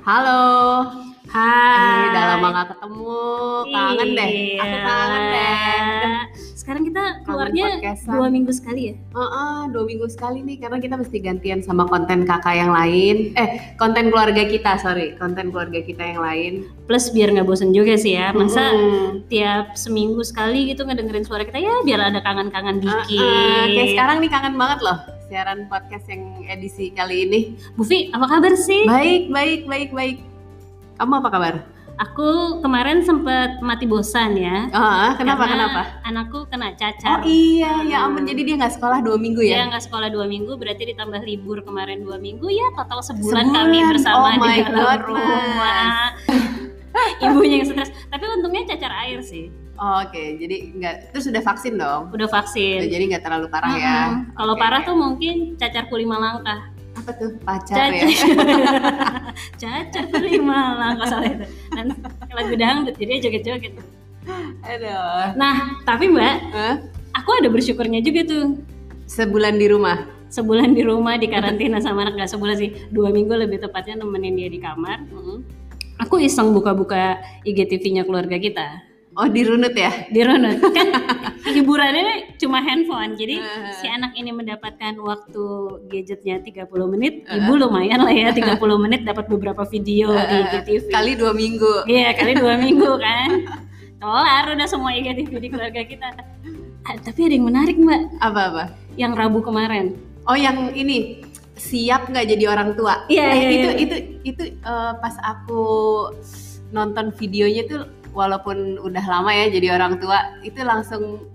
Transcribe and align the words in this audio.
Halo. 0.00 0.40
Hai. 1.30 1.76
Eh, 1.76 2.10
udah 2.10 2.24
lama 2.34 2.48
gak 2.50 2.66
ketemu. 2.74 3.20
Kangen 3.70 4.08
deh. 4.16 4.30
Aku 4.56 4.66
Iya. 4.72 4.80
kangen 4.82 5.22
deh. 5.28 6.12
Sekarang 6.56 6.82
kita 6.84 7.02
keluarnya 7.22 7.66
dua 8.06 8.28
minggu 8.28 8.52
sekali 8.52 8.80
ya? 8.90 8.94
Heeh, 8.96 9.58
dua 9.70 9.84
minggu 9.84 10.06
sekali 10.08 10.40
nih 10.40 10.56
karena 10.58 10.78
kita 10.78 10.94
mesti 10.96 11.16
gantian 11.18 11.60
sama 11.60 11.84
konten 11.84 12.24
kakak 12.24 12.56
yang 12.56 12.72
lain. 12.72 13.32
Eh, 13.34 13.76
konten 13.76 14.08
keluarga 14.08 14.42
kita, 14.44 14.78
sorry, 14.78 15.14
konten 15.16 15.52
keluarga 15.52 15.80
kita 15.80 16.02
yang 16.02 16.20
lain. 16.20 16.52
Plus 16.88 17.12
biar 17.12 17.30
nggak 17.30 17.46
bosen 17.46 17.70
juga 17.70 17.94
sih 17.94 18.16
ya. 18.16 18.32
Masa 18.32 18.72
Mm-mm. 18.72 19.28
tiap 19.28 19.76
seminggu 19.76 20.24
sekali 20.24 20.70
gitu 20.70 20.82
ngedengerin 20.82 21.28
suara 21.28 21.44
kita 21.44 21.60
ya 21.60 21.84
biar 21.84 22.00
ada 22.08 22.20
kangen-kangen 22.20 22.80
dikit. 22.80 23.20
Heeh, 23.20 23.64
kayak 23.76 23.88
sekarang 23.94 24.16
nih 24.18 24.30
kangen 24.30 24.56
banget 24.56 24.80
loh 24.80 24.98
siaran 25.30 25.70
podcast 25.70 26.10
yang 26.10 26.42
edisi 26.42 26.90
kali 26.90 27.22
ini. 27.22 27.40
Bufi, 27.78 28.10
apa 28.10 28.26
kabar 28.28 28.58
sih? 28.58 28.82
Baik, 28.82 29.30
baik, 29.30 29.60
baik, 29.64 29.90
baik. 29.94 30.16
Kamu 30.98 31.22
apa 31.22 31.30
kabar? 31.30 31.54
Aku 32.00 32.58
kemarin 32.64 33.04
sempet 33.04 33.60
mati 33.60 33.84
bosan 33.84 34.32
ya. 34.34 34.72
Oh, 34.72 35.12
kenapa, 35.14 35.44
Karena 35.44 35.68
kenapa? 35.68 35.82
Anakku 36.02 36.48
kena 36.48 36.72
Oh 36.72 36.74
cacar. 36.74 37.20
iya, 37.22 37.84
ya 37.84 38.08
ampun. 38.08 38.24
Jadi 38.24 38.40
dia 38.42 38.56
nggak 38.56 38.74
sekolah 38.74 39.04
dua 39.04 39.20
minggu 39.20 39.44
Dia 39.44 39.62
ya? 39.62 39.70
nggak 39.70 39.84
sekolah 39.84 40.08
dua 40.08 40.24
minggu, 40.24 40.56
berarti 40.56 40.82
ditambah 40.90 41.20
libur 41.22 41.60
kemarin 41.60 42.00
dua 42.02 42.16
minggu 42.16 42.48
ya 42.48 42.72
total 42.74 43.04
sebulan, 43.04 43.46
Sebulan? 43.46 43.54
kami 43.54 43.78
bersama 43.86 44.16
Oh 44.16 44.40
my 44.40 44.48
di 44.50 44.62
dalam 44.64 44.74
God, 44.74 45.00
rumah. 45.06 46.04
Ibunya 47.22 47.62
yang 47.62 47.68
stres, 47.68 47.92
tapi 48.08 48.24
untungnya 48.26 48.64
cacar 48.66 48.92
air 49.06 49.20
sih, 49.20 49.52
Oh, 49.80 50.04
Oke, 50.04 50.36
jadi 50.36 50.76
nggak. 50.76 51.16
Terus 51.16 51.32
udah 51.32 51.40
vaksin 51.40 51.80
dong? 51.80 52.12
udah 52.12 52.28
vaksin. 52.28 52.84
Jadi 52.84 53.16
nggak 53.16 53.24
terlalu 53.24 53.48
parah 53.48 53.72
ya? 53.72 53.96
Mm-mm. 54.12 54.36
Kalau 54.36 54.52
Oke, 54.52 54.60
parah 54.60 54.80
tuh 54.84 54.92
mungkin 54.92 55.56
cacar 55.56 55.88
lima 55.88 56.16
langkah. 56.20 56.60
apa 56.90 57.16
tuh 57.16 57.32
pacar 57.48 57.88
ya? 57.96 58.04
cacar 59.62 60.04
lima 60.20 60.58
langkah 60.76 61.06
salah 61.08 61.32
itu. 61.32 61.46
Dan 61.72 61.86
lagu 62.28 62.54
dangdut 62.60 62.94
jadi 63.00 63.24
joget-joget. 63.24 63.72
Aduh. 64.68 65.32
Nah, 65.32 65.80
tapi 65.88 66.12
Mbak, 66.12 66.34
Hah? 66.52 66.76
aku 67.16 67.30
ada 67.40 67.48
bersyukurnya 67.48 68.04
juga 68.04 68.20
tuh. 68.28 68.60
Sebulan 69.08 69.56
di 69.56 69.66
rumah. 69.72 70.04
Sebulan 70.28 70.76
di 70.76 70.84
rumah 70.84 71.16
di 71.16 71.26
karantina 71.26 71.80
sama 71.80 72.04
anak 72.04 72.20
gak 72.20 72.30
sebulan 72.36 72.54
sih, 72.60 72.70
dua 72.92 73.08
minggu 73.10 73.32
lebih 73.32 73.64
tepatnya 73.64 74.04
nemenin 74.04 74.36
dia 74.36 74.52
di 74.52 74.60
kamar. 74.60 75.08
Aku 76.04 76.20
iseng 76.20 76.52
buka-buka 76.52 77.16
IGTV-nya 77.48 78.04
keluarga 78.04 78.36
kita. 78.36 78.89
Oh 79.12 79.26
dirunut 79.26 79.74
ya? 79.74 79.90
di 80.06 80.22
runut 80.22 80.62
kan 80.70 80.86
hiburannya 81.44 82.04
cuma 82.36 82.58
handphone 82.58 83.14
jadi 83.14 83.36
Uh-huh. 83.36 83.72
si 83.74 83.86
anak 83.86 84.14
ini 84.14 84.30
mendapatkan 84.30 84.94
waktu 84.96 85.44
gadgetnya 85.86 86.38
30 86.40 86.70
menit 86.88 87.26
ibu 87.26 87.52
lumayan 87.56 87.98
lah 87.98 88.12
ya 88.12 88.30
30 88.30 88.54
menit 88.78 89.02
dapat 89.02 89.26
beberapa 89.26 89.64
video 89.64 90.14
di 90.14 90.36
IGTV 90.40 90.86
Kali 90.88 91.12
dua 91.14 91.32
minggu. 91.32 91.84
iya 91.86 92.12
kali 92.12 92.34
dua 92.34 92.54
minggu 92.56 92.86
kan 92.98 93.30
kelar 93.96 94.44
udah 94.48 94.66
semua 94.66 94.92
IGTV 94.92 95.30
di 95.34 95.48
keluarga 95.48 95.82
kita 95.82 96.06
Ah, 96.80 96.96
tapi 96.96 97.26
ada 97.26 97.34
yang 97.34 97.44
menarik 97.44 97.76
mbak 97.76 98.00
Apa-apa? 98.18 98.72
yang 98.94 99.12
Rabu 99.12 99.40
kemarin 99.40 99.98
Oh 100.24 100.34
yang 100.34 100.70
ini 100.70 101.20
siap 101.52 102.06
nggak 102.06 102.24
jadi 102.26 102.44
orang 102.46 102.72
tua? 102.72 103.04
Iya, 103.06 103.24
Eh, 103.26 103.36
iya, 103.36 103.48
itu 103.50 103.58
iya. 103.66 103.72
itu 103.76 103.96
itu 104.24 104.42
eh, 104.54 104.92
pas 104.94 105.12
aku 105.20 105.60
nonton 106.70 107.10
videonya 107.12 107.62
tuh 107.66 107.82
walaupun 108.12 108.78
udah 108.80 109.04
lama 109.04 109.30
ya 109.30 109.50
jadi 109.50 109.76
orang 109.76 109.98
tua 109.98 110.38
itu 110.42 110.60
langsung 110.62 111.26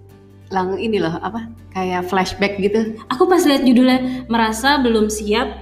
lang 0.54 0.78
ini 0.78 1.02
loh 1.02 1.18
apa 1.20 1.50
kayak 1.73 2.06
flashback 2.06 2.62
gitu. 2.62 2.95
aku 3.09 3.26
pas 3.26 3.42
lihat 3.44 3.66
judulnya 3.66 4.30
merasa 4.30 4.78
belum 4.78 5.09
siap 5.09 5.58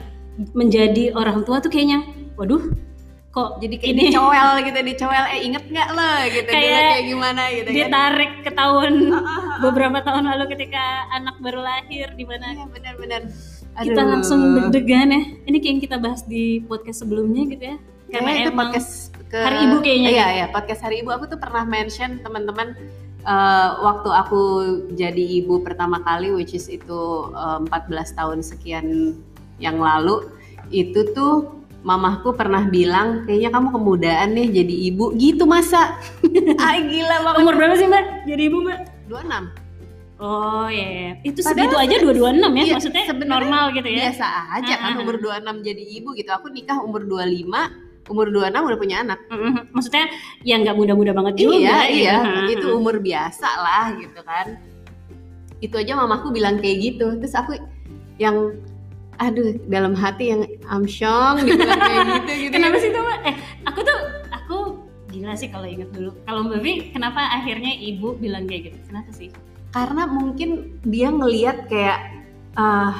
menjadi 0.51 1.13
orang 1.15 1.45
tua 1.47 1.63
tuh 1.63 1.71
kayaknya 1.71 2.03
waduh 2.35 2.61
kok 3.33 3.57
Jadi 3.65 3.81
kayak 3.81 3.93
ini 3.97 4.03
dicowel 4.13 4.61
gitu, 4.61 4.79
dicowel 4.85 5.25
eh 5.25 5.41
inget 5.41 5.65
nggak 5.65 5.89
lo 5.97 6.11
gitu 6.29 6.49
dulu 6.53 6.53
Kayak 6.53 6.85
kayak 6.85 7.05
gimana 7.09 7.41
gitu 7.49 7.65
kan. 7.65 7.77
ditarik 7.81 8.31
ke 8.45 8.51
tahun 8.53 8.93
beberapa 9.65 9.97
tahun 10.05 10.23
lalu 10.29 10.45
ketika 10.53 10.83
anak 11.09 11.35
baru 11.41 11.65
lahir 11.65 12.13
di 12.13 12.25
mana 12.29 12.53
Iya 12.53 12.65
benar-benar. 12.69 13.21
kita 13.73 14.01
langsung 14.05 14.53
deg-degan 14.53 15.09
ya. 15.09 15.21
Ini 15.49 15.57
kayak 15.57 15.71
yang 15.73 15.81
kita 15.81 15.97
bahas 15.97 16.21
di 16.29 16.61
podcast 16.61 17.01
sebelumnya 17.01 17.49
gitu 17.49 17.73
ya. 17.73 17.77
Karena 18.13 18.29
Kayaknya 18.29 18.37
itu 18.37 18.51
emang 18.53 18.69
podcast 18.69 18.91
ke 19.33 19.41
Hari 19.41 19.57
Ibu 19.65 19.77
kayaknya. 19.81 20.09
Iya, 20.13 20.27
iya, 20.37 20.45
podcast 20.53 20.85
Hari 20.85 21.01
Ibu 21.01 21.09
aku 21.09 21.25
tuh 21.25 21.41
pernah 21.41 21.65
mention 21.65 22.21
teman-teman 22.21 22.77
eh, 23.25 23.69
waktu 23.81 24.09
aku 24.13 24.41
jadi 24.93 25.41
ibu 25.41 25.57
pertama 25.65 25.97
kali 26.05 26.29
which 26.29 26.53
is 26.53 26.69
itu 26.69 27.33
eh, 27.33 27.59
14 27.65 28.13
tahun 28.13 28.45
sekian 28.45 29.17
yang 29.57 29.81
lalu 29.81 30.29
itu 30.69 31.09
tuh 31.17 31.49
mamahku 31.81 32.31
pernah 32.37 32.63
bilang 32.69 33.25
kayaknya 33.27 33.49
kamu 33.51 33.67
kemudaan 33.75 34.29
nih 34.37 34.47
jadi 34.63 34.75
ibu 34.93 35.11
gitu 35.19 35.43
masa 35.43 35.99
ah 36.63 36.77
gila 36.79 37.15
banget 37.27 37.39
umur 37.43 37.53
berapa 37.59 37.75
sih 37.75 37.87
mbak? 37.89 38.05
Jadi 38.29 38.41
ibu 38.47 38.57
mbak? 38.63 38.79
26 39.09 39.63
Oh 40.23 40.71
iya, 40.71 40.87
iya. 40.87 41.11
itu 41.27 41.43
Padahal 41.43 41.67
segitu 41.67 41.75
aja 41.75 41.95
226 41.99 42.39
ya, 42.55 42.63
iya, 42.63 42.73
maksudnya 42.79 43.03
normal 43.27 43.63
gitu 43.75 43.87
ya. 43.91 43.97
biasa 44.07 44.25
aja 44.55 44.73
kan 44.79 44.91
Ah, 44.93 44.95
ah, 44.95 45.03
umur 45.03 45.15
26 45.19 45.67
jadi 45.67 45.83
ibu 45.99 46.09
gitu 46.15 46.31
aku 46.31 46.47
nikah 46.47 46.79
umur 46.79 47.03
25 47.03 47.82
umur 48.07 48.27
26 48.27 48.51
udah 48.67 48.79
punya 48.79 48.97
anak 48.99 49.19
Mm-mm. 49.31 49.71
Maksudnya 49.71 50.11
ya 50.43 50.59
nggak 50.59 50.75
muda-muda 50.75 51.11
banget 51.13 51.47
juga. 51.47 51.55
iya 51.55 51.77
gitu. 51.87 51.95
iya 52.03 52.15
Ha, 52.19 52.31
itu 52.51 52.67
umur 52.71 52.99
biasa 52.99 53.47
lah 53.59 53.85
gitu 53.95 54.19
kan 54.23 54.47
itu 55.63 55.75
aja 55.79 55.95
mamaku 55.95 56.35
bilang 56.35 56.59
kayak 56.59 56.77
gitu 56.83 57.15
terus 57.23 57.31
aku 57.31 57.55
yang 58.19 58.51
aduh 59.15 59.55
dalam 59.71 59.95
hati 59.95 60.35
yang 60.35 60.43
amsyong 60.67 61.39
dibilang 61.47 61.79
kayak 61.79 62.03
gitu 62.19 62.31
gitu 62.49 62.53
Kenapa 62.59 62.77
sih 62.81 62.89
tuh? 62.91 63.03
Eh 63.23 63.35
aku 63.63 63.79
tuh 63.85 63.97
aku 64.33 64.57
gila 65.13 65.37
sih 65.37 65.47
kalau 65.47 65.69
inget 65.69 65.87
dulu. 65.93 66.11
Kalau 66.25 66.49
mbak 66.49 66.65
kenapa 66.91 67.21
akhirnya 67.31 67.71
ibu 67.77 68.17
bilang 68.17 68.49
kayak 68.49 68.73
gitu? 68.73 68.77
Kenapa 68.89 69.09
sih? 69.13 69.29
karena 69.73 70.05
mungkin 70.05 70.77
dia 70.85 71.09
ngeliat 71.09 71.65
kayak 71.65 71.97
ah, 72.53 72.93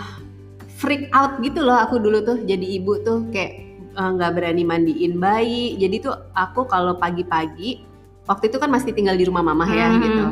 freak 0.74 1.06
out 1.14 1.38
gitu 1.46 1.62
loh 1.62 1.78
aku 1.78 2.02
dulu 2.02 2.26
tuh 2.26 2.38
jadi 2.50 2.82
ibu 2.82 2.98
tuh 3.06 3.30
kayak 3.30 3.73
eh, 3.94 4.10
nggak 4.10 4.32
berani 4.34 4.64
mandiin 4.64 5.18
bayi. 5.18 5.78
Jadi 5.78 5.96
tuh 6.02 6.14
aku 6.34 6.66
kalau 6.66 6.96
pagi-pagi 6.96 7.86
waktu 8.24 8.48
itu 8.48 8.58
kan 8.58 8.68
masih 8.68 8.92
tinggal 8.92 9.14
di 9.14 9.24
rumah 9.24 9.42
mamah 9.42 9.68
ya 9.68 9.88
Hmm. 9.88 10.02
gitu. 10.02 10.26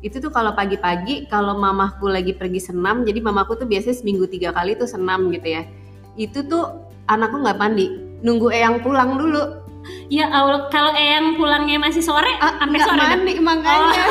Itu 0.00 0.16
tuh 0.18 0.32
kalau 0.32 0.52
pagi-pagi 0.52 1.26
kalau 1.26 1.54
mamahku 1.54 2.08
lagi 2.08 2.32
pergi 2.32 2.60
senam 2.62 3.04
jadi 3.04 3.20
mamaku 3.20 3.54
tuh 3.54 3.68
biasanya 3.68 3.94
seminggu 3.94 4.24
tiga 4.24 4.50
kali 4.50 4.72
tuh 4.74 4.88
senam 4.88 5.28
gitu 5.28 5.44
ya. 5.46 5.62
Itu 6.16 6.42
tuh 6.42 6.64
anakku 7.06 7.36
nggak 7.38 7.56
mandi. 7.56 7.86
Nunggu 8.20 8.48
eyang 8.50 8.80
pulang 8.80 9.16
dulu. 9.16 9.60
Ya 10.12 10.28
Allah, 10.28 10.68
kalau 10.68 10.92
Eyang 10.92 11.40
pulangnya 11.40 11.80
masih 11.80 12.04
sore, 12.04 12.28
ah, 12.36 12.52
sampai 12.60 12.84
sore. 12.84 13.00
mandi 13.00 13.32
makanya. 13.40 14.04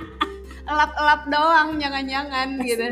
Elap-elap 0.70 1.28
doang 1.28 1.76
jangan-jangan 1.76 2.48
gitu. 2.64 2.84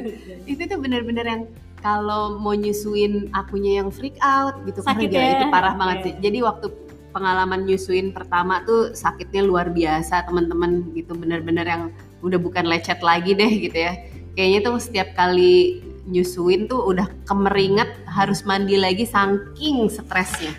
Itu 0.44 0.62
tuh 0.68 0.78
bener-bener 0.78 1.24
yang 1.24 1.42
kalau 1.82 2.38
mau 2.38 2.54
nyusuin 2.54 3.28
akunya 3.34 3.82
yang 3.82 3.90
freak 3.90 4.14
out 4.22 4.62
gitu 4.64 4.80
Sakit 4.80 5.10
Karena 5.10 5.34
ya? 5.34 5.38
itu 5.42 5.46
parah 5.50 5.74
banget 5.74 5.98
sih. 6.06 6.14
Jadi 6.22 6.38
waktu 6.46 6.66
pengalaman 7.12 7.68
nyusuin 7.68 8.14
pertama 8.14 8.64
tuh 8.64 8.96
sakitnya 8.96 9.44
luar 9.44 9.68
biasa 9.68 10.24
teman-teman 10.24 10.94
gitu 10.96 11.12
bener-bener 11.12 11.66
yang 11.68 11.82
udah 12.24 12.38
bukan 12.40 12.64
lecet 12.70 13.02
lagi 13.04 13.36
deh 13.36 13.50
gitu 13.60 13.76
ya. 13.76 13.98
Kayaknya 14.32 14.60
tuh 14.64 14.74
setiap 14.80 15.08
kali 15.12 15.84
nyusuin 16.08 16.70
tuh 16.70 16.80
udah 16.88 17.04
kemeringat 17.28 17.90
harus 18.08 18.46
mandi 18.48 18.80
lagi 18.80 19.04
saking 19.04 19.90
stresnya. 19.92 20.54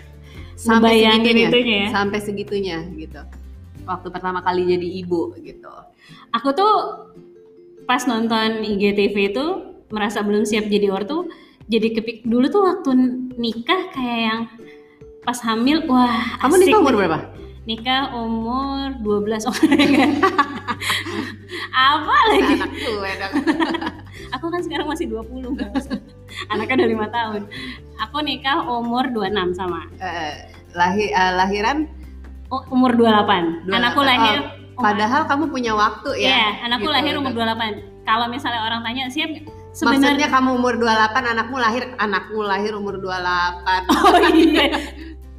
Sampai 0.54 1.02
segitunya 1.02 1.50
itunya 1.50 1.76
ya. 1.76 1.88
sampai 1.90 2.18
segitunya 2.22 2.78
gitu. 2.94 3.20
Waktu 3.84 4.08
pertama 4.14 4.40
kali 4.40 4.64
jadi 4.70 4.88
ibu 5.02 5.34
gitu. 5.42 5.72
Aku 6.30 6.54
tuh 6.54 6.74
pas 7.84 8.00
nonton 8.06 8.62
IGTV 8.64 9.34
itu 9.34 9.73
merasa 9.88 10.24
belum 10.24 10.44
siap 10.44 10.68
jadi 10.68 10.88
ortu. 10.92 11.28
Jadi 11.64 11.96
kepik 11.96 12.16
dulu 12.28 12.46
tuh 12.52 12.62
waktu 12.68 12.90
nikah 13.40 13.88
kayak 13.96 14.20
yang 14.20 14.40
pas 15.24 15.40
hamil, 15.40 15.80
wah 15.88 16.36
kamu 16.44 16.60
nikah 16.60 16.80
umur 16.84 16.94
berapa 16.94 17.18
Nikah 17.64 18.12
umur 18.12 18.92
12 19.00 19.48
oh 19.48 19.56
my 19.56 19.86
God. 19.88 20.12
Apa 21.72 22.16
lagi? 22.28 22.54
anak 22.60 22.70
gue 22.76 23.10
dong 23.16 23.34
Aku 24.36 24.52
kan 24.52 24.60
sekarang 24.60 24.84
masih 24.84 25.08
20 25.08 25.56
Mas. 25.56 25.88
Anaknya 26.52 26.84
udah 26.84 26.88
lima 26.92 27.06
tahun. 27.08 27.48
Aku 28.04 28.20
nikah 28.20 28.68
umur 28.68 29.08
26 29.08 29.56
sama. 29.56 29.88
Eh, 29.96 30.52
lahir 30.76 31.08
eh, 31.08 31.32
lahiran 31.40 31.88
Oh, 32.52 32.60
umur 32.68 32.92
28. 32.92 33.64
28. 33.64 33.72
Anakku 33.72 34.02
lahir 34.04 34.36
Oh, 34.74 34.82
padahal 34.82 35.24
kamu 35.24 35.48
punya 35.48 35.72
waktu 35.72 36.10
ya 36.20 36.28
Iya, 36.34 36.46
anakku 36.68 36.90
gitu. 36.90 36.96
lahir 37.00 37.12
umur 37.16 37.32
28. 37.32 38.04
Kalau 38.04 38.26
misalnya 38.28 38.60
orang 38.60 38.84
tanya 38.84 39.08
siap 39.08 39.30
nggak? 39.74 39.90
maksudnya 39.90 40.14
sebenarnya 40.14 40.28
kamu 40.30 40.50
umur 40.54 40.74
28 40.78 41.32
anakmu 41.34 41.56
lahir 41.58 41.84
anakmu 41.98 42.40
lahir 42.46 42.72
umur 42.78 42.94
28 43.02 43.10
oh 44.06 44.18
iya. 44.30 44.68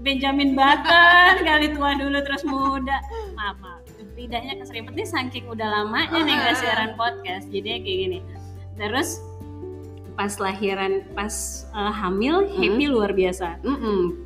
Benjamin 0.06 0.54
Button 0.54 1.34
kali 1.42 1.74
tua 1.74 1.98
dulu 1.98 2.18
terus 2.22 2.46
muda. 2.46 3.02
Maaf 3.34 3.58
maaf. 3.58 3.82
Lidahnya 4.14 4.54
keserimpet 4.62 4.94
nih 4.94 5.08
saking 5.10 5.50
udah 5.50 5.66
lamanya 5.66 6.20
nih 6.22 6.36
nggak 6.38 6.56
siaran 6.62 6.92
podcast 6.94 7.50
jadi 7.50 7.82
kayak 7.82 7.98
gini. 8.06 8.20
Terus 8.78 9.18
pas 10.14 10.32
lahiran 10.38 11.04
pas 11.18 11.66
eh, 11.74 11.94
hamil 12.06 12.46
happy 12.54 12.86
luar 12.86 13.12
biasa. 13.18 13.60
Mm-mm. 13.66 14.22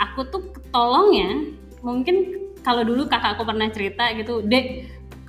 aku 0.00 0.26
tuh 0.34 0.42
ketolongnya 0.50 1.54
mungkin 1.78 2.42
kalau 2.62 2.82
dulu 2.82 3.06
kakakku 3.06 3.46
pernah 3.46 3.70
cerita 3.70 4.10
gitu 4.18 4.42
dek 4.42 4.86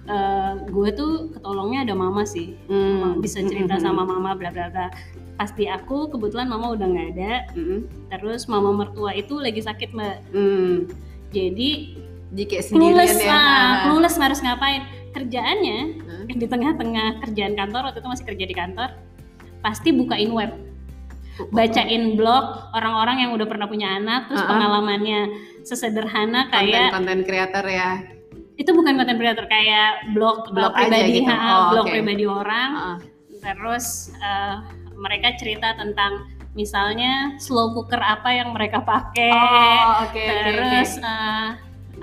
eh, 0.09 0.53
gue 0.67 0.89
tuh 0.95 1.11
ketolongnya 1.35 1.88
ada 1.88 1.95
mama 1.95 2.23
sih. 2.27 2.55
Hmm, 2.67 3.23
bisa 3.23 3.39
cerita 3.44 3.77
mm, 3.77 3.81
mm, 3.81 3.85
sama 3.85 4.03
mama 4.03 4.35
bla 4.35 4.50
bla 4.51 4.67
bla. 4.71 4.88
Pasti 5.39 5.65
aku 5.65 6.11
kebetulan 6.13 6.47
mama 6.47 6.75
udah 6.75 6.88
nggak 6.88 7.09
ada. 7.17 7.33
Mm, 7.55 7.65
mm, 7.65 7.81
terus 8.11 8.45
mama 8.51 8.71
mertua 8.71 9.15
itu 9.15 9.39
lagi 9.39 9.63
sakit 9.63 9.95
mbak. 9.95 10.17
Mm. 10.33 10.91
jadi 11.33 11.69
sendirian 12.33 12.94
clueless 12.94 13.17
ya. 13.21 13.29
lah 13.29 13.65
clueless 13.89 14.17
harus 14.17 14.39
ngapain? 14.41 14.85
Kerjaannya 15.13 15.79
Hah? 16.01 16.25
di 16.25 16.45
tengah-tengah 16.49 17.21
kerjaan 17.25 17.53
kantor 17.53 17.81
waktu 17.89 18.01
itu 18.01 18.09
masih 18.09 18.25
kerja 18.25 18.45
di 18.49 18.56
kantor 18.57 18.89
pasti 19.61 19.94
bukain 19.94 20.33
web. 20.33 20.51
Bacain 21.49 22.13
blog 22.13 22.73
orang-orang 22.77 23.25
yang 23.25 23.31
udah 23.33 23.49
pernah 23.49 23.65
punya 23.65 23.97
anak 23.97 24.29
terus 24.29 24.45
Uh-uh. 24.45 24.53
pengalamannya 24.53 25.21
sesederhana 25.65 26.49
kayak 26.53 26.94
konten 26.94 27.25
kreator 27.25 27.65
ya. 27.65 28.01
Itu 28.53 28.69
bukan 28.69 28.94
konten 28.95 29.17
creator 29.17 29.45
kayak 29.50 30.13
blog, 30.13 30.45
Blog 30.53 30.71
uh, 30.71 30.77
pribadi 30.77 31.19
gitu. 31.19 31.29
ha, 31.29 31.38
Oh, 31.41 31.61
blog 31.73 31.85
oke. 31.89 31.94
pribadi 31.94 32.23
orang 32.23 32.69
Heeh. 32.73 32.97
terus 33.41 33.85
uh, 34.21 34.61
mereka 34.94 35.33
cerita 35.35 35.73
tentang 35.73 36.29
misalnya 36.53 37.33
slow 37.41 37.73
cooker 37.73 37.97
apa 37.97 38.29
yang 38.29 38.53
mereka 38.53 38.77
pakai 38.85 39.33
Oh, 39.33 40.05
oke 40.05 40.21
terus 40.21 41.01
oke. 41.01 41.05
uh, 41.05 41.50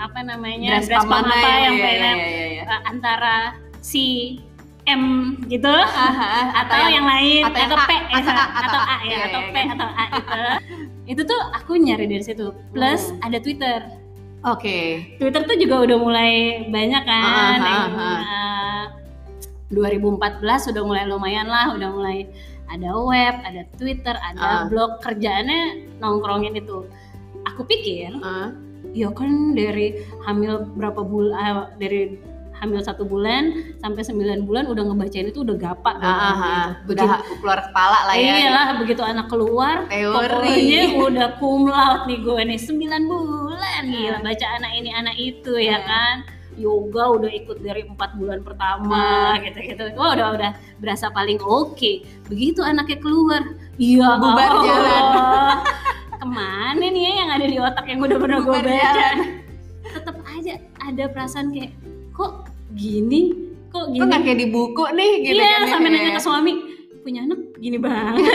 apa 0.00 0.20
namanya 0.26 0.80
Dress 0.80 0.88
dress 0.90 1.06
apa 1.06 1.22
ya, 1.38 1.54
yang 1.70 1.74
ya, 1.76 1.84
pengen 1.86 2.16
ya, 2.18 2.26
ya, 2.26 2.46
ya. 2.50 2.62
uh, 2.66 2.80
antara 2.88 3.36
si 3.78 4.38
M 4.88 5.36
gitu 5.46 5.70
Aha, 5.70 6.50
atau 6.66 6.88
yang, 6.88 7.04
lain 7.06 7.44
atau 7.46 7.62
atau, 7.62 7.76
yang 7.78 7.86
P 7.86 7.92
A, 7.94 8.00
eh, 8.00 8.18
atau 8.18 8.32
A, 8.34 8.42
atau 8.42 8.58
atau 8.58 8.80
A 8.80 8.90
A. 8.90 8.96
ya 8.98 9.06
Iya, 9.06 9.18
atau 9.28 9.40
iya, 9.40 9.52
P 9.52 9.56
iya. 9.60 9.70
atau 9.70 9.88
A 9.88 10.04
itu 10.10 10.42
itu 11.06 11.22
tuh 11.22 11.40
aku 11.54 11.72
nyari 11.78 12.04
dari 12.10 12.24
situ 12.26 12.46
plus 12.74 13.12
Hmm. 13.12 13.22
ada 13.22 13.38
Twitter 13.38 13.78
Oke. 14.40 15.04
Twitter 15.20 15.44
tuh 15.44 15.56
juga 15.60 15.84
udah 15.84 15.98
mulai 16.00 16.32
banyak 16.72 17.02
kan 17.04 17.24
ah, 17.24 17.54
yang 17.60 17.92
ah. 17.92 18.20
uh, 18.24 18.84
2014 19.70 20.72
udah 20.72 20.82
mulai 20.82 21.04
lumayan 21.04 21.46
lah 21.46 21.76
udah 21.76 21.88
mulai 21.92 22.26
ada 22.70 22.90
web 22.96 23.34
ada 23.44 23.62
Twitter 23.76 24.14
ada 24.16 24.66
blog 24.70 25.02
kerjaannya 25.02 25.92
nongkrongin 26.00 26.56
itu 26.56 26.86
aku 27.44 27.66
pikir 27.66 28.16
Heeh. 28.16 28.48
ya 28.94 29.08
kan 29.12 29.52
dari 29.52 30.00
hamil 30.24 30.66
berapa 30.74 31.02
bulan 31.02 31.76
dari 31.76 32.16
hamil 32.60 32.78
satu 32.78 33.02
bulan 33.02 33.50
sampai 33.76 34.04
9 34.04 34.20
bulan 34.44 34.64
udah 34.66 34.84
ngebacain 34.84 35.26
itu 35.26 35.40
udah 35.40 35.56
gapak 35.56 35.96
Ah, 35.96 36.04
ah, 36.04 36.36
ah. 36.36 36.66
udah 36.84 37.08
keluar 37.34 37.60
kepala 37.62 37.98
lah 38.04 38.14
ya. 38.14 38.34
Iyalah 38.38 38.66
begitu 38.76 39.00
anak 39.00 39.26
keluar 39.26 39.88
pokoknya 39.88 40.82
udah 40.94 41.28
cum 41.34 41.64
laude 41.64 42.04
nih 42.04 42.18
gue 42.18 42.40
nih 42.46 42.58
9 42.60 42.76
bulan 43.06 43.82
gila 43.82 44.18
baca 44.20 44.46
anak 44.54 44.72
ini 44.74 44.90
anak 44.90 45.16
itu 45.16 45.52
ya 45.56 45.72
Hmm. 45.72 45.88
kan 45.88 46.16
yoga 46.54 47.04
udah 47.10 47.30
ikut 47.30 47.58
dari 47.58 47.82
empat 47.82 48.10
bulan 48.14 48.40
pertama 48.40 49.32
Hmm. 49.32 49.40
gitu-gitu 49.42 49.84
wah 49.94 50.12
udah 50.12 50.28
udah 50.34 50.50
berasa 50.76 51.08
paling 51.08 51.40
oke 51.40 51.92
begitu 52.26 52.60
anaknya 52.60 52.98
keluar 52.98 53.40
iya 53.74 54.14
Bubar 54.14 54.50
Allah. 54.50 54.62
jalan. 54.62 55.04
ke 56.20 56.26
mana 56.28 56.84
nih 56.84 57.00
ya 57.00 57.12
yang 57.16 57.30
ada 57.32 57.46
di 57.46 57.56
otak 57.56 57.86
yang 57.86 57.96
udah 57.98 58.18
pernah 58.18 58.38
gue 58.38 58.52
baca 58.60 59.08
tetap 59.82 60.16
aja 60.28 60.54
ada 60.78 61.04
perasaan 61.08 61.48
kayak 61.48 61.72
kok 62.20 62.32
gini 62.76 63.20
kok 63.72 63.80
Kok 63.80 63.86
gini 63.96 64.04
nggak 64.04 64.20
kayak 64.28 64.38
di 64.44 64.46
buku 64.52 64.84
nih 64.92 65.12
gitu 65.24 65.40
iya 65.40 65.48
kan 65.56 65.62
ya? 65.64 65.70
sampai 65.72 65.88
nanya 65.88 66.12
ke 66.12 66.22
suami 66.22 66.52
punya 67.00 67.20
anak 67.24 67.40
gini 67.56 67.78
banget 67.80 68.20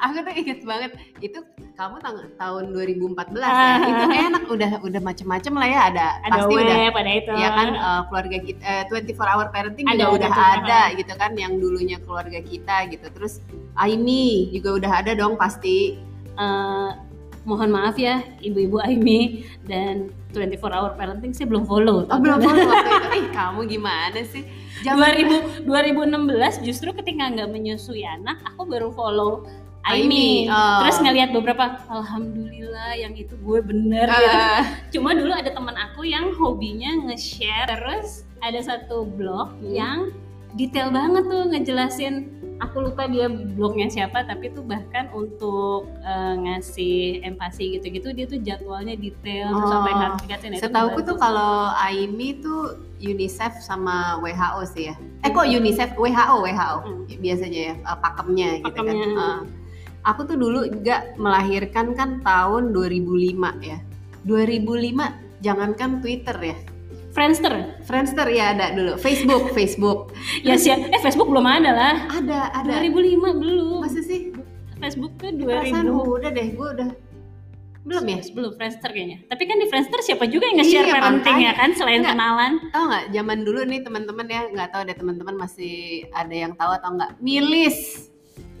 Aku 0.00 0.24
tuh 0.24 0.32
inget 0.32 0.64
banget 0.64 0.96
itu 1.20 1.36
kamu 1.76 2.00
tahun 2.40 2.64
2014 2.72 3.36
ya. 3.36 3.44
Ah. 3.44 3.76
Itu 3.84 4.04
enak 4.08 4.44
udah 4.48 4.70
udah 4.80 5.00
macem-macem 5.04 5.52
lah 5.52 5.68
ya 5.68 5.80
ada, 5.92 6.06
ada 6.24 6.40
pasti 6.40 6.54
web 6.56 6.64
udah 6.64 6.76
ada 6.88 7.12
itu 7.12 7.32
ya 7.36 7.48
kan 7.52 7.68
eh, 7.76 8.00
keluarga 8.08 8.38
kita 8.40 8.62
eh, 8.64 9.12
24 9.12 9.20
hour 9.20 9.46
parenting 9.52 9.84
Ada, 9.84 10.00
juga 10.00 10.08
ada 10.08 10.16
udah 10.16 10.32
ada 10.56 10.80
gitu 10.96 11.12
kan 11.20 11.36
yang 11.36 11.52
dulunya 11.60 12.00
keluarga 12.00 12.40
kita 12.40 12.88
gitu. 12.88 13.06
Terus 13.12 13.44
Aimi 13.76 14.48
juga 14.56 14.80
udah 14.80 14.92
ada 15.04 15.12
dong 15.12 15.36
pasti. 15.36 16.00
Eh, 16.40 16.90
mohon 17.42 17.72
maaf 17.72 17.96
ya 17.96 18.20
ibu-ibu 18.40 18.80
Aimi 18.84 19.48
dan 19.64 20.12
24 20.30 20.60
hour 20.70 20.90
parenting 20.94 21.32
saya 21.32 21.48
belum 21.48 21.64
follow 21.64 22.06
Oh 22.06 22.18
belum 22.20 22.38
follow. 22.38 22.70
Ih 23.16 23.28
kamu 23.36 23.66
gimana 23.66 24.20
sih? 24.22 24.44
Zaman 24.84 25.16
2000 25.64 25.66
2016 25.66 26.66
justru 26.68 26.92
ketika 26.94 27.28
nggak 27.28 27.50
menyusui 27.50 28.04
anak 28.04 28.38
aku 28.44 28.64
baru 28.64 28.92
follow 28.92 29.44
Aimi, 29.80 30.44
oh. 30.44 30.84
terus 30.84 31.00
ngelihat 31.00 31.32
beberapa 31.32 31.80
alhamdulillah 31.88 33.00
yang 33.00 33.16
itu 33.16 33.32
gue 33.40 33.64
bener 33.64 34.12
gitu. 34.12 34.36
Eh, 34.36 34.62
Cuma 34.92 35.16
dulu 35.16 35.32
ada 35.32 35.48
teman 35.48 35.72
aku 35.72 36.04
yang 36.04 36.36
hobinya 36.36 37.08
nge-share 37.08 37.64
terus 37.64 38.28
ada 38.44 38.60
satu 38.60 39.08
blog 39.08 39.56
Hmm. 39.56 39.72
yang 39.72 39.98
detail 40.52 40.90
banget 40.90 41.24
tuh 41.24 41.42
ngejelasin 41.46 42.14
aku 42.60 42.76
lupa 42.82 43.08
dia 43.08 43.24
blognya 43.26 43.88
siapa 43.88 44.20
tapi 44.22 44.52
tuh 44.52 44.60
bahkan 44.60 45.08
untuk 45.10 45.88
eh, 46.00 46.34
ngasih 46.36 46.98
empati 47.24 47.78
gitu-gitu 47.78 48.12
dia 48.12 48.26
tuh 48.26 48.36
jadwalnya 48.38 48.94
detail 48.94 49.48
terus 49.48 49.64
Oh. 49.64 49.72
sampai 49.72 49.92
notifikasi 49.96 50.44
nah, 50.44 50.56
itu 50.56 50.64
Setauku 50.68 50.88
ngebantu. 50.92 51.08
tuh 51.08 51.16
kalau 51.16 51.54
Aimi 51.74 52.28
tuh 52.36 52.60
UNICEF 53.00 53.52
sama 53.60 54.20
WHO 54.20 54.60
sih 54.68 54.92
ya. 54.92 54.94
Eh 55.24 55.32
kok 55.32 55.48
UNICEF 55.48 55.96
WHO 55.96 56.36
WHO 56.38 56.76
Hmm. 56.84 57.02
biasanya 57.16 57.60
ya 57.62 57.74
eh, 57.78 57.98
pakemnya 57.98 58.48
gitu 58.58 58.76
kan. 58.76 58.84
Pakemnya. 58.84 59.08
Eh, 59.08 59.38
aku 60.02 60.20
tuh 60.24 60.36
dulu 60.36 60.60
juga 60.68 60.96
melahirkan 61.16 61.96
kan 61.96 62.20
tahun 62.20 62.72
2005 62.72 63.56
ya. 63.62 63.80
2005 64.24 65.16
jangankan 65.40 66.04
Twitter 66.04 66.36
ya. 66.36 66.56
Friendster 67.10 67.54
Friendster 67.82 68.26
ya 68.30 68.54
ada 68.54 68.70
dulu. 68.70 68.94
Facebook, 68.96 69.50
Facebook. 69.50 70.14
ya 70.46 70.54
sih 70.54 70.70
eh 70.70 71.00
Facebook 71.02 71.26
belum 71.26 71.42
ada 71.42 71.70
lah 71.74 71.94
Ada, 72.06 72.40
ada. 72.62 72.82
2005 72.86 73.40
belum 73.40 73.82
Masa 73.82 74.00
sih? 74.00 74.30
Facebook 74.80 75.12
Perasaan 75.20 75.84
2000 75.90 76.16
udah 76.16 76.30
deh, 76.32 76.48
gue 76.56 76.68
udah 76.80 76.90
belum 77.80 78.04
ya? 78.04 78.20
belum 78.36 78.52
Friendster 78.60 78.92
kayaknya 78.92 79.24
tapi 79.24 79.48
kan 79.48 79.56
di 79.56 79.64
Friendster 79.64 80.04
siapa 80.04 80.28
juga 80.28 80.52
yang 80.52 80.60
nge-share 80.60 80.84
Iya, 80.84 80.94
parenting 81.00 81.38
ya 81.40 81.52
kan 81.56 81.72
selain 81.72 82.04
Enggak. 82.04 82.12
kenalan 82.12 82.52
Tahu 82.68 82.84
nggak? 82.92 83.04
Zaman 83.08 83.38
dulu 83.40 83.60
nih 83.64 83.80
teman-teman 83.80 84.26
ya, 84.28 84.40
nggak 84.52 84.68
tahu 84.68 84.82
deh 84.84 84.96
teman-teman 85.00 85.34
masih 85.40 85.74
ada 86.12 86.34
yang 86.36 86.52
tahu 86.52 86.70
atau 86.76 86.92
nggak? 86.92 87.10
Milis. 87.24 88.09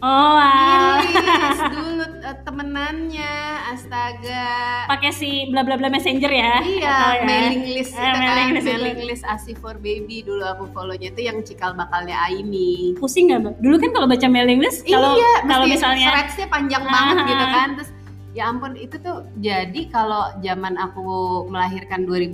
Oh 0.00 0.36
ah. 0.36 1.00
Milis 1.00 1.60
dulu 1.74 2.04
eh, 2.20 2.36
temenannya, 2.40 3.34
astaga. 3.70 4.48
pakai 4.86 5.10
si 5.10 5.30
bla 5.46 5.60
bla 5.60 5.74
bla 5.74 5.88
messenger 5.88 6.28
ya 6.28 6.60
Iya, 6.60 6.96
ya? 7.14 7.22
mailing 7.22 7.62
list 7.70 7.92
Eh, 7.92 8.00
itu 8.00 8.08
kan, 8.08 8.18
mailing 8.18 8.50
list 8.52 8.66
mailing 8.66 9.00
list 9.06 9.24
ASI 9.24 9.52
for 9.54 9.76
baby 9.76 10.20
dulu 10.20 10.42
aku 10.42 10.64
follownya 10.70 11.08
itu 11.08 11.22
yang 11.22 11.40
cikal 11.40 11.72
bakalnya 11.72 12.16
Aimi. 12.22 12.96
pusing 12.96 13.28
nggak 13.28 13.40
Mbak? 13.40 13.54
dulu 13.58 13.76
kan 13.78 13.90
kalau 13.90 14.06
baca 14.06 14.26
mailing 14.26 14.58
list 14.58 14.82
kalau 14.84 15.14
iya, 15.14 15.32
kalau 15.44 15.64
misalnya 15.64 16.08
threads-nya 16.10 16.46
panjang 16.48 16.82
Ah. 16.82 16.90
banget 16.90 17.16
gitu 17.26 17.46
kan. 17.46 17.68
Terus 17.74 17.90
ya 18.30 18.42
ampun 18.46 18.72
itu 18.74 18.96
tuh 18.96 19.16
jadi 19.36 19.80
kalau 19.88 20.22
zaman 20.38 20.74
aku 20.76 21.02
melahirkan 21.46 22.06
2004 22.06 22.30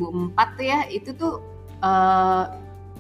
tuh 0.54 0.64
ya 0.64 0.80
itu 0.86 1.10
tuh 1.12 1.40
eh, 1.78 2.44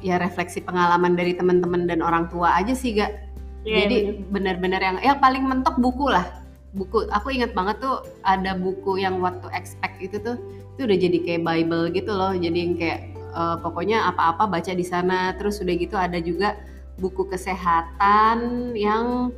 ya 0.00 0.16
refleksi 0.16 0.60
pengalaman 0.60 1.12
dari 1.12 1.32
teman-teman 1.32 1.84
dan 1.84 2.00
orang 2.00 2.28
tua 2.28 2.52
aja 2.54 2.72
sih 2.72 2.92
gak 2.94 3.25
Iya, 3.66 3.76
jadi 3.82 3.96
bener. 3.98 4.30
benar-benar 4.30 4.80
yang 4.80 4.96
yang 5.02 5.18
paling 5.18 5.42
mentok 5.42 5.76
buku 5.82 6.06
lah. 6.06 6.22
Buku 6.70 7.10
aku 7.10 7.34
ingat 7.34 7.50
banget 7.50 7.82
tuh 7.82 8.06
ada 8.22 8.54
buku 8.54 9.02
yang 9.02 9.18
waktu 9.18 9.50
expect 9.50 9.98
itu 9.98 10.22
tuh 10.22 10.38
itu 10.78 10.86
udah 10.86 10.98
jadi 11.02 11.18
kayak 11.26 11.42
bible 11.42 11.84
gitu 11.90 12.14
loh. 12.14 12.30
Jadi 12.30 12.58
yang 12.62 12.74
kayak 12.78 13.00
eh, 13.10 13.56
pokoknya 13.58 14.06
apa-apa 14.14 14.46
baca 14.46 14.70
di 14.70 14.86
sana. 14.86 15.34
Terus 15.34 15.58
udah 15.58 15.74
gitu 15.74 15.98
ada 15.98 16.22
juga 16.22 16.54
buku 17.02 17.26
kesehatan 17.26 18.72
yang 18.78 19.34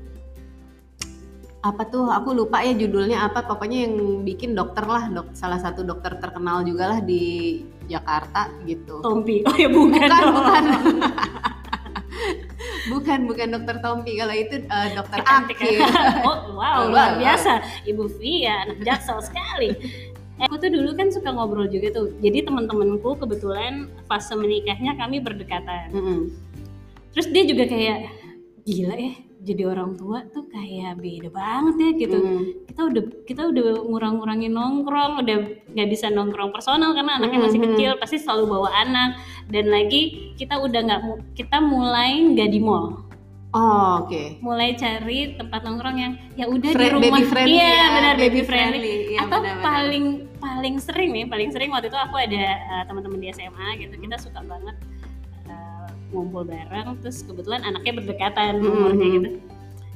apa 1.58 1.82
tuh 1.90 2.06
aku 2.06 2.36
lupa 2.36 2.60
ya 2.60 2.76
judulnya 2.76 3.24
apa. 3.24 3.48
Pokoknya 3.48 3.88
yang 3.88 4.28
bikin 4.28 4.52
dokter 4.52 4.84
lah 4.84 5.08
dok 5.08 5.32
salah 5.32 5.56
satu 5.56 5.88
dokter 5.88 6.20
terkenal 6.20 6.68
juga 6.68 6.92
lah 6.92 7.00
di 7.00 7.64
Jakarta 7.88 8.52
gitu. 8.68 9.00
Tompi. 9.00 9.40
Oh 9.48 9.56
ya 9.56 9.72
bukan 9.72 10.04
bukan 10.04 10.24
bukan 10.36 10.64
bukan 12.88 13.18
bukan 13.24 13.48
dokter 13.50 13.76
Tompi 13.78 14.16
kalau 14.16 14.32
itu 14.32 14.56
eh, 14.60 14.88
dokter 14.92 15.18
Kecantikan. 15.20 15.68
Akil 15.68 15.80
oh 16.28 16.38
wow 16.54 16.76
Oh, 16.78 16.84
luar 16.88 17.14
wow. 17.14 17.20
biasa 17.20 17.52
ibu 17.84 18.08
Via 18.16 18.64
anak 18.64 18.78
jaksel 18.82 19.18
sekali 19.20 19.70
Eh, 20.38 20.46
aku 20.46 20.54
tuh 20.56 20.70
dulu 20.70 20.94
kan 20.94 21.10
suka 21.10 21.34
ngobrol 21.34 21.66
juga 21.66 21.90
tuh 21.90 22.14
jadi 22.18 22.46
teman-temanku 22.46 23.18
kebetulan 23.18 23.90
fase 24.06 24.32
menikahnya 24.32 24.94
kami 24.94 25.18
berdekatan 25.18 25.90
Mm-mm. 25.90 26.30
terus 27.10 27.26
dia 27.28 27.42
juga 27.42 27.66
kayak 27.66 28.06
gila 28.62 28.94
ya 28.94 29.12
jadi 29.38 29.70
orang 29.70 29.94
tua 29.94 30.26
tuh 30.28 30.46
kayak 30.46 30.98
beda 30.98 31.30
banget 31.30 31.74
ya 31.78 31.90
gitu 31.96 32.18
Mm. 32.18 32.42
kita 32.66 32.80
udah 32.84 33.02
kita 33.22 33.42
udah 33.46 33.62
ngurang-ngurangin 33.86 34.50
nongkrong 34.50 35.22
udah 35.22 35.36
nggak 35.70 35.88
bisa 35.88 36.10
nongkrong 36.10 36.50
personal 36.50 36.90
karena 36.90 37.16
anaknya 37.16 37.38
masih 37.40 37.60
kecil 37.62 37.90
pasti 37.96 38.18
selalu 38.18 38.50
bawa 38.50 38.70
anak 38.76 39.18
dan 39.46 39.70
lagi 39.70 40.34
kita 40.34 40.58
udah 40.58 40.80
nggak 40.82 41.00
kita 41.34 41.58
mulai 41.58 42.18
nggak 42.28 42.50
di 42.50 42.58
mall 42.58 43.06
Oh, 43.48 44.04
oke. 44.04 44.44
mulai 44.44 44.76
cari 44.76 45.32
tempat 45.32 45.64
nongkrong 45.64 45.96
yang 45.96 46.12
ya 46.36 46.44
udah 46.44 46.68
di 46.68 46.84
rumah 46.92 47.00
baby 47.08 47.24
friendly 47.24 47.56
iya 47.56 47.64
ya, 47.64 47.86
benar 47.88 48.14
baby, 48.14 48.28
baby 48.28 48.40
friendly, 48.44 48.76
friendly. 48.76 48.96
Iya, 49.08 49.18
atau 49.24 49.38
benar-benar. 49.40 49.64
paling 49.64 50.04
paling 50.36 50.74
sering 50.76 51.10
nih 51.16 51.24
paling 51.24 51.48
sering 51.48 51.70
waktu 51.72 51.88
itu 51.88 51.96
aku 51.96 52.16
ada 52.20 52.44
uh, 52.68 52.82
teman-teman 52.84 53.18
di 53.18 53.32
SMA 53.32 53.68
gitu 53.80 53.94
kita 53.96 54.16
suka 54.20 54.44
banget 54.44 54.76
ngumpul 56.10 56.42
bareng 56.42 56.96
terus 56.98 57.20
kebetulan 57.20 57.60
anaknya 57.62 57.92
berdekatan 57.94 58.52
Mhm. 58.56 58.66
umurnya 58.66 59.06
gitu 59.10 59.28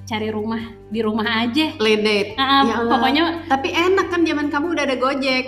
cari 0.02 0.28
rumah 0.28 0.61
di 0.87 1.00
rumah 1.00 1.25
aja 1.40 1.73
Playdate. 1.75 2.35
Nah, 2.35 2.62
Ya 2.62 2.75
Allah. 2.76 2.90
pokoknya 2.90 3.25
Tapi 3.47 3.69
enak 3.71 4.07
kan 4.09 4.21
zaman 4.23 4.47
kamu 4.49 4.66
udah 4.71 4.85
ada 4.85 4.97
Gojek. 4.97 5.47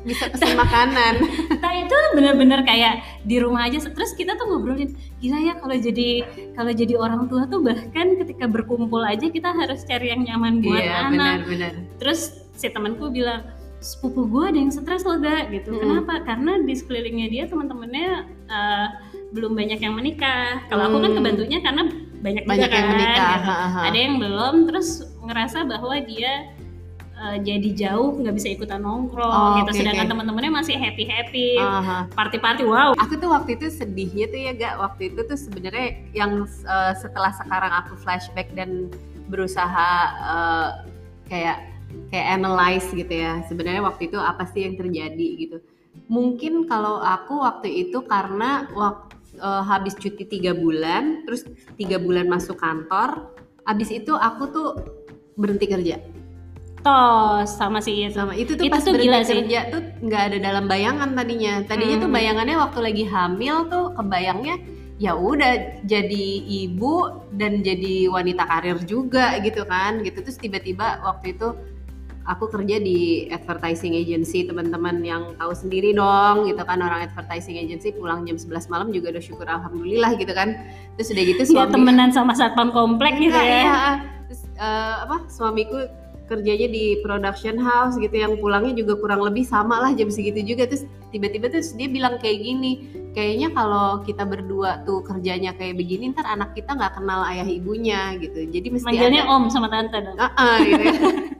Bisa 0.00 0.30
pesen 0.30 0.54
makanan. 0.62 1.14
nah 1.58 1.72
itu 1.74 1.90
bener-bener 2.14 2.62
kayak 2.62 2.94
di 3.20 3.36
rumah 3.36 3.66
aja 3.66 3.82
terus 3.82 4.14
kita 4.14 4.32
tuh 4.32 4.46
ngobrolin 4.46 4.94
gila 5.18 5.38
ya 5.40 5.58
kalau 5.58 5.74
jadi 5.74 6.08
kalau 6.54 6.70
jadi 6.70 6.94
orang 6.94 7.26
tua 7.26 7.42
tuh 7.44 7.58
bahkan 7.58 8.14
ketika 8.16 8.46
berkumpul 8.46 9.02
aja 9.02 9.26
kita 9.26 9.50
harus 9.50 9.82
cari 9.82 10.08
yang 10.08 10.22
nyaman 10.22 10.62
buat 10.62 10.78
Iya, 10.78 10.92
anak 11.02 11.10
benar-benar. 11.42 11.72
terus 11.98 12.20
si 12.52 12.70
temanku 12.70 13.10
bilang 13.10 13.50
sepupu 13.76 14.24
gue 14.24 14.44
ada 14.46 14.56
yang 14.56 14.70
stres 14.70 15.02
loh 15.02 15.18
gak 15.18 15.50
gitu 15.50 15.70
Mm-mm. 15.70 15.82
kenapa 15.82 16.22
karena 16.24 16.52
di 16.60 16.72
sekelilingnya 16.72 17.26
dia 17.28 17.44
teman-temannya 17.44 18.08
eh, 18.46 18.86
belum 19.30 19.52
banyak 19.52 19.78
yang 19.78 19.94
menikah 19.94 20.62
kalau 20.66 20.86
aku 20.86 20.96
kan 21.00 21.10
Hmm. 21.10 21.18
kebantunya 21.18 21.58
karena 21.60 21.82
banyak, 22.16 22.42
juga 22.42 22.50
Banyak 22.50 22.70
yang 22.70 22.82
kan, 22.82 22.92
menikah. 22.92 23.30
gitu. 23.36 23.46
ha, 23.46 23.66
ha. 23.68 23.80
ada 23.84 23.98
yang 23.98 24.14
belum 24.16 24.54
terus 24.64 24.88
ngerasa 25.20 25.58
bahwa 25.64 25.94
dia 26.00 26.32
eh, 27.16 27.36
jadi 27.40 27.68
jauh 27.72 28.12
nggak 28.16 28.34
bisa 28.34 28.48
ikutan 28.50 28.76
nongkrong 28.78 29.24
Oh, 29.32 29.56
gitu 29.58 29.70
oke, 29.70 29.78
sedangkan 29.78 30.04
oke. 30.04 30.12
teman-temannya 30.12 30.52
masih 30.54 30.76
happy 30.76 31.04
happy 31.04 31.48
Aha. 31.56 32.06
party-party 32.12 32.62
wow 32.62 32.92
Aku 32.96 33.16
tuh 33.16 33.28
waktu 33.28 33.56
itu 33.56 33.66
sedihnya 33.68 34.28
tuh 34.28 34.36
ya 34.38 34.50
gak 34.52 34.74
waktu 34.78 35.10
itu 35.10 35.20
tuh 35.24 35.34
sebenarnya 35.34 35.86
yang 36.12 36.44
uh, 36.44 36.92
setelah 36.92 37.32
sekarang 37.32 37.72
aku 37.74 37.96
flashback 37.96 38.52
dan 38.52 38.92
berusaha 39.26 39.88
uh, 40.22 40.68
kayak 41.26 41.72
kayak 42.12 42.26
analyze 42.36 42.84
gitu 42.90 43.08
ya 43.10 43.40
sebenarnya 43.44 43.80
waktu 43.80 44.06
itu 44.06 44.18
apa 44.20 44.44
sih 44.46 44.68
yang 44.68 44.76
terjadi 44.76 45.28
gitu. 45.40 45.58
Mungkin 46.06 46.68
kalau 46.68 47.00
aku 47.00 47.40
waktu 47.40 47.88
itu 47.88 48.04
karena 48.04 48.68
waktu 48.70 49.15
habis 49.40 49.94
cuti 49.94 50.24
tiga 50.24 50.52
bulan, 50.52 51.24
terus 51.24 51.44
tiga 51.74 51.96
bulan 51.96 52.26
masuk 52.26 52.56
kantor, 52.56 53.32
habis 53.62 53.90
itu 53.90 54.12
aku 54.12 54.42
tuh 54.50 54.68
berhenti 55.34 55.66
kerja. 55.66 55.96
tos 56.86 57.50
sama 57.58 57.82
si 57.82 58.06
itu 58.06 58.14
sama 58.14 58.30
itu 58.38 58.54
tuh 58.54 58.62
Itu 58.62 58.70
pas 58.70 58.78
tuh 58.78 58.94
berhenti 58.94 59.10
gila 59.10 59.18
sih. 59.26 59.42
kerja 59.42 59.60
tuh 59.74 59.82
nggak 60.06 60.22
ada 60.30 60.38
dalam 60.38 60.64
bayangan 60.70 61.18
tadinya 61.18 61.66
tadinya 61.66 61.98
tuh 61.98 62.06
Hmm. 62.06 62.14
bayangannya 62.14 62.56
waktu 62.62 62.78
lagi 62.78 63.04
hamil 63.10 63.56
tuh 63.66 63.90
kebayangnya 63.98 64.54
ya 64.96 65.18
udah 65.18 65.82
jadi 65.82 66.26
ibu 66.46 66.94
dan 67.34 67.66
jadi 67.66 68.06
wanita 68.06 68.46
karir 68.46 68.78
juga 68.86 69.34
gitu 69.42 69.66
kan 69.66 69.98
gitu 70.06 70.22
terus 70.22 70.38
tiba-tiba 70.38 71.02
waktu 71.02 71.34
itu 71.34 71.58
aku 72.26 72.50
kerja 72.50 72.82
di 72.82 73.30
advertising 73.30 73.94
agency 73.94 74.42
teman-teman 74.44 75.00
yang 75.00 75.22
tahu 75.38 75.54
sendiri 75.54 75.94
dong 75.94 76.50
gitu 76.50 76.62
kan. 76.66 76.82
Orang 76.82 77.06
advertising 77.06 77.56
agency 77.56 77.94
pulang 77.94 78.26
jam 78.26 78.36
11 78.36 78.66
malam 78.68 78.90
juga 78.90 79.14
udah 79.14 79.22
syukur 79.22 79.46
alhamdulillah 79.46 80.18
gitu 80.18 80.34
kan. 80.34 80.58
Terus 80.98 81.14
udah 81.14 81.24
gitu 81.24 81.42
suami 81.54 81.72
temenan 81.72 82.10
sama 82.10 82.34
satpam 82.34 82.74
komplek 82.74 83.16
gitu 83.22 83.32
Enggak, 83.32 83.46
ya. 83.46 83.62
iya. 83.62 83.82
Terus 84.26 84.42
eh, 84.58 84.96
apa 85.06 85.16
suamiku 85.30 85.86
kerjanya 86.26 86.66
di 86.66 86.98
production 87.06 87.54
house 87.54 87.94
gitu 88.02 88.18
yang 88.18 88.34
pulangnya 88.42 88.74
juga 88.74 88.98
kurang 88.98 89.22
lebih 89.22 89.46
sama 89.46 89.78
lah 89.78 89.94
jam 89.94 90.10
segitu 90.10 90.42
juga. 90.42 90.66
Terus 90.66 90.82
tiba-tiba 91.14 91.46
terus 91.46 91.72
dia 91.78 91.86
bilang 91.86 92.18
kayak 92.18 92.42
gini 92.42 92.90
kayaknya 93.14 93.54
kalau 93.54 94.02
kita 94.02 94.26
berdua 94.26 94.82
tuh 94.82 95.00
kerjanya 95.06 95.54
kayak 95.54 95.78
begini 95.78 96.10
ntar 96.12 96.26
anak 96.26 96.52
kita 96.58 96.74
nggak 96.74 96.98
kenal 96.98 97.22
ayah 97.30 97.46
ibunya 97.46 98.18
gitu. 98.18 98.50
Jadi 98.50 98.66
mesti 98.74 98.86
manggilnya 98.90 99.22
ada 99.24 99.32
om 99.32 99.46
sama 99.46 99.70
tante 99.70 100.02
dong. 100.02 100.18
Ah, 100.18 100.34
ah, 100.34 100.56
gitu 100.66 100.82
ya. 100.82 100.94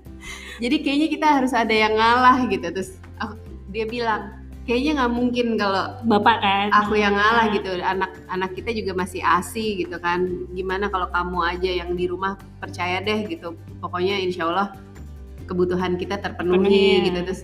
jadi 0.57 0.77
kayaknya 0.81 1.09
kita 1.11 1.27
harus 1.27 1.53
ada 1.53 1.75
yang 1.75 1.95
ngalah 1.95 2.49
gitu. 2.49 2.67
Terus 2.71 2.91
aku- 3.17 3.41
dia 3.69 3.85
bilang 3.85 4.23
kayaknya 4.67 4.99
nggak 4.99 5.13
mungkin 5.15 5.47
kalau 5.55 5.85
bapak 6.03 6.37
kan? 6.43 6.67
aku 6.75 6.95
yang 6.97 7.15
ngalah 7.15 7.47
gitu. 7.53 7.71
Anak 7.79 8.11
anak 8.27 8.51
kita 8.57 8.71
juga 8.73 8.93
masih 8.97 9.21
asi 9.23 9.85
gitu 9.85 9.97
kan. 9.99 10.25
Gimana 10.53 10.89
kalau 10.89 11.07
kamu 11.13 11.39
aja 11.45 11.71
yang 11.85 11.95
di 11.95 12.09
rumah 12.09 12.35
percaya 12.59 12.99
deh 13.01 13.29
gitu. 13.29 13.55
Pokoknya 13.79 14.17
insya 14.19 14.49
Allah 14.49 14.75
kebutuhan 15.47 15.95
kita 15.95 16.19
terpenuhi 16.19 16.59
Penuhi, 16.59 16.87
ya. 16.99 17.05
gitu. 17.07 17.19
Terus 17.31 17.43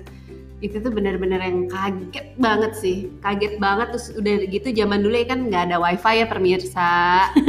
itu 0.62 0.78
tuh 0.78 0.94
benar-benar 0.94 1.42
yang 1.42 1.66
kaget 1.66 2.38
banget 2.38 2.72
sih. 2.78 3.10
Kaget 3.18 3.58
banget 3.58 3.90
terus 3.90 4.14
udah 4.14 4.34
gitu 4.46 4.68
zaman 4.70 5.02
dulu 5.02 5.14
ya 5.18 5.26
kan 5.26 5.50
nggak 5.50 5.62
ada 5.68 5.76
wifi 5.82 6.22
ya 6.22 6.26
pemirsa. 6.30 6.94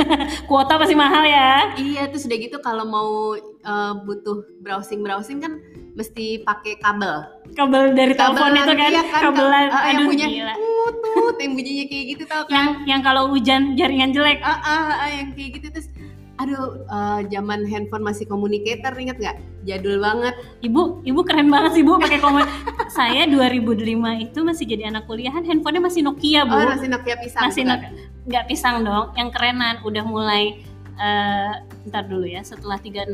Kuota 0.49 0.81
masih 0.81 0.97
mahal 0.97 1.23
ya. 1.29 1.77
Iya 1.77 2.09
terus 2.09 2.25
udah 2.25 2.37
gitu 2.41 2.57
kalau 2.59 2.83
mau 2.89 3.37
eh, 3.39 3.93
butuh 4.03 4.43
browsing 4.65 5.05
browsing 5.05 5.39
kan 5.39 5.61
mesti 5.93 6.41
pakai 6.41 6.81
kabel. 6.81 7.21
Kabel 7.53 7.93
dari 7.93 8.17
telepon 8.17 8.57
itu 8.57 8.73
kan, 8.73 8.89
iya 8.89 9.03
kan, 9.05 9.21
kabelan 9.29 9.67
ah, 9.69 9.83
yang 9.85 10.01
aduh 10.01 10.07
punya 10.09 10.25
gila. 10.25 10.53
tut 10.57 10.95
tut 11.05 11.37
yang 11.37 11.53
bunyinya 11.53 11.85
kayak 11.85 12.05
gitu 12.17 12.23
tau 12.25 12.43
kan? 12.49 12.49
yang 12.49 12.67
yang 12.89 13.01
kalau 13.05 13.29
hujan 13.29 13.77
jaringan 13.77 14.09
jelek. 14.09 14.41
Ah, 14.41 14.57
ah, 14.57 15.05
ah, 15.05 15.09
yang 15.13 15.37
kayak 15.37 15.61
gitu 15.61 15.67
terus 15.69 15.87
aduh 16.33 16.81
eh, 16.81 17.19
zaman 17.29 17.61
handphone 17.63 18.01
masih 18.01 18.25
communicator 18.25 18.89
inget 18.97 19.17
nggak 19.17 19.37
jadul 19.63 20.01
banget 20.01 20.33
ibu 20.59 20.99
ibu 21.01 21.21
keren 21.21 21.47
banget 21.47 21.77
sih 21.77 21.83
bu 21.85 22.01
pakai 22.01 22.17
komen 22.17 22.41
saya 22.97 23.29
2005 23.29 23.85
itu 24.19 24.39
masih 24.41 24.65
jadi 24.65 24.89
anak 24.89 25.05
kuliahan 25.05 25.45
handphonenya 25.45 25.81
masih 25.83 26.01
Nokia 26.01 26.41
bu 26.43 26.57
oh 26.57 26.65
masih 26.73 26.89
Nokia 26.89 27.15
pisang 27.21 27.43
masih? 27.45 27.63
Nokia 27.63 27.89
nggak 28.23 28.45
pisang 28.49 28.81
dong 28.81 29.13
yang 29.13 29.29
kerenan 29.29 29.77
udah 29.85 30.03
mulai 30.03 30.57
eh 30.93 31.53
ntar 31.89 32.05
dulu 32.05 32.21
ya 32.23 32.45
setelah 32.45 32.77
3660 32.77 33.09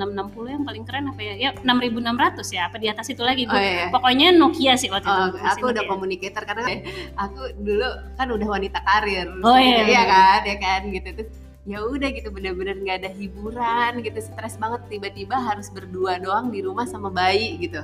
yang 0.51 0.63
paling 0.63 0.83
keren 0.83 1.07
apa 1.07 1.21
ya 1.23 1.33
ya 1.39 1.49
6600 1.63 2.43
ya 2.51 2.61
apa 2.67 2.75
di 2.75 2.88
atas 2.88 3.07
itu 3.07 3.23
lagi 3.23 3.47
bu 3.47 3.55
oh 3.55 3.59
iya, 3.59 3.71
iya. 3.71 3.85
pokoknya 3.88 4.27
Nokia 4.35 4.73
sih 4.75 4.91
waktu 4.91 5.07
Oh, 5.07 5.31
itu 5.31 5.39
aku 5.39 5.65
udah 5.71 5.79
Nokia. 5.79 5.88
communicator 5.88 6.43
karena 6.43 6.67
aku 7.15 7.39
dulu 7.55 7.88
kan 8.15 8.27
udah 8.27 8.47
wanita 8.47 8.79
karir 8.83 9.27
Oh, 9.39 9.55
iya, 9.55 9.83
iya 9.83 9.83
iya. 9.88 10.03
kan 10.05 10.39
ya 10.43 10.55
kan 10.59 10.81
gitu 10.88 11.07
terus 11.15 11.31
ya 11.68 11.84
udah 11.84 12.10
gitu 12.16 12.32
bener-bener 12.32 12.80
nggak 12.80 12.98
ada 13.04 13.12
hiburan 13.12 14.00
gitu 14.00 14.20
stres 14.24 14.56
banget 14.56 14.80
tiba-tiba 14.88 15.36
harus 15.36 15.68
berdua 15.68 16.22
doang 16.22 16.54
di 16.54 16.63
rumah 16.63 16.88
sama 16.88 17.12
bayi 17.12 17.60
gitu. 17.60 17.84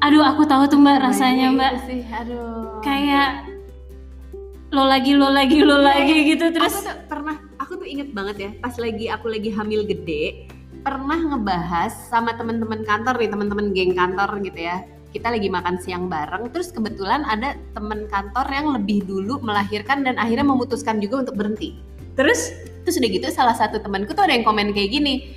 Aduh 0.00 0.22
aku 0.22 0.46
tahu 0.46 0.70
tuh 0.70 0.78
mbak 0.78 1.02
rasanya 1.02 1.52
Bayinya 1.52 1.58
mbak. 1.58 1.72
sih 1.84 2.02
aduh. 2.08 2.80
Kayak 2.80 3.30
lo 4.72 4.84
lagi 4.84 5.12
lo 5.16 5.28
lagi 5.32 5.58
lo 5.64 5.80
lagi 5.80 6.16
gitu 6.28 6.52
terus 6.52 6.76
aku 6.76 6.84
tuh 6.84 6.96
pernah 7.08 7.36
aku 7.56 7.72
tuh 7.80 7.88
inget 7.88 8.12
banget 8.12 8.36
ya 8.36 8.50
pas 8.60 8.76
lagi 8.76 9.08
aku 9.08 9.32
lagi 9.32 9.48
hamil 9.48 9.80
gede 9.88 10.44
pernah 10.84 11.16
ngebahas 11.16 11.88
sama 12.12 12.36
teman-teman 12.36 12.84
kantor 12.84 13.16
nih 13.16 13.30
teman-teman 13.32 13.66
geng 13.74 13.92
kantor 13.96 14.40
gitu 14.44 14.60
ya. 14.64 14.84
Kita 15.08 15.32
lagi 15.32 15.48
makan 15.48 15.80
siang 15.80 16.12
bareng 16.12 16.52
terus 16.52 16.68
kebetulan 16.68 17.24
ada 17.24 17.56
teman 17.72 18.04
kantor 18.12 18.44
yang 18.52 18.76
lebih 18.76 19.08
dulu 19.08 19.40
melahirkan 19.40 20.04
dan 20.04 20.20
akhirnya 20.20 20.44
memutuskan 20.44 21.00
juga 21.00 21.24
untuk 21.24 21.40
berhenti. 21.40 21.80
Terus 22.12 22.52
terus 22.88 23.04
udah 23.04 23.10
gitu 23.12 23.28
salah 23.28 23.52
satu 23.52 23.84
temanku 23.84 24.16
tuh 24.16 24.24
ada 24.24 24.32
yang 24.32 24.48
komen 24.48 24.72
kayak 24.72 24.88
gini 24.88 25.28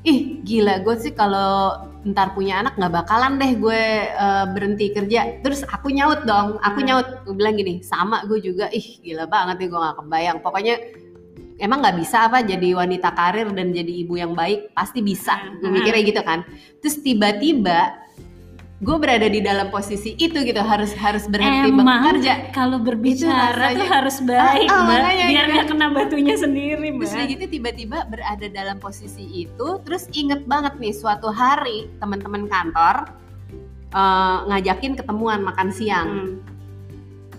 ih 0.00 0.40
gila 0.40 0.80
gue 0.80 0.96
sih 0.96 1.12
kalau 1.12 1.76
ntar 2.08 2.32
punya 2.32 2.64
anak 2.64 2.78
nggak 2.80 3.04
bakalan 3.04 3.36
deh 3.36 3.52
gue 3.52 3.82
eh, 4.08 4.44
berhenti 4.56 4.96
kerja 4.96 5.44
terus 5.44 5.60
aku 5.68 5.92
nyaut 5.92 6.24
dong 6.24 6.56
aku 6.64 6.80
Hmm. 6.80 6.86
nyaut 6.88 7.08
gue 7.28 7.36
bilang 7.36 7.52
gini 7.52 7.84
sama 7.84 8.24
gue 8.24 8.40
juga 8.40 8.72
ih 8.72 8.96
gila 9.04 9.28
banget 9.28 9.60
nih 9.60 9.68
gue 9.68 9.76
nggak 9.76 9.96
kebayang 10.00 10.38
pokoknya 10.40 10.74
emang 11.58 11.84
nggak 11.84 11.96
bisa 12.00 12.32
apa 12.32 12.40
jadi 12.40 12.68
wanita 12.80 13.12
karir 13.12 13.52
dan 13.52 13.76
jadi 13.76 13.92
ibu 14.06 14.16
yang 14.16 14.32
baik 14.32 14.72
pasti 14.72 15.04
bisa 15.04 15.36
gue 15.60 15.68
Hmm. 15.68 15.76
mikirnya 15.76 16.02
gitu 16.06 16.22
kan 16.24 16.48
terus 16.80 16.96
tiba-tiba 17.04 17.92
gue 18.76 18.96
berada 19.00 19.24
di 19.24 19.40
dalam 19.40 19.72
posisi 19.72 20.12
itu 20.14 20.36
gitu 20.36 20.60
harus 20.60 20.92
harus 20.92 21.24
berhenti 21.24 21.72
Emang 21.72 21.88
bekerja 21.88 22.52
kalau 22.52 22.76
berbicara 22.76 23.72
tuh 23.72 23.88
harus 23.88 24.20
baik 24.20 24.68
Ah, 24.68 24.76
ah, 24.76 24.84
mbak 24.84 24.96
makanya 25.00 25.24
biar 25.26 25.40
kan. 25.40 25.48
nggak 25.48 25.66
kena 25.72 25.86
batunya 25.90 26.34
sendiri 26.36 26.88
Terus 26.92 27.08
mbak 27.08 27.16
udah 27.16 27.26
gitu 27.32 27.44
tiba-tiba 27.48 27.98
berada 28.04 28.46
dalam 28.46 28.76
posisi 28.76 29.24
itu, 29.24 29.68
terus 29.80 30.12
inget 30.12 30.44
banget 30.44 30.76
nih 30.76 30.92
suatu 30.92 31.32
hari 31.32 31.88
teman-teman 31.96 32.44
kantor 32.46 33.16
eh, 33.88 34.38
ngajakin 34.44 34.92
ketemuan 34.94 35.40
makan 35.40 35.72
siang. 35.72 36.08
Hmm. 36.08 36.32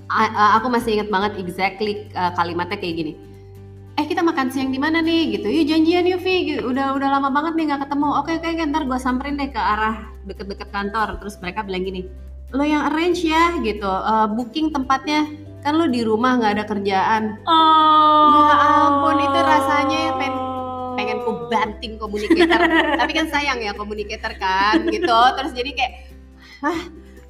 A- 0.10 0.34
a- 0.34 0.51
aku 0.58 0.74
masih 0.74 0.98
inget 0.98 1.10
banget 1.13 1.38
exactly 1.38 2.10
eh, 2.10 2.32
kalimatnya 2.34 2.82
kayak 2.82 2.96
gini. 2.98 3.13
Eh 3.94 4.06
kita 4.06 4.25
makan 4.25 4.50
siang 4.50 4.74
di 4.74 4.82
mana 4.82 5.06
nih 5.06 5.38
gitu? 5.38 5.46
Yuk 5.46 5.70
janjian 5.70 6.06
yuk 6.08 6.17
Vi. 6.17 6.36
Gitu. 6.50 6.65
Udah 6.65 6.98
udah 6.98 7.13
lama 7.13 7.29
banget 7.29 7.53
nih 7.53 7.65
nggak 7.70 7.82
ketemu. 7.86 8.08
Oke 8.15 8.32
oke 8.36 8.48
oke, 8.48 8.63
ntar 8.65 8.84
gue 8.86 8.98
samperin 8.98 9.38
deh 9.38 9.53
ke 9.53 9.62
arah 9.62 10.16
deket-deket 10.27 10.69
kantor. 10.69 11.17
Terus 11.17 11.39
mereka 11.39 11.63
bilang 11.63 11.81
gini, 11.81 12.05
lo 12.50 12.62
yang 12.62 12.86
arrange 12.86 13.24
ya 13.24 13.55
gitu, 13.60 13.88
eh, 13.88 14.27
booking 14.29 14.69
tempatnya. 14.69 15.25
Kan 15.60 15.75
lo 15.75 15.88
di 15.88 16.00
rumah 16.01 16.38
nggak 16.38 16.53
ada 16.53 16.65
kerjaan. 16.65 17.24
oh 17.43 18.46
Ya 18.46 18.55
ampun, 18.84 19.17
itu 19.17 19.39
rasanya 19.39 20.00
pengen 20.15 20.36
pengen 20.93 21.17
ku 21.22 21.46
banting 21.46 21.93
komunikator 21.96 22.57
tapi 23.00 23.13
kan 23.13 23.29
sayang 23.29 23.62
ya 23.62 23.69
komunikator 23.72 24.34
kan 24.34 24.81
gitu 24.88 25.13
terus 25.38 25.53
jadi 25.53 25.69
kayak 25.72 25.93
ah 26.65 26.79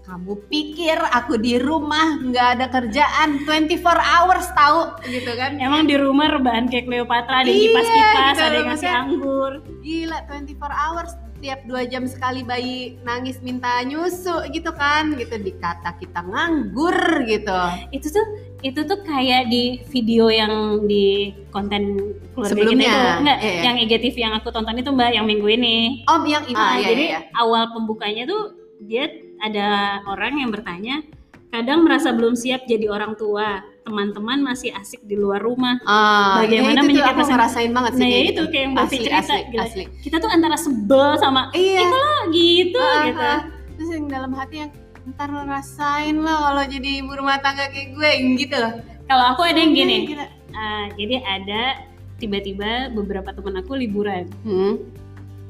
kamu 0.03 0.39
pikir 0.47 0.95
aku 0.95 1.35
di 1.35 1.59
rumah 1.59 2.15
nggak 2.15 2.47
ada 2.55 2.65
kerjaan 2.71 3.43
24 3.43 3.75
hours 3.83 4.47
tahu 4.55 4.79
gitu 5.05 5.35
kan 5.35 5.59
Emang 5.59 5.83
di 5.83 5.99
rumah 5.99 6.31
rebahan 6.31 6.71
kayak 6.71 6.87
Cleopatra 6.87 7.43
ada 7.43 7.51
yang 7.51 7.59
Iya, 7.59 7.67
kipas-kipas, 7.67 8.31
gitu 8.31 8.39
ada 8.41 8.55
yang 8.55 8.67
ngasih 8.71 8.87
anggur. 8.89 9.51
gila 9.83 10.17
24 10.23 10.47
hours 10.71 11.11
tiap 11.37 11.63
dua 11.69 11.85
jam 11.85 12.03
sekali 12.09 12.41
bayi 12.41 12.97
nangis 13.05 13.37
minta 13.45 13.81
nyusu 13.85 14.49
gitu 14.49 14.73
kan 14.73 15.13
gitu 15.15 15.37
dikata 15.37 15.93
kita 16.01 16.25
nganggur 16.25 17.23
gitu 17.29 17.59
Itu 17.93 18.07
tuh 18.09 18.25
itu 18.65 18.81
tuh 18.83 18.99
kayak 19.05 19.53
di 19.53 19.85
video 19.93 20.33
yang 20.33 20.85
di 20.89 21.29
konten 21.53 22.13
keluarga 22.33 22.57
Sebelumnya, 22.57 22.89
kita 22.89 22.97
itu 22.97 23.21
enggak 23.21 23.37
iya, 23.37 23.51
iya. 23.53 23.61
yang 23.61 23.75
IGTV 23.85 24.15
yang 24.17 24.33
aku 24.33 24.49
tonton 24.49 24.77
itu 24.81 24.89
Mbak 24.89 25.09
yang 25.13 25.25
minggu 25.29 25.47
ini. 25.53 25.77
om 26.09 26.23
yang 26.25 26.43
ini 26.49 26.57
Ah, 26.57 26.77
iya, 26.81 26.87
jadi 26.89 27.05
iya, 27.05 27.19
iya. 27.21 27.37
awal 27.37 27.69
pembukanya 27.69 28.25
tuh 28.25 28.57
dia 28.81 29.09
ada 29.41 30.01
orang 30.09 30.41
yang 30.41 30.49
bertanya, 30.49 31.05
kadang 31.53 31.85
merasa 31.85 32.09
belum 32.13 32.33
siap 32.33 32.65
jadi 32.65 32.89
orang 32.89 33.13
tua, 33.13 33.61
teman-teman 33.87 34.43
masih 34.43 34.69
asik 34.71 34.99
di 35.01 35.15
luar 35.15 35.39
rumah. 35.39 35.79
Ah, 35.81 36.37
bagaimana 36.37 36.75
ya 36.75 36.77
itu 36.77 36.87
menyikapi 36.89 37.11
aku 37.13 37.21
sen- 37.21 37.31
ngerasain 37.31 37.71
banget 37.71 37.91
sih 37.93 38.01
Nah 38.01 38.09
ya 38.09 38.19
itu 38.19 38.27
gitu. 38.27 38.41
kayak 38.45 38.59
yang 38.59 38.73
Mbak 38.73 38.83
asli, 38.83 38.97
cerita, 38.99 39.15
asli, 39.17 39.39
gila. 39.47 39.63
asli. 39.63 39.83
kita 40.03 40.15
tuh 40.17 40.29
antara 40.29 40.57
sebel 40.57 41.07
sama 41.15 41.41
iya 41.53 41.81
"Ah, 41.81 42.19
gitu 42.29 42.77
Ah, 42.77 43.03
gitu. 43.05 43.29
terus 43.73 43.89
yang 43.89 44.05
dalam 44.07 44.31
hati 44.31 44.55
yang 44.59 44.71
ntar 45.07 45.29
lo 45.29 45.41
rasain 45.41 46.15
lo 46.17 46.35
kalau 46.43 46.63
jadi 46.65 46.89
ibu 46.99 47.11
rumah 47.13 47.39
tangga 47.39 47.65
kayak 47.67 47.95
gue 47.95 48.11
gitu 48.37 48.55
loh 48.55 48.73
Kalau 49.05 49.23
aku 49.25 49.41
ada 49.41 49.55
yang 49.55 49.71
gini, 49.71 50.03
Gila. 50.05 50.27
ah, 50.51 50.85
jadi 50.91 51.15
ada 51.21 51.79
tiba-tiba 52.17 52.91
beberapa 52.91 53.31
teman 53.31 53.55
aku 53.57 53.71
liburan, 53.73 54.27
Hmm. 54.41 54.83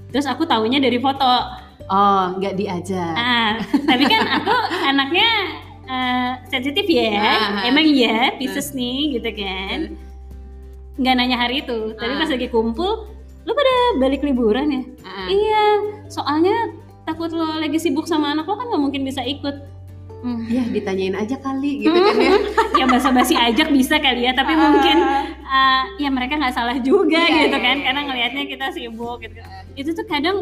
terus 0.07 0.25
aku 0.25 0.45
taunya 0.45 0.77
dari 0.77 0.97
foto. 0.97 1.25
oh 1.87 2.25
nggak 2.35 2.53
diajak 2.53 3.13
Ah, 3.13 3.57
tapi 3.81 4.05
kan 4.05 4.19
aku 4.35 4.53
anaknya 4.91 5.29
eh, 5.87 6.31
sensitif 6.45 6.85
ya, 6.85 7.15
Ah. 7.15 7.63
emang 7.63 7.83
iya 7.83 8.35
Pisces 8.35 8.71
nih 8.71 9.15
gitu 9.15 9.29
kan. 9.33 9.95
Nggak 10.95 11.13
nanya 11.15 11.37
hari 11.37 11.61
itu, 11.61 11.93
tapi 11.93 12.11
Ah. 12.11 12.19
pas 12.19 12.27
lagi 12.27 12.47
kumpul, 12.47 13.07
lu 13.41 13.51
pada 13.51 13.73
balik 13.97 14.21
liburan 14.21 14.67
ya? 14.67 14.83
Ah. 15.01 15.27
Iya, 15.27 15.65
soalnya 16.07 16.55
takut 17.01 17.31
lo 17.31 17.55
lagi 17.55 17.77
sibuk 17.77 18.03
sama 18.03 18.31
anak 18.31 18.43
lo 18.43 18.53
kan 18.53 18.67
nggak 18.67 18.83
mungkin 18.83 19.01
bisa 19.01 19.23
ikut. 19.23 19.79
Hmm. 20.17 20.49
ya 20.49 20.65
ditanyain 20.65 21.13
aja 21.13 21.37
kali 21.37 21.85
gitu 21.85 21.93
kan 21.93 22.17
ya 22.17 22.33
ya 22.81 22.85
basa-basi 22.89 23.37
ajak 23.37 23.69
bisa 23.69 24.01
kali 24.01 24.25
ya, 24.25 24.33
tapi 24.33 24.49
Ah. 24.49 24.73
mungkin 24.73 24.97
uh, 25.45 25.83
ya 25.95 26.09
mereka 26.09 26.33
nggak 26.35 26.51
salah 26.51 26.73
juga 26.81 27.21
Iya, 27.21 27.45
gitu 27.45 27.53
iya, 27.53 27.61
kan, 27.61 27.75
iya, 27.77 27.85
karena 27.85 28.01
iya. 28.01 28.07
ngelihatnya 28.09 28.43
kita 28.49 28.65
sibuk 28.73 29.21
gitu. 29.21 29.37
Itu 29.77 29.93
tuh 29.93 30.09
kadang 30.09 30.37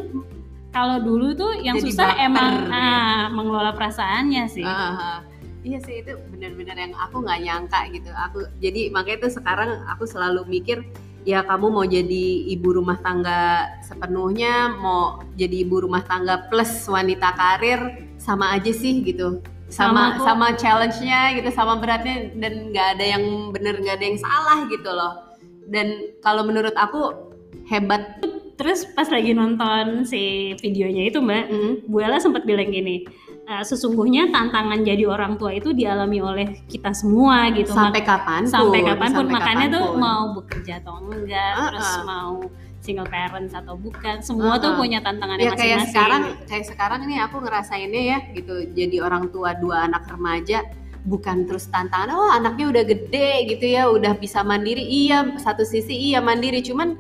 kalau 0.72 1.04
dulu 1.04 1.36
tuh 1.36 1.60
yang 1.60 1.76
Jadi 1.76 1.92
susah 1.92 2.08
baper, 2.08 2.24
emang 2.24 2.52
ya. 2.56 2.72
ah, 2.72 3.24
mengelola 3.28 3.72
perasaannya 3.72 4.44
sih. 4.48 4.64
Ah, 4.64 4.96
ah. 4.96 5.18
Iya 5.66 5.82
sih 5.82 6.06
itu 6.06 6.14
benar-benar 6.30 6.78
yang 6.78 6.94
aku 6.94 7.26
nggak 7.26 7.42
nyangka 7.42 7.80
gitu. 7.90 8.14
Aku 8.14 8.46
jadi 8.62 8.94
makanya 8.94 9.26
tuh 9.26 9.42
sekarang 9.42 9.82
aku 9.90 10.06
selalu 10.06 10.46
mikir 10.46 10.86
ya 11.26 11.42
kamu 11.42 11.74
mau 11.74 11.82
jadi 11.82 12.26
ibu 12.54 12.70
rumah 12.78 13.02
tangga 13.02 13.66
sepenuhnya, 13.82 14.78
mau 14.78 15.26
jadi 15.34 15.66
ibu 15.66 15.82
rumah 15.82 16.06
tangga 16.06 16.46
plus 16.54 16.86
wanita 16.86 17.34
karir 17.34 17.82
sama 18.22 18.54
aja 18.54 18.70
sih 18.70 19.02
gitu. 19.02 19.42
Sama 19.66 20.22
Sama 20.22 20.22
sama, 20.22 20.48
challenge-nya 20.54 21.34
gitu, 21.42 21.50
sama 21.50 21.82
beratnya 21.82 22.30
dan 22.38 22.70
nggak 22.70 22.88
ada 22.96 23.06
yang 23.18 23.50
bener 23.50 23.82
nggak 23.82 23.98
ada 23.98 24.06
yang 24.06 24.20
salah 24.22 24.70
gitu 24.70 24.86
loh. 24.94 25.34
Dan 25.66 26.14
kalau 26.22 26.46
menurut 26.46 26.78
aku 26.78 27.34
hebat. 27.74 28.22
Terus 28.56 28.88
pas 28.96 29.12
lagi 29.12 29.36
nonton 29.36 30.08
si 30.08 30.56
videonya 30.64 31.12
itu 31.12 31.20
Mbak, 31.20 31.46
Mm. 31.52 31.74
Bu 31.92 32.00
Ella 32.00 32.24
sempat 32.24 32.48
bilang 32.48 32.72
gini, 32.72 33.04
"Eh, 33.46 33.62
sesungguhnya 33.62 34.34
tantangan 34.34 34.82
jadi 34.82 35.06
orang 35.06 35.38
tua 35.38 35.54
itu 35.54 35.70
dialami 35.70 36.18
oleh 36.18 36.48
kita 36.66 36.90
semua 36.92 37.46
gitu. 37.54 37.70
Sampai 37.72 38.02
kapan 38.02 38.42
pun. 38.42 38.50
sampai 38.50 38.80
kapan 38.82 39.10
pun 39.12 39.18
sampai 39.22 39.34
makanya 39.38 39.68
tuh 39.70 39.84
kapan 39.86 39.94
pun. 39.94 40.02
mau 40.02 40.24
bekerja 40.34 40.74
atau 40.82 40.94
enggak, 41.00 41.54
Ah, 41.54 41.68
terus 41.70 41.92
ah. 41.92 42.02
mau 42.04 42.34
single 42.82 43.06
parents 43.06 43.54
atau 43.54 43.74
bukan, 43.76 44.22
semua 44.22 44.58
Ah, 44.58 44.62
tuh 44.62 44.74
punya 44.76 44.98
tantangannya 45.00 45.46
ya 45.46 45.54
kayak 45.54 45.62
masing-masing. 45.80 45.90
sekarang 45.90 46.22
kayak 46.46 46.66
sekarang 46.66 47.00
ini 47.02 47.16
aku 47.18 47.38
ngerasainnya 47.38 48.02
ya 48.04 48.18
gitu 48.34 48.56
jadi 48.74 48.98
orang 49.02 49.30
tua 49.30 49.54
dua 49.54 49.86
anak 49.86 50.06
remaja 50.06 50.66
bukan 51.02 51.46
terus 51.46 51.66
tantangan 51.68 52.10
oh 52.12 52.30
anaknya 52.30 52.66
udah 52.68 52.84
gede 52.84 53.30
gitu 53.48 53.66
ya 53.68 53.86
udah 53.88 54.14
bisa 54.16 54.42
mandiri 54.42 54.82
iya 54.82 55.22
satu 55.36 55.62
sisi 55.62 55.94
iya 55.94 56.18
mandiri 56.18 56.62
cuman 56.62 56.98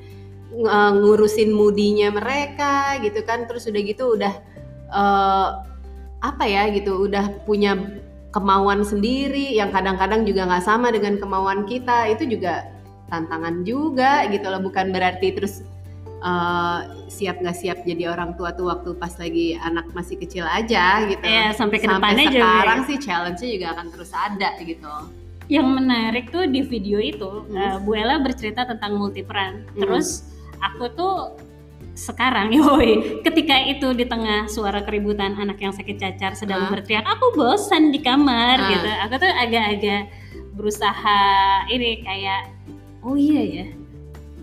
ng- 0.51 0.93
ngurusin 1.01 1.49
mudinya 1.49 2.13
mereka 2.13 3.01
gitu 3.01 3.21
kan 3.21 3.45
terus 3.45 3.65
udah 3.65 3.81
gitu 3.81 4.13
udah 4.13 4.34
eh, 4.89 5.49
apa 6.25 6.43
ya 6.45 6.65
gitu 6.69 7.05
udah 7.05 7.45
punya 7.45 7.77
kemauan 8.31 8.81
sendiri 8.81 9.53
yang 9.53 9.69
kadang-kadang 9.69 10.25
juga 10.25 10.43
nggak 10.45 10.65
sama 10.65 10.89
dengan 10.89 11.15
kemauan 11.15 11.63
kita 11.63 12.09
itu 12.09 12.25
juga 12.27 12.67
tantangan 13.07 13.61
juga 13.63 14.25
gitu 14.27 14.49
loh 14.49 14.59
bukan 14.59 14.89
berarti 14.89 15.31
terus 15.31 15.61
eh, 16.19 16.79
siap 17.07 17.39
nggak 17.39 17.55
siap 17.55 17.77
jadi 17.85 18.09
orang 18.09 18.33
tua 18.33 18.51
tuh 18.51 18.67
waktu 18.67 18.97
pas 18.97 19.13
lagi 19.15 19.55
anak 19.55 19.85
masih 19.93 20.17
kecil 20.17 20.43
aja 20.43 21.05
gitu 21.05 21.21
Iya, 21.21 21.53
sampai 21.53 21.77
ke 21.77 21.85
sampai 21.85 22.01
depannya 22.11 22.25
juga. 22.27 22.41
sekarang 22.41 22.79
sih 22.83 22.97
challenge-nya 22.97 23.49
juga 23.53 23.67
akan 23.71 23.88
terus 23.93 24.11
ada 24.11 24.49
gitu 24.59 24.93
Yang 25.45 25.67
menarik 25.77 26.25
tuh 26.33 26.49
di 26.49 26.65
video 26.65 26.97
itu, 26.97 27.45
Hmm. 27.45 27.53
eh, 27.53 27.77
Bu 27.77 27.93
Ella 27.93 28.17
bercerita 28.17 28.65
tentang 28.65 28.97
multiperan. 28.97 29.61
Hmm. 29.69 29.77
Terus 29.77 30.25
aku 30.57 30.89
tuh 30.97 31.13
sekarang, 31.95 32.51
yoi, 32.60 33.23
ketika 33.23 33.55
itu 33.65 33.95
di 33.95 34.03
tengah 34.03 34.45
suara 34.45 34.84
keributan 34.84 35.34
anak 35.34 35.58
yang 35.58 35.71
sakit 35.71 35.95
cacar 35.95 36.36
sedang 36.36 36.67
Ah. 36.67 36.71
berteriak, 36.71 37.08
aku 37.08 37.34
bosan 37.34 37.89
di 37.89 38.03
kamar 38.03 38.60
Ah. 38.60 38.67
gitu. 38.69 38.89
Aku 39.08 39.13
tuh 39.17 39.31
agak-agak 39.31 40.01
berusaha 40.53 41.19
ini 41.67 42.03
kayak, 42.03 42.51
oh 42.99 43.15
iya 43.15 43.41
ya, 43.43 43.67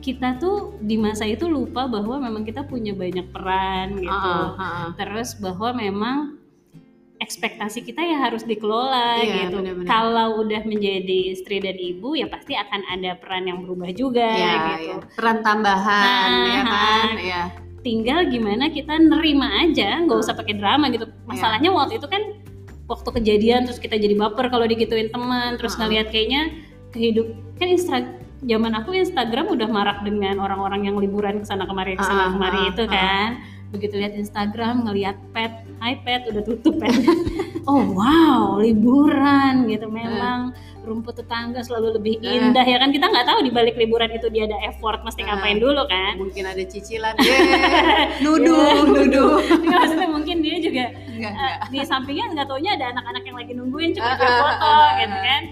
kita 0.02 0.36
tuh 0.36 0.74
di 0.82 0.98
masa 0.98 1.22
itu 1.24 1.46
lupa 1.46 1.86
bahwa 1.86 2.18
memang 2.18 2.42
kita 2.42 2.66
punya 2.66 2.90
banyak 2.90 3.28
peran 3.30 4.00
gitu. 4.00 4.10
Ah, 4.10 4.56
ah. 4.58 4.86
Terus 4.96 5.36
bahwa 5.38 5.76
memang 5.76 6.41
ekspektasi 7.22 7.86
kita 7.86 8.02
ya 8.02 8.18
harus 8.18 8.42
dikelola 8.42 9.22
Iya, 9.22 9.46
gitu. 9.46 9.62
benar-benar. 9.62 9.86
Kalau 9.86 10.42
udah 10.42 10.62
menjadi 10.66 11.18
istri 11.30 11.62
dan 11.62 11.78
ibu 11.78 12.18
ya 12.18 12.26
pasti 12.26 12.58
akan 12.58 12.82
ada 12.90 13.14
peran 13.16 13.46
yang 13.46 13.62
berubah 13.62 13.94
juga 13.94 14.26
Iya, 14.26 14.52
gitu. 14.52 14.92
iya. 14.92 14.96
peran 15.14 15.38
tambahan 15.40 16.28
Nah, 16.28 16.46
ya 16.50 16.62
kan 16.66 17.08
ya 17.18 17.42
Tinggal 17.82 18.30
gimana 18.30 18.70
kita 18.70 18.94
nerima 18.94 19.58
aja, 19.58 19.98
nggak 20.06 20.14
usah 20.14 20.38
pakai 20.38 20.54
drama 20.54 20.86
gitu. 20.86 21.02
Iya. 21.02 21.18
Masalahnya 21.26 21.70
waktu 21.74 21.98
itu 21.98 22.06
kan 22.06 22.22
waktu 22.86 23.08
kejadian 23.10 23.66
terus 23.66 23.82
kita 23.82 23.98
jadi 23.98 24.14
baper 24.14 24.50
kalau 24.50 24.66
digituin 24.66 25.10
teman, 25.10 25.58
terus 25.58 25.74
Heeh. 25.74 25.90
ngelihat 25.90 26.06
kayaknya 26.14 26.42
kehidup 26.94 27.26
kan 27.58 27.66
Instra 27.66 27.98
zaman 28.42 28.78
aku 28.78 28.94
Instagram 28.94 29.50
udah 29.50 29.66
marak 29.66 29.98
dengan 30.06 30.38
orang-orang 30.38 30.86
yang 30.86 30.96
liburan 30.98 31.42
ke 31.42 31.46
sana 31.46 31.66
kemari 31.66 31.98
ke 31.98 32.02
sana 32.06 32.26
Ah, 32.26 32.30
kemari 32.30 32.58
ah, 32.58 32.70
itu 32.70 32.84
kan. 32.86 33.28
Begitu 33.72 33.94
lihat 33.96 34.12
Instagram 34.12 34.84
ngelihat 34.84 35.16
pet, 35.32 35.48
hi 35.80 35.96
pet 35.98 36.28
udah 36.28 36.42
tutup 36.42 36.76
pet. 36.76 36.92
oh 37.70 37.80
wow, 37.90 38.60
liburan 38.60 39.64
gitu 39.64 39.88
memang 39.88 40.52
rumput 40.82 41.14
tetangga 41.14 41.62
selalu 41.62 41.94
lebih 41.96 42.14
Eh. 42.20 42.36
indah 42.36 42.62
ya 42.62 42.76
kan 42.76 42.90
kita 42.90 43.06
nggak 43.06 43.22
tahu 43.22 43.38
di 43.40 43.48
balik 43.48 43.78
liburan 43.78 44.10
itu 44.10 44.26
dia 44.28 44.44
ada 44.44 44.58
effort 44.66 44.98
mesti 45.00 45.22
Eh. 45.22 45.26
ngapain 45.26 45.56
dulu 45.56 45.78
kan. 45.86 46.18
mungkin 46.18 46.42
ada 46.42 46.58
cicilan 46.60 47.14
Yeay, 47.22 48.18
nuduh 48.18 48.82
nuduh 48.84 49.38
Nggak, 49.62 49.78
maksudnya 49.80 50.08
mungkin 50.10 50.36
dia 50.42 50.58
juga 50.58 50.90
Enggak, 51.06 51.32
eh, 51.32 51.38
enggak. 51.38 51.54
di 51.70 51.78
sampingnya 51.86 52.26
nggak 52.34 52.46
taunya 52.46 52.70
ada 52.74 52.86
anak-anak 52.90 53.22
yang 53.22 53.36
lagi 53.38 53.52
nungguin 53.54 53.90
cuma 53.94 54.10
dia 54.12 54.26
ah, 54.26 54.34
foto 54.36 54.66
ah, 54.66 54.74
ah, 54.74 54.90
gitu 54.98 55.16
kan 55.16 55.42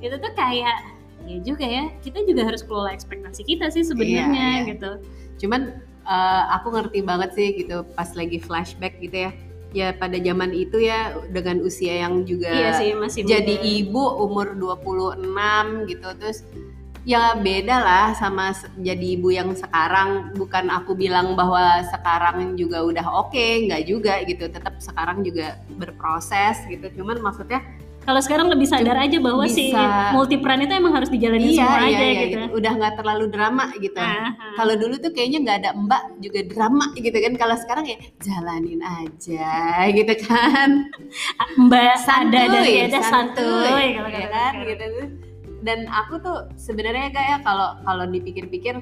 itu 0.00 0.16
tuh 0.16 0.32
kayak 0.32 0.76
ya 1.22 1.36
juga 1.44 1.66
ya 1.68 1.84
kita 2.00 2.18
juga 2.24 2.42
harus 2.42 2.62
kelola 2.64 2.90
ekspektasi 2.90 3.44
kita 3.44 3.68
sih 3.68 3.84
sebenarnya 3.84 4.24
Iya, 4.24 4.48
iya. 4.56 4.68
gitu 4.72 4.90
cuman 5.38 5.60
eh, 6.08 6.42
aku 6.56 6.72
ngerti 6.72 7.04
banget 7.04 7.30
sih 7.36 7.48
gitu 7.52 7.84
pas 7.92 8.08
lagi 8.16 8.40
flashback 8.40 8.96
gitu 8.98 9.28
ya. 9.28 9.32
Ya 9.76 9.92
pada 9.92 10.16
zaman 10.16 10.56
itu 10.56 10.80
ya 10.80 11.12
dengan 11.28 11.60
usia 11.60 12.00
yang 12.00 12.24
juga 12.24 12.48
iya 12.48 12.72
sih 12.80 12.96
masih 12.96 13.20
jadi 13.28 13.52
muda. 13.60 13.68
ibu 13.84 14.02
umur 14.24 14.48
26 14.56 15.92
gitu. 15.92 16.08
Terus 16.16 16.38
ya 17.04 17.36
beda 17.36 17.76
lah 17.76 18.06
sama 18.16 18.56
jadi 18.80 19.20
ibu 19.20 19.28
yang 19.28 19.52
sekarang. 19.52 20.32
Bukan 20.40 20.72
aku 20.72 20.96
bilang 20.96 21.36
bahwa 21.36 21.84
sekarang 21.84 22.56
juga 22.56 22.80
udah 22.80 23.28
oke 23.28 23.68
nggak 23.68 23.84
juga 23.84 24.24
gitu. 24.24 24.48
Tetap 24.48 24.80
sekarang 24.80 25.20
juga 25.20 25.60
berproses 25.76 26.64
gitu. 26.64 26.88
Cuman 27.04 27.20
maksudnya 27.20 27.60
kalau 28.08 28.24
sekarang 28.24 28.48
lebih 28.48 28.64
sadar 28.64 28.96
aja 28.96 29.20
bahwa 29.20 29.44
si 29.44 29.68
Bisa. 29.68 30.16
multiperan 30.16 30.64
itu 30.64 30.72
emang 30.72 30.96
harus 30.96 31.12
dijalanin 31.12 31.52
iya 31.52 31.60
semua 31.60 31.76
iya 31.84 31.84
aja 31.92 32.04
iya 32.08 32.22
gitu 32.24 32.36
udah 32.56 32.72
nggak 32.80 32.94
terlalu 32.96 33.24
drama 33.28 33.64
gitu 33.76 34.00
kalau 34.56 34.74
dulu 34.80 34.94
tuh 34.96 35.12
kayaknya 35.12 35.38
nggak 35.44 35.56
ada 35.60 35.70
mbak 35.76 36.02
juga 36.24 36.40
drama 36.48 36.88
gitu 36.96 37.12
kan 37.20 37.32
kalau 37.36 37.56
sekarang 37.60 37.84
ya 37.84 37.96
jalanin 38.24 38.80
aja 38.80 39.52
gitu 39.92 40.14
kan 40.24 40.88
mbak 41.68 42.00
ada 42.08 42.24
dan 42.32 42.48
santuy, 42.48 42.72
ada 42.88 43.00
santuy 43.04 43.88
kalau 43.92 44.08
ya 44.08 44.26
kan 44.32 44.52
sekarang. 44.56 44.68
gitu 44.72 44.86
tuh. 44.88 45.08
Dan 45.58 45.90
aku 45.90 46.22
tuh 46.22 46.38
sebenarnya 46.54 47.10
kayak 47.10 47.42
kalau 47.42 47.74
kalau 47.82 48.06
dipikir-pikir 48.06 48.78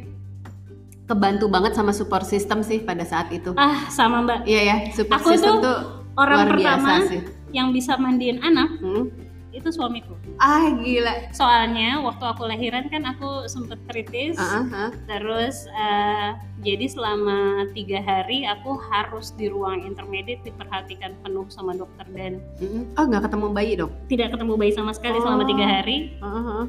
kebantu 1.09 1.49
banget 1.49 1.73
sama 1.73 1.89
support 1.89 2.29
system 2.29 2.61
sih 2.61 2.85
pada 2.85 3.01
saat 3.01 3.33
itu. 3.33 3.57
ah 3.57 3.89
sama 3.89 4.21
mbak 4.21 4.45
Iya 4.45 4.61
ya, 4.61 4.77
support 4.93 5.25
Aku 5.25 5.33
system 5.33 5.65
tuh 5.65 5.73
tuh 5.73 5.79
orang 6.21 6.37
luar 6.37 6.49
pertama 6.53 6.89
biasa 6.93 7.09
sih. 7.09 7.21
Yang 7.57 7.73
bisa 7.73 7.97
mandiin 7.97 8.39
anak 8.41 8.69
Hmm? 8.79 9.09
itu 9.51 9.73
suamiku. 9.73 10.13
Ah 10.37 10.69
gila. 10.69 11.33
Soalnya 11.33 12.05
waktu 12.05 12.21
aku 12.23 12.45
lahiran 12.45 12.93
kan 12.93 13.09
aku 13.09 13.49
sempet 13.49 13.81
kritis, 13.89 14.37
Ah, 14.37 14.61
ah, 14.61 14.65
ah. 14.69 14.91
terus 15.09 15.65
eh, 15.67 16.31
jadi 16.61 16.85
selama 16.87 17.39
tiga 17.73 17.97
hari 17.99 18.45
aku 18.45 18.77
harus 18.87 19.33
di 19.33 19.49
ruang 19.49 19.81
intermediate 19.83 20.45
diperhatikan 20.45 21.17
penuh 21.19 21.49
sama 21.49 21.73
dokter 21.73 22.05
dan 22.13 22.37
Mm-mm. 22.61 22.85
Oh 22.95 23.09
nggak 23.09 23.25
ketemu 23.25 23.47
bayi 23.49 23.73
dong? 23.75 23.93
tidak 24.07 24.29
ketemu 24.31 24.53
bayi 24.55 24.73
sama 24.73 24.93
sekali 24.93 25.17
Oh. 25.17 25.25
selama 25.25 25.49
tiga 25.49 25.65
hari. 25.67 25.97
Ah, 26.21 26.29
ah. 26.29 26.65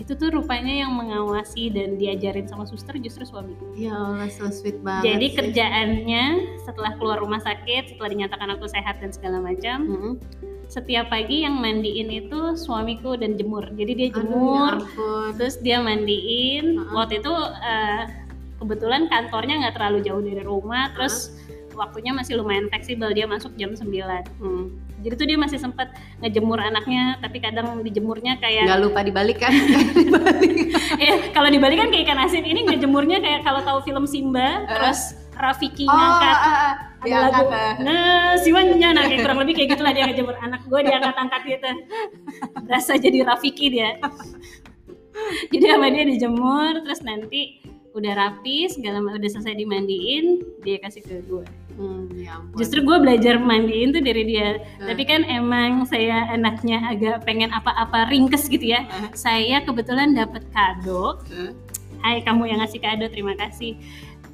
Itu 0.00 0.16
tuh 0.16 0.32
rupanya 0.32 0.72
yang 0.88 0.96
mengawasi 0.96 1.68
dan 1.68 2.00
diajarin 2.00 2.48
sama 2.48 2.64
suster 2.64 2.96
justru 2.96 3.28
suamiku. 3.28 3.68
Ya 3.76 3.92
Allah 3.92 4.32
so 4.32 4.48
sweet 4.48 4.80
banget. 4.80 5.12
Jadi 5.12 5.26
sih. 5.28 5.36
kerjaannya 5.36 6.24
setelah 6.64 6.96
keluar 6.96 7.20
rumah 7.20 7.44
sakit, 7.44 7.92
setelah 7.94 8.08
dinyatakan 8.08 8.48
aku 8.56 8.64
sehat 8.64 8.96
dan 9.04 9.12
segala 9.12 9.44
macam, 9.44 9.84
Mm-mm. 9.84 10.12
setiap 10.72 11.12
pagi 11.12 11.44
yang 11.44 11.60
mandiin 11.60 12.08
itu 12.08 12.56
suamiku 12.56 13.20
dan 13.20 13.36
jemur. 13.36 13.68
Jadi 13.76 13.92
dia 13.92 14.06
Aduh, 14.08 14.16
ya 14.16 14.20
jemur, 14.24 14.74
terus 15.36 15.60
dia 15.60 15.78
mandiin. 15.84 16.80
Uh-uh. 16.80 16.96
Waktu 16.96 17.20
itu 17.20 17.34
eh, 17.60 18.02
kebetulan 18.56 19.04
kantornya 19.12 19.68
nggak 19.68 19.74
terlalu 19.76 19.98
jauh 20.00 20.22
dari 20.24 20.40
rumah, 20.40 20.96
terus 20.96 21.36
waktunya 21.76 22.16
masih 22.16 22.40
lumayan 22.40 22.72
fleksibel. 22.72 23.12
Dia 23.12 23.28
masuk 23.28 23.52
jam 23.60 23.76
9 23.76 23.84
Hmm. 24.40 24.72
Jadi 25.00 25.14
tuh 25.16 25.26
dia 25.26 25.38
masih 25.40 25.56
sempet 25.56 25.88
ngejemur 26.20 26.60
anaknya, 26.60 27.16
tapi 27.24 27.40
kadang 27.40 27.80
dijemurnya 27.80 28.36
kayak 28.36 28.68
Nggak 28.68 28.80
lupa 28.84 29.00
dibalik 29.00 29.40
kan? 29.40 29.52
dibalik. 29.98 30.76
eh 31.00 31.32
kalau 31.32 31.48
dibalik 31.48 31.80
kan 31.80 31.88
kayak 31.88 32.04
ikan 32.04 32.20
asin 32.20 32.44
ini 32.44 32.68
ngejemurnya 32.68 33.24
kayak 33.24 33.40
kalau 33.42 33.64
tahu 33.64 33.80
film 33.80 34.04
Simba, 34.04 34.64
Uh. 34.68 34.76
terus 34.76 35.16
Rafiki 35.40 35.88
Oh, 35.88 35.96
ngangkat 35.96 36.36
ah, 36.36 36.44
ah. 36.44 36.72
ada 37.00 37.08
diangkat 37.08 37.32
lagu 37.32 37.46
ah. 37.48 37.74
nah 37.80 38.36
siwanya 38.36 38.88
nah 38.92 39.08
kayak 39.08 39.24
kurang 39.24 39.40
lebih 39.40 39.54
kayak 39.56 39.68
gitulah 39.72 39.92
dia 39.96 40.04
ngejemur 40.04 40.36
anak 40.36 40.60
gue 40.68 40.80
diangkat-angkat 40.84 41.40
gitu 41.48 41.70
berasa 42.68 42.92
jadi 43.00 43.18
Rafiki 43.24 43.66
dia 43.72 43.96
jadi 45.48 45.64
sama 45.76 45.88
dia 45.88 46.04
dijemur 46.04 46.84
terus 46.84 47.00
nanti 47.00 47.64
udah 47.96 48.12
rapi 48.14 48.68
segala 48.68 49.00
udah 49.02 49.30
selesai 49.32 49.56
dimandiin 49.56 50.44
dia 50.60 50.76
kasih 50.78 51.02
ke 51.02 51.24
gue 51.24 51.44
Hmm, 51.72 52.10
ya 52.12 52.30
ampun. 52.34 52.56
justru 52.56 52.78
gue 52.80 52.96
belajar 52.98 53.34
mandiin 53.36 53.90
tuh 53.90 54.00
dari 54.00 54.22
dia 54.24 54.48
Hmm. 54.76 54.86
tapi 54.86 55.02
kan 55.02 55.20
emang 55.22 55.84
saya 55.84 56.28
anaknya 56.28 56.82
agak 56.86 57.22
pengen 57.22 57.50
apa-apa 57.50 58.06
ringkes 58.06 58.46
gitu 58.46 58.66
ya 58.68 58.82
Hmm. 58.82 59.10
saya 59.12 59.60
kebetulan 59.60 60.12
dapat 60.12 60.42
kado 60.48 61.20
Hmm. 61.26 61.52
Hai 61.98 62.20
kamu 62.20 62.46
yang 62.46 62.58
ngasih 62.58 62.78
kado 62.78 63.06
terima 63.06 63.34
kasih 63.34 63.76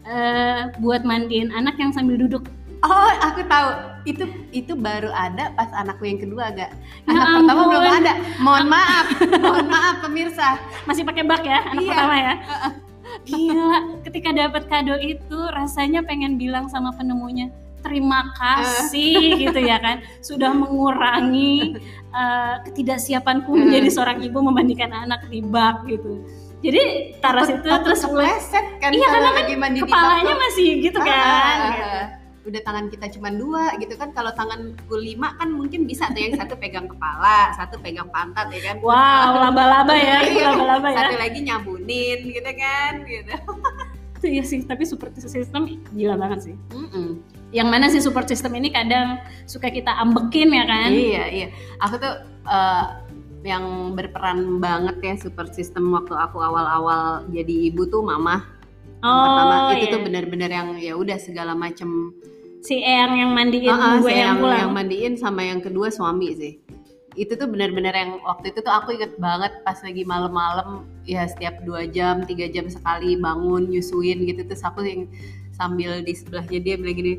Eh, 0.04 0.60
buat 0.78 1.02
mandiin 1.02 1.50
anak 1.50 1.74
yang 1.76 1.90
sambil 1.90 2.14
duduk 2.16 2.46
Oh, 2.78 3.10
aku 3.18 3.42
tahu. 3.42 3.68
Itu 4.04 4.22
itu 4.52 4.72
baru 4.72 5.08
ada 5.08 5.50
pas 5.50 5.66
anakku 5.72 6.04
yang 6.04 6.20
kedua 6.20 6.52
agak. 6.52 6.70
Ya 7.02 7.10
Anak 7.10 7.26
pertama 7.40 7.50
ampun. 7.56 7.70
belum 7.72 7.86
ada. 7.96 8.12
Mohon 8.38 8.66
maaf. 8.68 9.06
Mohon 9.34 9.66
maaf 9.66 9.96
pemirsa. 9.98 10.48
masih 10.84 11.02
pakai 11.02 11.24
bak 11.24 11.42
ya 11.42 11.58
anak 11.64 11.82
Iya. 11.82 11.90
pertama 11.90 12.14
ya 12.14 12.34
gila 13.24 14.02
ketika 14.04 14.34
dapat 14.34 14.68
kado 14.68 14.98
itu 15.00 15.38
rasanya 15.54 16.02
pengen 16.04 16.36
bilang 16.36 16.68
sama 16.68 16.92
penemunya 16.92 17.48
terima 17.86 18.34
kasih 18.34 19.38
gitu 19.38 19.62
ya 19.62 19.78
kan. 19.78 20.02
Sudah 20.18 20.50
mengurangi 20.50 21.78
eh, 22.10 22.54
ketidaksiapanku 22.66 23.54
menjadi 23.54 23.88
seorang 23.94 24.18
ibu 24.26 24.42
memandikan 24.42 24.90
anak 24.90 25.30
di 25.30 25.38
bak 25.38 25.86
gitu. 25.86 26.26
Jadi 26.66 27.14
taruh 27.22 27.46
situ 27.46 27.62
Takut 27.62 27.84
terus 27.84 28.02
kepleset 28.02 28.66
kan 28.80 28.90
Iya, 28.90 29.06
karena 29.06 29.30
kan 29.38 29.44
mandi 29.60 29.80
kepalanya 29.84 30.34
masih 30.34 30.68
gitu 30.82 30.98
Ah, 30.98 31.06
kan 31.06 31.14
ah, 31.14 31.68
gitu. 31.70 32.00
Ah. 32.46 32.48
Udah 32.48 32.60
tangan 32.62 32.86
kita 32.86 33.10
cuma 33.18 33.34
dua 33.34 33.74
gitu 33.82 33.98
kan. 33.98 34.14
Kalau 34.14 34.30
tanganku 34.30 34.94
lima 34.94 35.34
kan 35.34 35.50
mungkin 35.50 35.82
bisa 35.90 36.06
tuh 36.14 36.22
yang 36.22 36.38
satu 36.38 36.54
pegang 36.54 36.86
kepala, 36.86 37.50
satu 37.58 37.82
pegang 37.82 38.06
pantat 38.14 38.46
ya 38.54 38.72
kan. 38.72 38.76
wow 38.78 39.50
laba-laba 39.50 39.94
ya 39.98 40.22
Iya, 40.30 40.54
laba-laba 40.54 40.88
ya 40.94 40.98
Satu 41.10 41.16
lagi 41.18 41.40
nyabunin 41.42 42.18
gitu 42.30 42.50
kan 42.54 42.92
gitu. 43.04 43.34
itu 44.16 44.32
ya 44.32 44.44
sih 44.48 44.64
tapi 44.64 44.88
support 44.88 45.12
system 45.20 45.76
gila 45.92 46.16
banget 46.16 46.48
sih 46.48 46.54
Mm-mm. 46.72 47.20
yang 47.52 47.68
mana 47.68 47.92
sih 47.92 48.00
support 48.00 48.24
system 48.24 48.56
ini 48.56 48.72
kadang 48.72 49.20
suka 49.44 49.68
kita 49.68 49.92
ambekin 49.92 50.48
ya 50.56 50.64
kan 50.64 50.88
Iya, 50.88 51.24
iya. 51.28 51.48
Aku 51.84 52.00
tuh 52.00 52.24
eh, 52.48 52.86
yang 53.46 53.94
berperan 53.94 54.58
banget 54.58 54.96
ya 54.98 55.14
support 55.20 55.54
system 55.54 55.94
waktu 55.94 56.16
aku 56.18 56.42
awal-awal 56.42 57.22
jadi 57.30 57.70
ibu 57.70 57.86
tuh 57.86 58.02
mama. 58.02 58.42
Yang 58.98 59.14
oh 59.14 59.22
pertama 59.22 59.54
itu 59.78 59.84
iya. 59.86 59.92
tuh 59.94 60.00
bener-bener 60.02 60.50
yang 60.50 60.68
ya 60.82 60.92
udah 60.98 61.18
segala 61.22 61.54
macem 61.54 62.10
si 62.62 62.80
Eyang 62.80 63.14
yang 63.18 63.30
mandiin 63.32 63.72
ah, 63.72 63.98
gue 64.00 64.10
saya 64.10 64.16
yang 64.16 64.26
yang, 64.26 64.38
pulang. 64.40 64.60
yang 64.60 64.72
mandiin 64.72 65.14
sama 65.18 65.42
yang 65.44 65.60
kedua 65.60 65.88
suami 65.92 66.32
sih. 66.36 66.54
Itu 67.16 67.32
tuh 67.40 67.48
bener-bener 67.48 67.96
yang 67.96 68.20
waktu 68.28 68.52
itu 68.52 68.60
tuh 68.60 68.72
aku 68.72 68.92
inget 68.92 69.16
banget 69.16 69.64
pas 69.64 69.80
lagi 69.80 70.04
malam-malam 70.04 70.84
ya 71.08 71.24
setiap 71.24 71.64
dua 71.64 71.88
jam 71.88 72.20
tiga 72.28 72.44
jam 72.52 72.68
sekali 72.68 73.16
bangun 73.16 73.72
nyusuin 73.72 74.28
gitu. 74.28 74.44
Terus 74.44 74.62
aku 74.64 74.84
yang 74.84 75.08
sambil 75.56 76.04
di 76.04 76.12
sebelahnya 76.12 76.60
dia 76.60 76.76
bilang 76.76 77.00
gini 77.00 77.14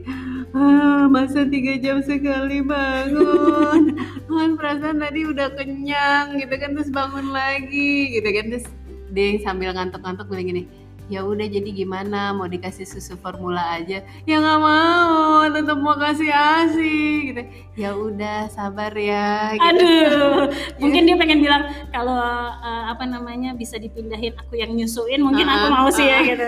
ah, 0.54 1.10
masa 1.10 1.50
tiga 1.50 1.73
jam 1.82 2.06
sekali 2.06 2.62
bangun? 2.62 3.97
Kan 4.30 4.54
perasaan 4.54 5.02
tadi 5.02 5.26
udah 5.26 5.50
kenyang 5.58 6.38
gitu 6.38 6.54
kan 6.62 6.78
terus 6.78 6.93
bangun 6.93 7.34
lagi 7.34 8.13
gitu 8.13 8.30
kan. 8.30 8.54
Terus 8.54 8.67
dia 9.10 9.34
yang 9.34 9.41
sambil 9.41 9.73
ngantuk-ngantuk 9.73 10.30
bilang 10.30 10.45
gini 10.45 10.63
ya 11.08 11.24
udah 11.24 11.48
jadi 11.48 11.70
gimana? 11.72 12.32
Mau 12.36 12.46
dikasih 12.48 12.88
susu 12.88 13.15
formula 13.20 13.80
aja? 13.80 14.04
Ya 14.28 14.36
nggak 14.39 14.60
mau 14.60 15.48
tetap 15.50 15.78
mau 15.80 15.96
kasih 15.96 16.32
asi 16.32 16.96
gitu. 17.32 17.41
Ya 17.76 17.96
udah 17.96 18.52
sabar 18.52 18.91
ya 18.93 19.56
gitu. 19.56 19.63
aduh 19.63 20.52
mungkin 20.82 21.08
dia 21.08 21.15
pengen 21.15 21.39
bilang 21.43 21.63
kalau 21.89 22.20
eh, 22.62 22.84
apa 22.91 23.04
namanya 23.08 23.56
bisa 23.56 23.80
dipindahin 23.80 24.36
aku 24.38 24.60
yang 24.60 24.72
nyusuin 24.76 25.24
mungkin 25.24 25.48
aku 25.48 25.65
mau 25.72 25.88
sih 25.89 26.08
ya 26.08 26.24
gitu. 26.24 26.48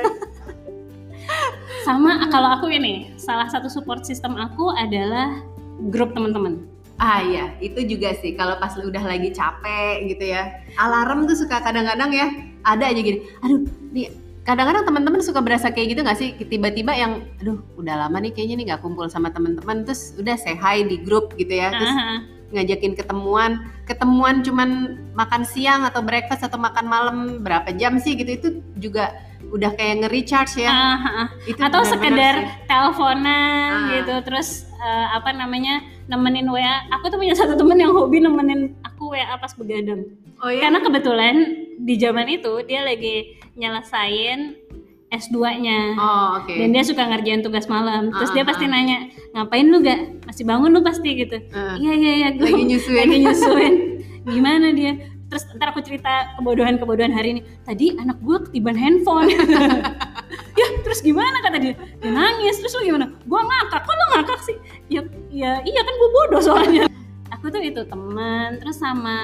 Sama 1.85 2.27
kalau 2.29 2.59
aku 2.59 2.67
ini 2.69 3.15
salah 3.15 3.47
satu 3.47 3.71
support 3.71 4.03
system 4.03 4.35
aku 4.35 4.75
adalah 4.75 5.39
grup 5.89 6.11
teman-teman. 6.13 6.63
Ah 6.99 7.23
iya 7.23 7.55
itu 7.63 7.79
juga 7.87 8.11
sih. 8.19 8.35
Kalau 8.35 8.59
pas 8.59 8.75
udah 8.75 9.03
lagi 9.07 9.31
capek 9.31 10.11
gitu 10.11 10.35
ya. 10.35 10.63
Alarm 10.75 11.23
tuh 11.25 11.39
suka 11.39 11.63
kadang-kadang 11.63 12.11
ya 12.11 12.27
ada 12.65 12.83
aja 12.91 12.99
gini 12.99 13.19
aduh 13.43 13.59
nih 13.95 14.11
kadang-kadang 14.49 14.83
teman-teman 14.89 15.21
suka 15.21 15.45
berasa 15.45 15.69
kayak 15.69 15.93
gitu 15.93 16.01
gak 16.01 16.17
sih? 16.17 16.33
Tiba-tiba 16.33 16.97
yang 16.97 17.21
aduh 17.37 17.61
udah 17.77 18.07
lama 18.07 18.17
nih 18.17 18.33
kayaknya 18.33 18.55
nih 18.57 18.65
nggak 18.73 18.81
kumpul 18.81 19.05
sama 19.05 19.29
teman-teman. 19.29 19.85
Terus 19.85 20.17
udah 20.17 20.33
say 20.41 20.57
hi 20.57 20.81
di 20.81 20.97
grup 20.97 21.37
gitu 21.37 21.53
ya 21.53 21.69
terus 21.69 21.93
ngajakin 22.49 22.97
ketemuan. 22.97 23.61
Ketemuan 23.85 24.41
cuman 24.41 24.97
makan 25.13 25.45
siang 25.45 25.85
atau 25.85 26.01
breakfast 26.01 26.41
atau 26.41 26.57
makan 26.57 26.89
malam 26.89 27.17
berapa 27.45 27.69
jam 27.77 28.01
sih 28.01 28.17
gitu 28.17 28.31
itu 28.33 28.49
juga 28.81 29.13
udah 29.49 29.71
kayak 29.77 30.05
nge-recharge 30.05 30.65
ya. 30.65 30.69
Ah. 30.69 31.25
itu 31.49 31.57
atau 31.57 31.81
sekedar 31.81 32.35
sih. 32.43 32.69
teleponan 32.69 33.89
Ah. 33.89 33.89
gitu 33.97 34.13
terus 34.25 34.69
eh, 34.77 35.07
apa 35.13 35.33
namanya 35.33 35.81
nemenin 36.05 36.45
WA 36.49 36.85
aku 36.93 37.09
tuh 37.09 37.17
punya 37.17 37.33
satu 37.33 37.57
temen 37.57 37.77
yang 37.77 37.93
hobi 37.93 38.21
nemenin 38.21 38.77
aku 38.85 39.13
WA 39.13 39.35
pas 39.37 39.53
begadang. 39.57 40.05
Oh 40.39 40.47
ya 40.53 40.69
karena 40.69 40.79
kebetulan 40.85 41.35
di 41.79 41.95
zaman 41.95 42.27
itu 42.27 42.59
dia 42.67 42.83
lagi 42.83 43.39
nyelesain 43.55 44.55
S2-nya 45.09 45.97
oh 45.97 46.37
oke. 46.37 46.53
Dan 46.53 46.69
dia 46.69 46.85
suka 46.85 47.01
ngerjain 47.01 47.41
tugas 47.41 47.65
malam. 47.65 48.13
Terus 48.13 48.29
Ah, 48.29 48.33
dia 48.37 48.43
ah, 48.45 48.47
pasti 48.53 48.65
ah. 48.67 48.69
nanya 48.69 48.97
ngapain 49.33 49.65
lu 49.65 49.81
gak 49.81 49.99
masih 50.29 50.45
bangun 50.45 50.69
lu 50.69 50.85
pasti 50.85 51.17
gitu. 51.17 51.39
Eh, 51.41 51.75
iya 51.81 51.93
iya 51.97 52.11
iya 52.13 52.27
gue 52.37 52.45
lagi 52.45 52.65
nyusuin. 52.69 52.97
lagi 53.09 53.17
nyusuin. 53.25 53.73
Gimana 54.29 54.69
dia? 54.69 54.93
Terus 55.29 55.49
ntar 55.57 55.73
aku 55.73 55.81
cerita 55.81 56.29
kebodohan-kebodohan 56.37 57.09
hari 57.09 57.37
ini. 57.37 57.41
Tadi 57.65 57.97
anak 57.97 58.21
gue 58.21 58.37
ketiban 58.49 58.77
handphone. 58.77 59.29
Ya 60.59 60.67
terus 60.85 60.99
gimana? 61.01 61.39
kata 61.41 61.57
dia. 61.57 61.73
Dia 62.03 62.11
nangis. 62.11 62.59
Terus 62.61 62.75
lu 62.77 62.93
gimana? 62.93 63.09
Gue 63.25 63.39
ngakak. 63.41 63.81
Kok 63.81 63.95
lu 63.95 64.05
ngakak 64.13 64.39
sih? 64.45 64.57
Ya 64.91 65.01
ya 65.31 65.57
iya 65.63 65.81
kan 65.81 65.93
gue 65.95 66.09
bodoh 66.11 66.41
soalnya. 66.43 66.83
Aku 67.33 67.47
tuh 67.49 67.63
itu 67.63 67.81
teman 67.87 68.59
terus 68.59 68.77
sama 68.77 69.17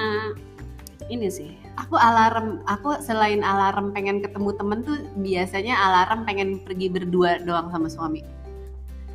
ini 1.12 1.28
sih 1.30 1.65
aku 1.76 1.94
alarm 1.96 2.64
aku 2.64 2.98
selain 3.04 3.44
alarm 3.44 3.92
pengen 3.92 4.24
ketemu 4.24 4.50
temen 4.56 4.78
tuh 4.82 4.98
biasanya 5.20 5.74
alarm 5.76 6.24
pengen 6.24 6.60
pergi 6.64 6.88
berdua 6.88 7.40
doang 7.44 7.68
sama 7.70 7.88
suami. 7.92 8.24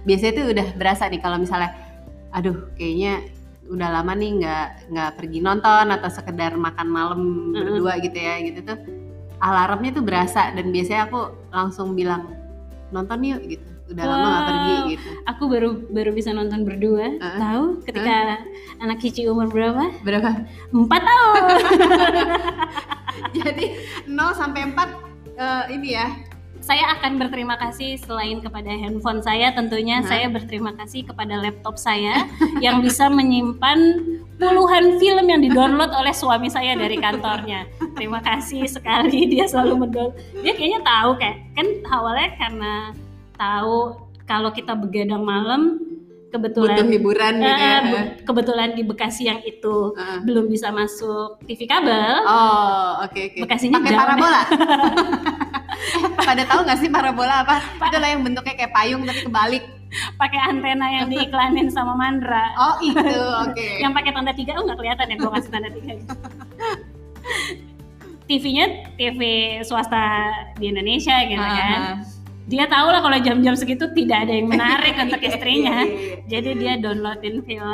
Biasanya 0.06 0.34
tuh 0.38 0.46
udah 0.54 0.68
berasa 0.78 1.10
nih 1.10 1.22
kalau 1.22 1.38
misalnya 1.42 1.74
aduh 2.32 2.72
kayaknya 2.78 3.26
udah 3.68 3.90
lama 4.02 4.14
nih 4.16 4.32
nggak 4.42 4.68
nggak 4.94 5.12
pergi 5.18 5.40
nonton 5.42 5.86
atau 5.90 6.10
sekedar 6.10 6.54
makan 6.56 6.88
malam 6.90 7.22
berdua 7.54 7.98
gitu 8.02 8.18
ya 8.18 8.42
gitu 8.46 8.60
tuh. 8.64 8.80
Alarmnya 9.42 9.98
tuh 9.98 10.06
berasa 10.06 10.54
dan 10.54 10.70
biasanya 10.70 11.10
aku 11.10 11.34
langsung 11.50 11.98
bilang 11.98 12.30
nonton 12.94 13.26
yuk 13.26 13.42
gitu 13.50 13.71
udah 13.92 14.04
lama 14.08 14.28
nggak 14.28 14.46
pergi 14.48 14.72
Wow. 14.72 14.88
gitu 14.88 15.10
aku 15.28 15.44
baru 15.52 15.70
baru 15.92 16.12
bisa 16.16 16.30
nonton 16.32 16.64
berdua 16.64 17.06
Uh-uh. 17.20 17.38
tahu 17.38 17.64
ketika 17.84 18.40
anak 18.80 18.98
Cici 19.04 19.28
umur 19.28 19.52
berapa 19.52 19.92
berapa 20.02 20.48
empat 20.72 21.02
tahun 21.04 21.44
jadi 23.36 23.66
0 24.08 24.16
sampai 24.34 24.62
4 24.72 24.80
eh, 25.38 25.64
ini 25.76 25.90
ya 25.96 26.08
saya 26.62 26.94
akan 26.94 27.18
berterima 27.18 27.58
kasih 27.58 27.98
selain 27.98 28.38
kepada 28.38 28.70
handphone 28.70 29.18
saya 29.20 29.50
tentunya 29.52 29.98
Hah? 30.00 30.08
saya 30.14 30.26
berterima 30.30 30.72
kasih 30.78 31.10
kepada 31.10 31.42
laptop 31.42 31.76
saya 31.76 32.30
yang 32.66 32.86
bisa 32.86 33.10
menyimpan 33.10 33.98
puluhan 34.38 35.02
film 35.02 35.26
yang 35.26 35.42
didownload 35.42 35.90
oleh 35.94 36.14
suami 36.14 36.50
saya 36.50 36.74
dari 36.74 36.98
kantornya. 36.98 37.66
Terima 37.94 38.22
kasih 38.26 38.66
sekali 38.66 39.30
dia 39.30 39.46
selalu 39.46 39.86
mendownload. 39.86 40.18
Dia 40.42 40.54
kayaknya 40.58 40.82
tahu 40.82 41.12
kayak 41.18 41.38
kan 41.54 41.68
awalnya 41.94 42.30
karena 42.38 42.74
tahu 43.42 43.78
kalau 44.24 44.54
kita 44.54 44.74
begadang 44.74 45.26
malam 45.26 45.82
kebetulan 46.30 46.80
Butuh 46.80 46.88
hiburan 46.88 47.34
gitu 47.36 47.52
Eh, 47.52 47.60
ya. 47.60 47.78
be- 47.84 48.10
kebetulan 48.24 48.70
di 48.72 48.84
Bekasi 48.86 49.28
yang 49.28 49.44
itu 49.44 49.92
Heeh. 49.92 50.24
belum 50.24 50.48
bisa 50.48 50.72
masuk 50.72 51.44
TV 51.44 51.68
kabel. 51.68 52.24
Oh, 52.24 53.04
oke 53.04 53.20
oke. 53.20 53.40
Bekasinya 53.44 53.84
Pakai 53.84 54.00
parabola. 54.00 54.42
Pada 56.24 56.44
tahu 56.46 56.60
nggak 56.64 56.80
sih 56.80 56.88
parabola 56.88 57.44
apa? 57.44 57.60
Itulah 57.84 58.10
yang 58.10 58.24
bentuknya 58.24 58.56
kayak 58.56 58.72
payung 58.72 59.04
tapi 59.04 59.22
kebalik. 59.22 59.64
pakai 60.16 60.40
antena 60.40 60.88
yang 60.88 61.12
diiklanin 61.12 61.68
sama 61.68 62.00
Mandra. 62.00 62.56
Oh 62.56 62.80
itu, 62.80 62.96
oke. 63.44 63.68
Yang 63.84 63.92
pakai 63.92 64.12
tanda 64.16 64.32
tiga, 64.32 64.56
oh 64.56 64.64
nggak 64.64 64.80
kelihatan 64.80 65.04
ya 65.04 65.16
gue 65.20 65.32
kasih 65.36 65.52
tanda 65.52 65.68
tiga. 65.68 65.94
TV-nya 68.24 68.66
TV 68.96 69.20
swasta 69.68 70.32
di 70.56 70.72
Indonesia 70.72 71.12
gitu 71.28 71.44
kan. 71.44 72.08
Dia 72.44 72.66
tahu 72.66 72.88
lah 72.88 73.00
kalau 73.00 73.18
jam-jam 73.18 73.54
segitu 73.54 73.86
tidak 73.92 74.26
ada 74.26 74.34
yang 74.34 74.48
menarik 74.48 74.98
untuk 75.04 75.18
Iya, 75.18 75.30
istrinya. 75.30 75.78
iya, 75.80 75.94
iya. 75.94 76.16
Jadi 76.28 76.50
dia 76.58 76.74
downloadin 76.76 77.42
film, 77.42 77.66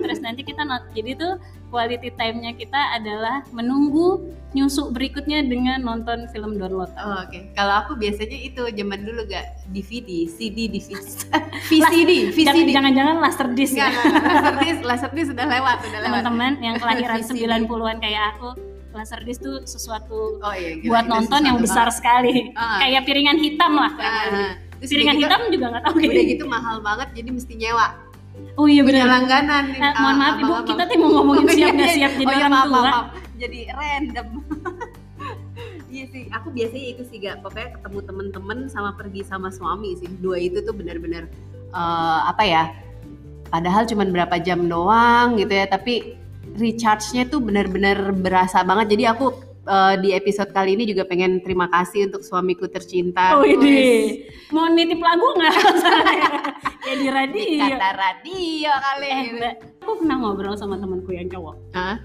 terus 0.00 0.18
nanti 0.18 0.40
kita 0.40 0.62
not. 0.62 0.88
Jadi 0.90 1.12
tuh 1.14 1.36
quality 1.68 2.08
time-nya 2.12 2.52
kita 2.52 2.78
adalah 2.94 3.42
menunggu 3.50 4.22
nyusuk 4.52 4.90
berikutnya 4.90 5.42
dengan 5.42 5.82
nonton 5.82 6.26
film 6.28 6.54
download. 6.54 6.88
Oh, 6.94 7.20
Oke, 7.20 7.50
kalau 7.52 7.74
aku 7.80 7.94
biasanya 7.94 8.38
itu 8.38 8.62
zaman 8.64 9.02
dulu 9.02 9.26
gak 9.26 9.44
DVD, 9.68 10.06
CD, 10.24 10.66
DVD, 10.68 10.94
VCD, 11.68 12.10
VCD. 12.30 12.46
Jangan- 12.70 12.70
Jangan-jangan 12.74 13.16
laserdisc 13.20 13.74
Enggak, 13.74 13.90
ya. 13.90 14.00
enggak, 14.00 14.22
Laserdisc, 14.24 14.80
Laserdisc 14.84 15.28
sudah 15.30 15.46
lewat, 15.48 15.76
sudah 15.80 15.98
lewat. 16.00 16.06
teman-teman 16.06 16.52
yang 16.60 16.74
kelahiran 16.76 17.18
VCD. 17.20 17.38
90-an 17.44 17.96
kayak 17.98 18.22
aku 18.32 18.48
laserdisc 18.94 19.40
tuh 19.40 19.56
sesuatu 19.64 20.38
Oh 20.38 20.52
iya, 20.52 20.76
gila, 20.76 20.88
buat 20.88 21.04
nonton 21.06 21.40
yang 21.42 21.58
besar 21.58 21.86
banget. 21.86 21.98
sekali 21.98 22.34
Ah. 22.54 22.78
kayak 22.78 23.02
piringan 23.02 23.36
hitam 23.36 23.72
lah 23.74 23.92
Ah, 23.94 24.54
terus 24.76 24.90
piringan 24.90 25.16
gitu- 25.16 25.26
hitam 25.26 25.40
juga 25.48 25.64
nggak 25.68 25.82
tahu 25.84 25.94
Udah 25.98 26.24
gitu 26.24 26.44
mahal 26.46 26.76
banget, 26.80 27.08
jadi 27.12 27.28
mesti 27.30 27.54
nyewa. 27.54 27.86
oh 28.54 28.66
iya 28.66 28.82
benar 28.82 29.06
langganan. 29.08 29.64
Eh, 29.72 29.92
mohon 29.96 30.16
maaf 30.16 30.36
ibu 30.36 30.52
kita 30.64 30.82
tuh 30.84 30.96
mau 30.96 31.10
ngomongin 31.12 31.44
Oh, 31.44 31.50
siap 31.50 31.58
iya, 31.60 31.68
nggak 31.72 31.86
iya. 31.86 31.96
siap 31.96 32.12
jadi 32.12 32.24
oh, 32.24 32.32
iya, 32.32 32.38
orang 32.40 32.52
maaf, 32.52 32.66
tua. 32.68 32.92
Jadi 33.34 33.58
random. 33.68 34.28
Iya 35.86 36.10
sih, 36.10 36.26
aku 36.28 36.50
biasanya 36.50 36.86
itu 36.90 37.02
sih 37.04 37.16
gak, 37.18 37.38
pokoknya 37.38 37.70
ketemu 37.72 37.98
temen-temen 38.02 38.58
sama 38.66 38.90
pergi 38.92 39.22
sama 39.22 39.46
suami 39.48 39.94
sih. 39.94 40.10
Dua 40.16 40.34
itu 40.36 40.58
tuh 40.58 40.74
benar-benar 40.74 41.30
eh, 41.70 42.20
apa 42.24 42.42
ya? 42.42 42.74
Padahal 43.46 43.86
cuma 43.86 44.02
berapa 44.04 44.34
jam 44.38 44.66
doang 44.66 45.38
gitu 45.38 45.54
ya, 45.54 45.66
tapi 45.66 46.18
recharge-nya 46.54 47.26
tuh 47.26 47.38
benar-benar 47.38 48.10
berasa 48.12 48.62
banget. 48.62 48.94
Jadi 48.94 49.04
aku 49.06 49.26
eh, 49.64 49.94
di 49.98 50.10
episode 50.10 50.50
kali 50.50 50.74
ini 50.74 50.84
juga 50.84 51.02
pengen 51.02 51.38
terima 51.38 51.66
kasih 51.66 52.06
untuk 52.06 52.20
suamiku 52.20 52.66
tercinta. 52.66 53.34
oh 53.34 53.42
ini 53.42 54.22
mau 54.50 54.66
nitip 54.66 54.98
lagu 54.98 55.26
nggak 55.32 55.52
kayak 55.52 56.32
di 57.00 57.08
radio 57.08 57.64
Kata 57.66 57.90
radio 57.92 58.70
kali. 58.72 59.06
eh 59.06 59.20
gitu. 59.26 59.48
aku 59.80 59.92
pernah 59.98 60.16
ngobrol 60.16 60.54
sama 60.54 60.76
temanku 60.76 61.10
yang 61.10 61.26
cowok 61.26 61.56
Hah? 61.72 61.96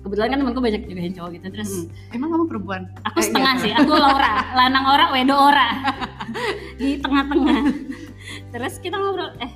kebetulan 0.00 0.28
kan 0.28 0.38
temanku 0.38 0.60
banyak 0.60 0.82
juga 0.82 1.00
yang 1.00 1.14
cowok 1.14 1.30
gitu 1.32 1.46
terus 1.50 1.70
Hmm. 1.74 2.12
Emang 2.12 2.28
kamu 2.30 2.44
perempuan? 2.46 2.82
Aku 3.04 3.18
Eh, 3.18 3.24
setengah 3.24 3.52
enggak. 3.52 3.64
sih, 3.64 3.72
aku 3.74 3.92
Laura, 3.94 4.32
lanang 4.52 4.84
ora, 4.86 5.04
wedo 5.10 5.34
ora. 5.34 5.68
Di 6.80 6.96
tengah-tengah. 6.96 7.60
Terus 8.48 8.74
kita 8.78 8.94
ngobrol, 8.94 9.32
eh 9.38 9.52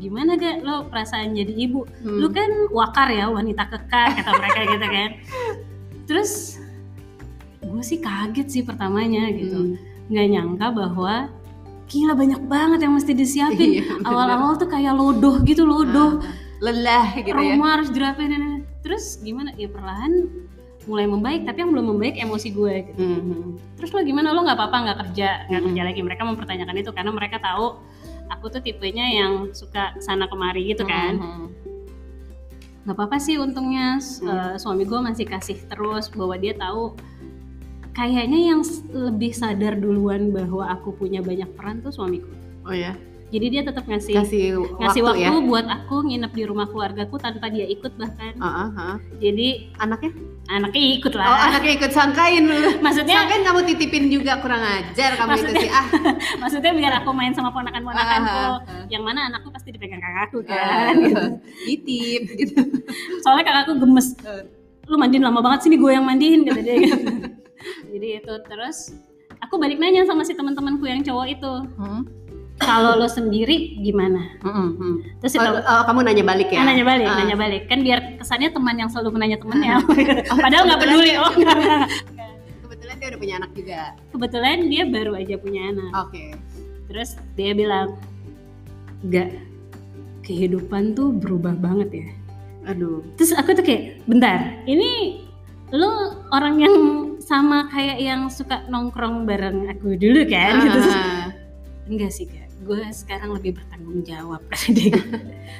gimana 0.00 0.34
gak 0.34 0.64
lo 0.64 0.88
perasaan 0.88 1.36
jadi 1.36 1.52
ibu? 1.52 1.84
Hmm. 2.00 2.18
Lu 2.18 2.32
kan 2.32 2.48
wakar 2.72 3.12
ya, 3.12 3.28
wanita 3.28 3.68
kekar, 3.68 4.16
kata 4.16 4.30
mereka 4.32 4.60
gitu 4.64 4.86
kan. 4.88 5.10
Terus 6.08 6.56
gue 7.60 7.82
sih 7.84 8.00
kaget 8.00 8.48
sih 8.48 8.62
pertamanya 8.64 9.28
gitu. 9.30 9.76
Hmm. 9.76 9.76
Nggak 10.10 10.26
nyangka 10.32 10.66
bahwa 10.72 11.14
gila 11.86 12.14
banyak 12.16 12.40
banget 12.48 12.80
yang 12.82 12.96
mesti 12.96 13.12
disiapin. 13.12 13.70
Iya. 13.78 14.00
Awal-awal 14.02 14.56
tuh 14.56 14.66
kayak 14.72 14.96
lodoh 14.96 15.38
gitu, 15.44 15.62
lodoh. 15.68 16.18
Ah, 16.18 16.32
lelah 16.64 17.06
gitu 17.20 17.36
ya. 17.36 17.54
Rumah 17.54 17.68
harus 17.78 17.88
dirapin. 17.92 18.64
Terus 18.80 19.20
gimana? 19.20 19.52
Ya 19.60 19.68
perlahan 19.68 20.26
mulai 20.88 21.04
membaik, 21.06 21.44
tapi 21.44 21.60
yang 21.60 21.70
belum 21.76 21.86
membaik 21.94 22.16
emosi 22.16 22.48
gue 22.56 22.74
gitu 22.88 23.04
Mhm. 23.04 23.76
terus 23.76 23.92
lo 23.92 24.00
gimana 24.00 24.32
lo 24.32 24.42
nggak 24.42 24.56
apa-apa 24.56 24.76
nggak 24.80 24.98
kerja 25.06 25.28
nggak 25.46 25.60
Hmm. 25.60 25.68
kerja 25.70 25.82
lagi 25.86 26.00
mereka 26.00 26.22
mempertanyakan 26.24 26.76
itu 26.80 26.90
karena 26.96 27.12
mereka 27.12 27.36
tahu 27.36 27.78
aku 28.30 28.46
tuh 28.48 28.60
tipenya 28.60 29.04
yang 29.04 29.32
suka 29.50 29.92
sana 29.98 30.24
kemari 30.24 30.64
gitu 30.64 30.82
kan 30.82 31.18
nggak 32.80 32.96
apa-apa 32.96 33.18
sih 33.18 33.36
untungnya 33.36 34.00
Hmm. 34.00 34.26
eh, 34.26 34.54
suami 34.56 34.82
gue 34.82 34.98
masih 34.98 35.26
kasih 35.26 35.58
terus 35.66 36.08
bahwa 36.08 36.34
dia 36.34 36.54
tahu 36.54 36.96
kayaknya 37.92 38.54
yang 38.54 38.60
lebih 38.88 39.32
sadar 39.32 39.76
duluan 39.76 40.30
bahwa 40.30 40.64
aku 40.70 40.94
punya 40.94 41.20
banyak 41.20 41.50
peran 41.52 41.80
tuh 41.80 41.90
suamiku 41.90 42.30
Oh 42.60 42.72
ya, 42.72 42.92
jadi 43.28 43.46
dia 43.48 43.62
tetap 43.64 43.84
ngasih 43.84 44.14
ngasih 44.14 44.44
waktu, 44.76 45.00
waktu, 45.00 45.20
ya. 45.20 45.32
buat 45.40 45.66
aku 45.66 46.04
nginep 46.04 46.28
di 46.30 46.44
rumah 46.44 46.68
keluargaku 46.68 47.16
tanpa 47.16 47.48
dia 47.48 47.64
ikut 47.64 47.96
bahkan 47.96 48.36
Ah, 48.36 48.68
ah, 48.68 48.70
ah. 48.76 48.96
jadi 49.16 49.72
Anaknya? 49.76 50.12
Anaknya 50.50 50.82
ikut 50.96 51.12
Oh, 51.12 51.18
lah 51.20 51.46
anaknya 51.46 51.72
ikut 51.76 51.90
sangkain 51.90 52.42
lu. 52.42 52.58
maksudnya 52.78 53.14
Sangkain 53.16 53.42
kamu 53.42 53.60
titipin 53.64 54.04
juga 54.06 54.38
kurang 54.38 54.58
ajar 54.60 55.14
kamu 55.14 55.30
itu 55.30 55.46
Maksudnya- 55.46 55.62
sih. 55.62 55.70
Ah, 55.70 55.86
maksudnya 56.42 56.72
biar 56.72 56.92
aku 56.96 57.10
main 57.10 57.30
sama 57.30 57.48
ponakan-ponakanku 57.48 58.34
Ah, 58.34 58.58
ah, 58.58 58.58
ah. 58.60 58.84
yang 58.86 59.00
mana 59.00 59.26
anakku 59.26 59.48
pasti 59.48 59.70
dipegang 59.70 59.98
kakakku 59.98 60.42
kan 60.42 60.94
gitu. 61.04 61.24
titip 61.64 62.22
gitu. 62.36 62.60
soalnya 63.20 63.44
kakakku 63.44 63.72
gemes 63.76 64.18
Eh. 64.20 64.42
lu 64.84 64.96
mandiin 64.96 65.22
lama 65.22 65.38
banget 65.38 65.60
sini 65.62 65.76
gue 65.76 65.90
yang 65.90 66.02
mandiin 66.02 66.42
kata 66.42 66.60
dia 66.60 66.76
gitu. 66.76 66.98
jadi 67.92 68.08
itu 68.18 68.34
terus 68.44 68.90
aku 69.38 69.54
balik 69.54 69.78
nanya 69.78 70.02
sama 70.02 70.20
si 70.20 70.32
teman-temanku 70.32 70.82
yang 70.84 71.00
cowok 71.00 71.26
itu 71.30 71.52
Hmm. 71.76 72.02
Kalau 72.60 72.94
lo 72.94 73.08
sendiri 73.08 73.80
gimana 73.80 74.36
Hmm, 74.44 74.76
hmm. 74.76 74.94
terus 75.18 75.32
si 75.32 75.38
Oh, 75.40 75.48
oh, 75.50 75.82
kamu 75.84 76.04
nanya 76.04 76.24
balik 76.24 76.48
ya? 76.48 76.60
Ah, 76.60 76.66
nanya 76.68 76.84
balik, 76.84 77.06
Ah. 77.08 77.16
nanya 77.18 77.36
balik. 77.36 77.62
Kan 77.66 77.80
biar 77.80 77.98
kesannya 78.16 78.52
teman 78.52 78.76
yang 78.76 78.88
selalu 78.88 79.16
menanya 79.16 79.40
temennya. 79.40 79.80
Padahal 80.44 80.64
nggak 80.68 80.80
peduli. 80.80 81.12
Oh, 81.16 81.32
enggak, 81.32 81.56
enggak. 81.60 81.88
Kebetulan 82.62 82.94
dia 82.96 83.06
udah 83.08 83.20
punya 83.20 83.34
anak 83.40 83.50
juga. 83.52 83.80
Kebetulan 84.12 84.56
dia 84.68 84.82
baru 84.84 85.12
aja 85.16 85.34
punya 85.36 85.62
anak. 85.68 85.90
Oke. 86.06 86.24
Terus 86.86 87.10
dia 87.34 87.52
bilang, 87.52 87.88
enggak, 89.00 89.28
kehidupan 90.22 90.94
tuh 90.94 91.10
berubah 91.10 91.54
banget 91.54 91.90
ya. 91.92 92.08
Aduh. 92.68 93.00
Terus 93.16 93.32
aku 93.32 93.52
tuh 93.52 93.64
kayak, 93.64 94.04
bentar, 94.04 94.60
ini 94.64 95.24
lo 95.70 95.90
orang 96.30 96.56
yang 96.58 96.76
sama 97.20 97.66
kayak 97.68 97.98
yang 97.98 98.26
suka 98.26 98.66
nongkrong 98.66 99.24
bareng 99.24 99.70
aku 99.70 99.96
dulu 99.96 100.22
kan? 100.26 100.54
Gitu. 100.60 100.80
Ah. 100.84 101.26
Enggak 101.90 102.10
sih 102.14 102.26
kak, 102.26 102.39
gue 102.60 102.80
sekarang 102.90 103.32
lebih 103.32 103.56
bertanggung 103.56 104.04
jawab 104.04 104.44
gitu. 104.68 105.00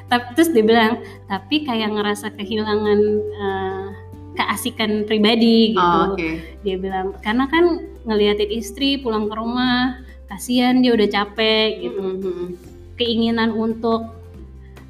tapi 0.06 0.26
terus 0.34 0.50
dia 0.50 0.60
bilang 0.60 0.92
tapi 1.26 1.64
kayak 1.64 1.90
ngerasa 1.90 2.28
kehilangan 2.34 3.00
eh, 3.34 3.86
keasikan 4.30 5.04
pribadi 5.04 5.72
gitu 5.72 5.80
Oh, 5.80 6.12
Oke. 6.12 6.60
dia 6.60 6.76
bilang 6.76 7.16
karena 7.18 7.44
kan 7.46 7.64
ngeliatin 8.04 8.50
istri 8.50 8.96
pulang 8.96 9.26
ke 9.26 9.34
rumah 9.34 9.96
kasihan 10.26 10.78
dia 10.78 10.92
udah 10.92 11.08
capek 11.08 11.68
gitu 11.82 12.00
Hmm, 12.00 12.20
hmm, 12.20 12.46
keinginan 12.94 13.50
untuk 13.50 14.12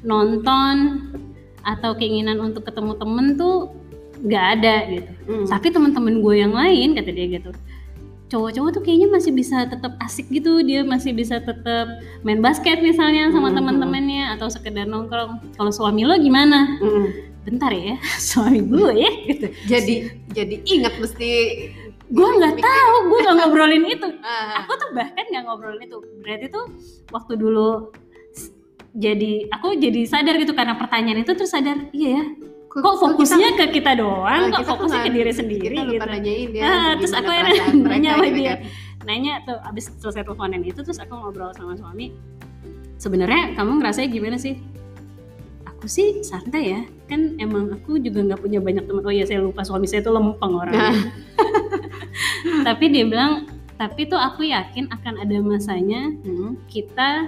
nonton 0.01 0.75
atau 1.61 1.93
keinginan 1.93 2.41
untuk 2.41 2.65
ketemu 2.65 2.97
temen 2.97 3.25
tuh 3.35 3.69
nggak 4.21 4.45
ada 4.57 4.75
gitu 4.89 5.11
Hmm. 5.21 5.45
tapi 5.47 5.69
teman-teman 5.69 6.19
gue 6.19 6.35
yang 6.35 6.51
lain 6.51 6.91
kata 6.91 7.09
dia 7.09 7.27
gitu 7.31 7.51
cowok-cowok 8.31 8.69
tuh 8.71 8.81
kayaknya 8.81 9.11
masih 9.11 9.31
bisa 9.31 9.67
tetap 9.67 9.99
asik 9.99 10.31
gitu. 10.31 10.63
Dia 10.63 10.81
masih 10.81 11.11
bisa 11.11 11.37
tetap 11.37 11.85
main 12.23 12.39
basket 12.39 12.79
misalnya 12.79 13.27
sama 13.29 13.51
Mhm. 13.51 13.55
teman-temannya 13.59 14.31
atau 14.33 14.47
sekedar 14.47 14.87
nongkrong. 14.87 15.51
Kalau 15.53 15.69
suami 15.69 16.01
lo 16.01 16.15
gimana? 16.15 16.79
Hmm. 16.79 17.11
bentar 17.41 17.73
ya 17.73 17.97
suami 18.29 18.61
gue 18.61 19.01
ya 19.01 19.11
gitu. 19.25 19.49
Jadi 19.65 19.95
jadi 20.29 20.55
ingat 20.61 21.01
mesti 21.01 21.29
gue 22.05 22.27
nggak 22.37 22.53
tahu 22.55 22.95
gue 23.09 23.19
nggak 23.19 23.35
ngobrolin 23.35 23.81
itu. 23.83 24.07
Ah. 24.21 24.61
aku 24.61 24.77
tuh 24.77 24.89
bahkan 24.93 25.25
nggak 25.25 25.49
ngobrolin 25.49 25.81
itu. 25.81 25.97
Berarti 26.21 26.45
tuh 26.47 26.69
waktu 27.09 27.33
dulu 27.35 27.89
jadi 28.93 29.49
aku 29.49 29.73
jadi 29.73 30.05
sadar 30.05 30.37
gitu 30.37 30.53
karena 30.53 30.77
pertanyaan 30.77 31.23
itu 31.23 31.33
terus 31.33 31.49
sadar 31.49 31.89
iya 31.89 32.21
ya 32.21 32.23
kok 32.71 32.95
fokusnya 32.97 33.49
ke 33.53 33.65
kita 33.73 33.91
doang? 33.93 34.47
Nah, 34.47 34.49
kok 34.49 34.63
kita 34.63 34.69
fokusnya 34.69 34.99
ke 35.01 35.11
diri 35.11 35.31
sendiri 35.31 35.75
kita 35.75 35.83
lupa 35.83 35.91
gitu 35.91 36.07
nanyain 36.07 36.47
dia 36.49 36.63
Ah, 36.63 36.91
terus 36.95 37.11
aku 37.11 37.29
mereka 37.35 37.63
nanya 37.75 38.09
sama 38.11 38.25
gitu 38.25 38.37
dia 38.37 38.53
kan. 38.53 38.59
nanya 39.01 39.33
tuh 39.43 39.57
abis 39.61 39.85
selesai 39.97 40.23
teleponan 40.23 40.61
itu 40.61 40.79
terus 40.79 40.97
aku 40.97 41.13
ngobrol 41.13 41.51
sama 41.51 41.75
suami. 41.75 42.15
Sebenarnya 42.95 43.53
kamu 43.53 43.81
ngerasanya 43.81 44.09
gimana 44.09 44.37
sih? 44.37 44.55
Aku 45.67 45.85
sih 45.85 46.21
santai 46.21 46.63
ya. 46.69 46.81
Kan 47.05 47.35
emang 47.37 47.73
aku 47.73 47.97
juga 47.97 48.21
nggak 48.23 48.39
punya 48.39 48.61
banyak 48.61 48.85
teman. 48.85 49.01
Oh 49.01 49.11
iya 49.11 49.25
saya 49.25 49.41
lupa. 49.41 49.65
Suami 49.65 49.83
saya 49.83 49.99
tuh 49.99 50.13
lempeng 50.13 50.53
orangnya 50.53 50.93
Nah. 50.93 50.99
tapi 52.67 52.87
dia 52.87 53.03
bilang 53.03 53.47
tapi 53.75 54.05
tuh 54.05 54.15
aku 54.15 54.45
yakin 54.45 54.85
akan 54.91 55.17
ada 55.17 55.37
masanya 55.41 56.13
Mm-mm. 56.21 56.53
kita 56.69 57.25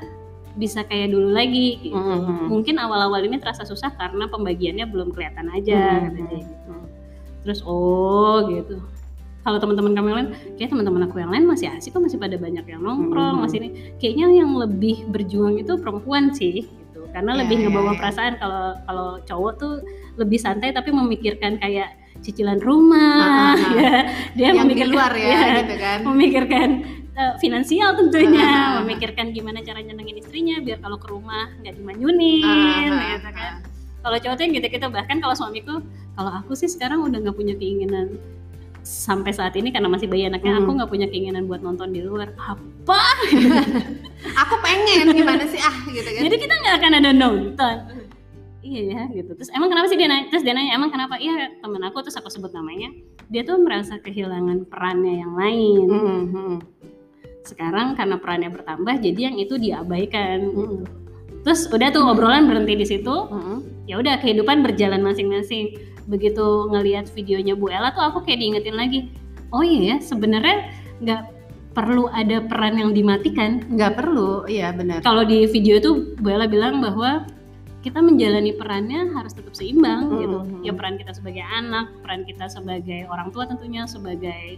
bisa 0.54 0.86
kayak 0.86 1.10
dulu 1.10 1.34
lagi 1.34 1.82
gitu. 1.82 1.98
Mm-mm. 1.98 2.46
mungkin 2.48 2.78
awal-awal 2.78 3.22
ini 3.22 3.42
terasa 3.42 3.66
susah 3.66 3.90
karena 3.94 4.30
pembagiannya 4.30 4.86
belum 4.86 5.10
kelihatan 5.10 5.50
aja 5.50 6.06
dia 6.06 6.14
gitu. 6.14 6.38
terus 7.42 7.60
oh 7.66 8.46
gitu 8.48 8.78
kalau 9.44 9.60
teman-teman 9.60 9.92
kamu 9.92 10.08
yang 10.08 10.18
lain 10.24 10.30
kayak 10.56 10.70
teman-teman 10.72 11.02
aku 11.04 11.20
yang 11.20 11.32
lain 11.34 11.44
masih 11.44 11.68
asik 11.68 11.92
kok 11.92 12.00
masih 12.00 12.16
pada 12.16 12.38
banyak 12.38 12.64
yang 12.64 12.80
nongkrong 12.80 13.34
Mm-mm. 13.34 13.44
masih 13.44 13.58
ini 13.60 13.70
kayaknya 13.98 14.28
yang 14.32 14.54
lebih 14.54 15.10
berjuang 15.10 15.58
itu 15.58 15.74
perempuan 15.76 16.30
sih 16.32 16.64
gitu 16.64 17.02
karena 17.12 17.34
Ya, 17.34 17.40
lebih 17.44 17.58
ya, 17.58 17.62
ngebawa 17.68 17.92
ya. 17.92 18.00
perasaan 18.00 18.34
kalau 18.38 18.66
kalau 18.86 19.10
cowok 19.26 19.54
tuh 19.58 19.74
lebih 20.16 20.38
santai 20.38 20.70
tapi 20.70 20.94
memikirkan 20.94 21.58
kayak 21.58 21.98
cicilan 22.22 22.62
rumah 22.62 23.18
Ah, 23.20 23.26
ah, 23.26 23.54
ah. 23.58 23.74
ya 23.82 23.92
dia 24.38 24.48
yang 24.54 24.70
di 24.70 24.86
luar 24.86 25.12
ya, 25.18 25.28
ya, 25.34 25.54
gitu 25.66 25.76
kan 25.82 25.98
memikirkan 26.06 26.70
eh, 27.14 27.34
finansial 27.38 27.94
tentunya, 27.94 28.42
Ah. 28.58 28.82
memikirkan 28.82 29.32
gimana 29.32 29.60
cara 29.60 29.80
nyenengin 29.80 30.18
istrinya 30.18 30.58
biar 30.60 30.80
kalau 30.80 30.98
ke 30.98 31.08
rumah 31.08 31.50
nggak 31.60 31.76
dimanyunin, 31.76 32.90
Ah, 32.90 33.16
gitu 33.16 33.30
kan. 33.30 33.54
Kalau 34.04 34.18
cowok 34.20 34.36
tuh 34.36 34.44
yang 34.44 34.54
gitu-gitu 34.54 34.88
bahkan 34.90 35.18
kalau 35.18 35.32
suamiku, 35.32 35.80
kalau 36.14 36.32
aku 36.34 36.54
sih 36.54 36.68
sekarang 36.68 37.00
udah 37.02 37.18
nggak 37.20 37.34
punya 37.34 37.56
keinginan 37.56 38.20
sampai 38.84 39.32
saat 39.32 39.56
ini 39.56 39.72
karena 39.72 39.88
masih 39.88 40.12
bayi 40.12 40.28
anaknya 40.28 40.60
Hmm. 40.60 40.68
aku 40.68 40.72
nggak 40.76 40.92
punya 40.92 41.08
keinginan 41.08 41.48
buat 41.48 41.64
nonton 41.64 41.90
di 41.90 42.04
luar. 42.04 42.36
Apa? 42.36 43.00
Aku 44.44 44.56
pengen 44.60 45.08
gimana 45.10 45.48
sih? 45.48 45.56
Ah 45.56 45.72
gitu 45.88 46.04
kan. 46.04 46.20
Jadi 46.20 46.36
kita 46.36 46.52
nggak 46.54 46.76
akan 46.80 46.92
ada 47.00 47.12
nonton. 47.16 47.76
Iya 48.60 48.82
ya 48.92 49.02
gitu. 49.14 49.32
Terus 49.36 49.52
emang 49.52 49.68
kenapa 49.68 49.88
sih 49.88 49.96
dia 49.96 50.08
nanya 50.08 50.28
terus 50.28 50.44
dia 50.44 50.52
nanya 50.52 50.76
emang 50.76 50.92
kenapa? 50.92 51.16
Iya 51.16 51.56
temen 51.60 51.80
aku 51.80 52.04
terus 52.04 52.16
aku 52.16 52.28
sebut 52.28 52.52
namanya. 52.52 52.92
Dia 53.28 53.44
tuh 53.44 53.56
merasa 53.60 54.00
kehilangan 54.00 54.68
perannya 54.68 55.16
yang 55.20 55.32
lain. 55.32 55.88
Mm, 55.88 56.24
mm, 56.28 56.56
sekarang 57.44 58.00
karena 58.00 58.16
perannya 58.20 58.50
bertambah 58.52 58.96
jadi 59.04 59.32
yang 59.32 59.38
itu 59.40 59.60
diabaikan. 59.60 60.40
Mm, 60.50 60.80
terus 61.44 61.68
udah 61.68 61.92
tuh 61.92 62.04
obrolan 62.08 62.48
berhenti 62.48 62.74
di 62.80 62.86
situ. 62.88 63.16
Mm, 63.30 63.40
mm. 63.40 63.60
ya 63.88 63.96
udah 64.00 64.16
kehidupan 64.24 64.64
berjalan 64.64 65.04
masing-masing. 65.04 65.76
Begitu 66.08 66.72
ngelihat 66.72 67.08
videonya 67.16 67.56
Bu 67.56 67.72
Ella 67.72 67.92
tuh 67.96 68.04
aku 68.04 68.28
kayak 68.28 68.40
diingetin 68.44 68.76
lagi 68.76 69.00
oh 69.54 69.62
iya 69.62 69.96
ya 69.96 69.98
sebenarnya 70.02 70.74
nggak 71.00 71.22
perlu 71.74 72.10
ada 72.12 72.42
peran 72.44 72.82
yang 72.82 72.92
dimatikan. 72.92 73.64
Nggak 73.70 74.02
perlu 74.02 74.46
iya 74.50 74.74
benar. 74.74 75.06
Kalau 75.06 75.24
di 75.24 75.46
video 75.48 75.78
itu 75.78 76.18
Bu 76.20 76.28
Ella 76.34 76.50
bilang 76.50 76.82
bahwa 76.82 77.26
kita 77.84 78.00
menjalani 78.00 78.56
perannya 78.56 79.12
harus 79.12 79.36
tetap 79.36 79.52
seimbang 79.60 80.08
Hmm, 80.08 80.20
gitu 80.24 80.40
hmm. 80.40 80.62
ya 80.64 80.72
peran 80.72 80.96
kita 80.96 81.12
sebagai 81.12 81.44
anak 81.44 81.92
peran 82.00 82.24
kita 82.24 82.48
sebagai 82.48 83.04
orang 83.12 83.28
tua 83.36 83.44
tentunya 83.44 83.84
sebagai 83.84 84.56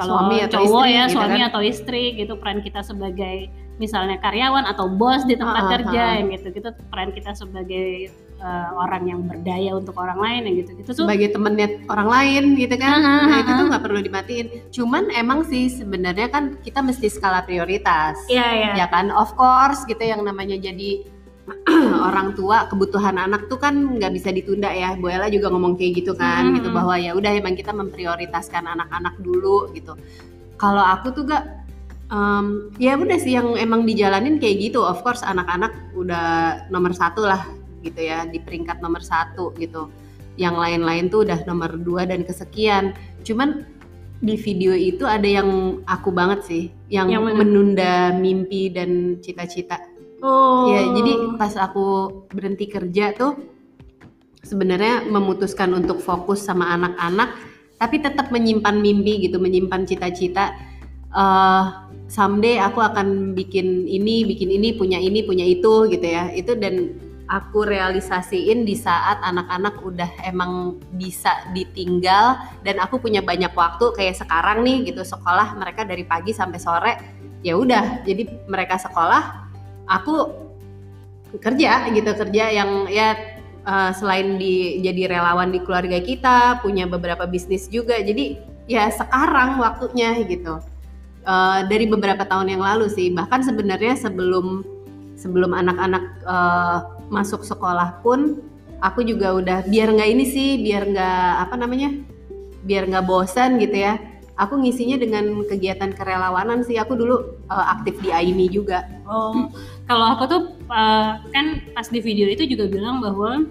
kalau 0.00 0.24
Suami 0.24 0.36
atau 0.40 0.64
cowok 0.64 0.80
istri 0.80 0.96
ya 0.96 1.04
gitu 1.04 1.14
suami 1.20 1.36
kan. 1.38 1.48
atau 1.52 1.60
istri 1.60 2.02
gitu 2.16 2.32
peran 2.40 2.58
kita 2.64 2.80
sebagai 2.80 3.36
misalnya 3.76 4.16
karyawan 4.20 4.64
atau 4.68 4.88
bos 4.88 5.24
di 5.28 5.36
tempat 5.36 5.60
Ah, 5.60 5.68
ah, 5.68 5.72
kerja 5.76 6.00
ah. 6.00 6.12
yang 6.20 6.28
gitu 6.32 6.48
gitu 6.52 6.68
peran 6.88 7.10
kita 7.12 7.32
sebagai 7.32 8.08
eh, 8.40 8.68
orang 8.76 9.04
yang 9.08 9.20
berdaya 9.24 9.76
untuk 9.76 9.96
orang 9.96 10.20
lain 10.20 10.40
yang 10.48 10.56
gitu 10.64 10.72
gitu 10.80 10.90
tuh 10.96 11.04
sebagai 11.04 11.32
temennya 11.32 11.68
orang 11.88 12.08
lain 12.08 12.44
gitu 12.56 12.76
kan 12.76 13.00
Ah, 13.00 13.08
ah, 13.08 13.24
nah, 13.28 13.38
itu 13.40 13.50
ah. 13.52 13.56
tuh 13.60 13.64
nggak 13.72 13.82
perlu 13.84 14.00
dimatiin 14.00 14.46
cuman 14.72 15.04
emang 15.12 15.44
sih 15.44 15.68
sebenarnya 15.68 16.28
kan 16.28 16.56
kita 16.60 16.80
mesti 16.80 17.08
skala 17.08 17.44
prioritas 17.44 18.16
Iya 18.28 18.48
ya 18.52 18.70
ya 18.84 18.86
kan 18.88 19.08
of 19.12 19.32
course 19.36 19.84
gitu 19.84 20.00
yang 20.00 20.24
namanya 20.24 20.56
jadi 20.60 21.04
orang 22.08 22.34
tua 22.38 22.66
kebutuhan 22.70 23.16
anak 23.18 23.46
tuh 23.50 23.58
kan 23.58 23.74
nggak 23.76 24.12
bisa 24.14 24.30
ditunda 24.30 24.70
ya. 24.70 24.94
Bu 24.96 25.10
Ella 25.10 25.26
juga 25.28 25.50
ngomong 25.50 25.74
kayak 25.76 25.92
gitu 26.04 26.12
kan 26.14 26.50
Hmm. 26.50 26.56
gitu 26.58 26.68
bahwa 26.70 26.94
ya 26.96 27.12
udah 27.14 27.32
emang 27.34 27.54
kita 27.54 27.70
memprioritaskan 27.70 28.64
anak-anak 28.66 29.18
dulu 29.20 29.70
gitu. 29.74 29.94
Kalau 30.56 30.84
aku 30.84 31.10
tuh 31.12 31.24
gak 31.26 31.44
em, 32.10 32.70
ya 32.76 32.94
udah 32.94 33.18
sih 33.18 33.34
yang 33.34 33.54
emang 33.56 33.82
dijalanin 33.84 34.36
kayak 34.38 34.70
gitu. 34.70 34.80
Of 34.84 35.02
course 35.02 35.22
anak-anak 35.22 35.72
udah 35.94 36.26
nomor 36.68 36.92
satu 36.92 37.24
lah 37.24 37.46
gitu 37.80 38.00
ya 38.00 38.28
di 38.28 38.38
peringkat 38.38 38.78
nomor 38.84 39.00
satu 39.00 39.52
gitu. 39.56 39.88
Yang 40.38 40.56
lain-lain 40.56 41.04
tuh 41.10 41.24
udah 41.26 41.42
nomor 41.44 41.74
dua 41.80 42.04
dan 42.06 42.24
kesekian. 42.24 42.92
Cuman 43.26 43.64
di 44.20 44.36
video 44.36 44.76
itu 44.76 45.08
ada 45.08 45.24
yang 45.24 45.80
aku 45.88 46.12
banget 46.12 46.44
sih 46.44 46.62
yang, 46.92 47.08
Yang 47.08 47.24
mana? 47.24 47.36
menunda 47.40 47.92
mimpi 48.12 48.68
dan 48.68 49.16
cita-cita 49.24 49.80
oh 50.24 50.68
Ya, 50.70 50.80
jadi 50.92 51.12
pas 51.36 51.52
aku 51.56 51.86
berhenti 52.30 52.68
kerja 52.68 53.12
tuh 53.16 53.36
sebenarnya 54.44 55.08
memutuskan 55.08 55.72
untuk 55.76 56.00
fokus 56.00 56.44
sama 56.44 56.72
anak-anak, 56.76 57.36
tapi 57.76 58.00
tetap 58.00 58.32
menyimpan 58.32 58.76
mimpi 58.80 59.28
gitu, 59.28 59.36
menyimpan 59.40 59.84
cita-cita. 59.84 60.56
eh 61.10 61.64
someday 62.10 62.58
aku 62.62 62.82
akan 62.82 63.34
bikin 63.34 63.86
ini, 63.86 64.22
bikin 64.26 64.50
ini, 64.50 64.74
punya 64.74 64.98
ini, 64.98 65.26
punya 65.26 65.42
itu 65.42 65.90
gitu 65.90 66.06
ya. 66.06 66.30
Itu 66.30 66.54
dan 66.58 66.94
aku 67.30 67.62
realisasiin 67.62 68.66
di 68.66 68.74
saat 68.74 69.22
anak-anak 69.22 69.78
udah 69.86 70.10
emang 70.26 70.82
bisa 70.98 71.30
ditinggal 71.54 72.42
dan 72.66 72.82
aku 72.82 72.98
punya 72.98 73.22
banyak 73.22 73.54
waktu 73.54 73.94
kayak 73.94 74.18
sekarang 74.18 74.66
nih 74.66 74.90
gitu 74.90 75.06
sekolah 75.06 75.54
mereka 75.54 75.86
dari 75.86 76.02
pagi 76.02 76.34
sampai 76.34 76.58
sore 76.58 76.92
ya 77.46 77.54
udah 77.54 78.02
jadi 78.02 78.26
mereka 78.50 78.82
sekolah 78.82 79.49
aku 79.90 80.30
kerja 81.42 81.90
gitu 81.90 82.10
kerja 82.14 82.44
yang 82.54 82.86
ya 82.86 83.18
eh, 83.66 83.90
selain 83.98 84.38
di 84.38 84.78
jadi 84.80 85.18
relawan 85.18 85.50
di 85.50 85.58
keluarga 85.62 85.98
kita 85.98 86.62
punya 86.62 86.86
beberapa 86.86 87.26
bisnis 87.26 87.66
juga. 87.66 87.98
Jadi 87.98 88.38
ya 88.70 88.86
sekarang 88.94 89.58
waktunya 89.58 90.14
gitu. 90.24 90.62
Eh, 91.20 91.60
dari 91.68 91.84
beberapa 91.84 92.24
tahun 92.24 92.56
yang 92.56 92.62
lalu 92.64 92.88
sih. 92.88 93.12
Bahkan 93.12 93.44
sebenarnya 93.44 93.92
sebelum 94.00 94.64
sebelum 95.20 95.52
anak-anak 95.52 96.04
eh, 96.24 96.78
masuk 97.12 97.44
sekolah 97.44 98.00
pun 98.00 98.40
aku 98.80 99.04
juga 99.04 99.36
udah 99.36 99.58
biar 99.68 99.92
nggak 99.92 100.10
ini 100.16 100.24
sih 100.24 100.64
biar 100.64 100.88
nggak 100.88 101.30
apa 101.44 101.54
namanya 101.60 101.92
biar 102.64 102.88
nggak 102.88 103.04
bosan 103.04 103.60
gitu 103.60 103.76
ya. 103.76 104.00
Aku 104.40 104.56
ngisinya 104.56 104.96
dengan 104.96 105.44
kegiatan 105.44 105.92
kerelawanan 105.92 106.64
sih. 106.64 106.80
Aku 106.80 106.96
dulu 106.96 107.36
eh, 107.52 107.66
aktif 107.68 108.00
di 108.00 108.08
AIMI 108.08 108.46
juga. 108.48 108.88
Oh, 109.04 109.52
kalau 109.90 110.06
aku 110.14 110.24
tuh 110.24 110.42
uh, 110.70 111.18
kan 111.34 111.58
pas 111.74 111.82
di 111.84 111.98
video 111.98 112.30
itu 112.30 112.46
juga 112.46 112.70
bilang 112.70 113.02
bahwa 113.02 113.42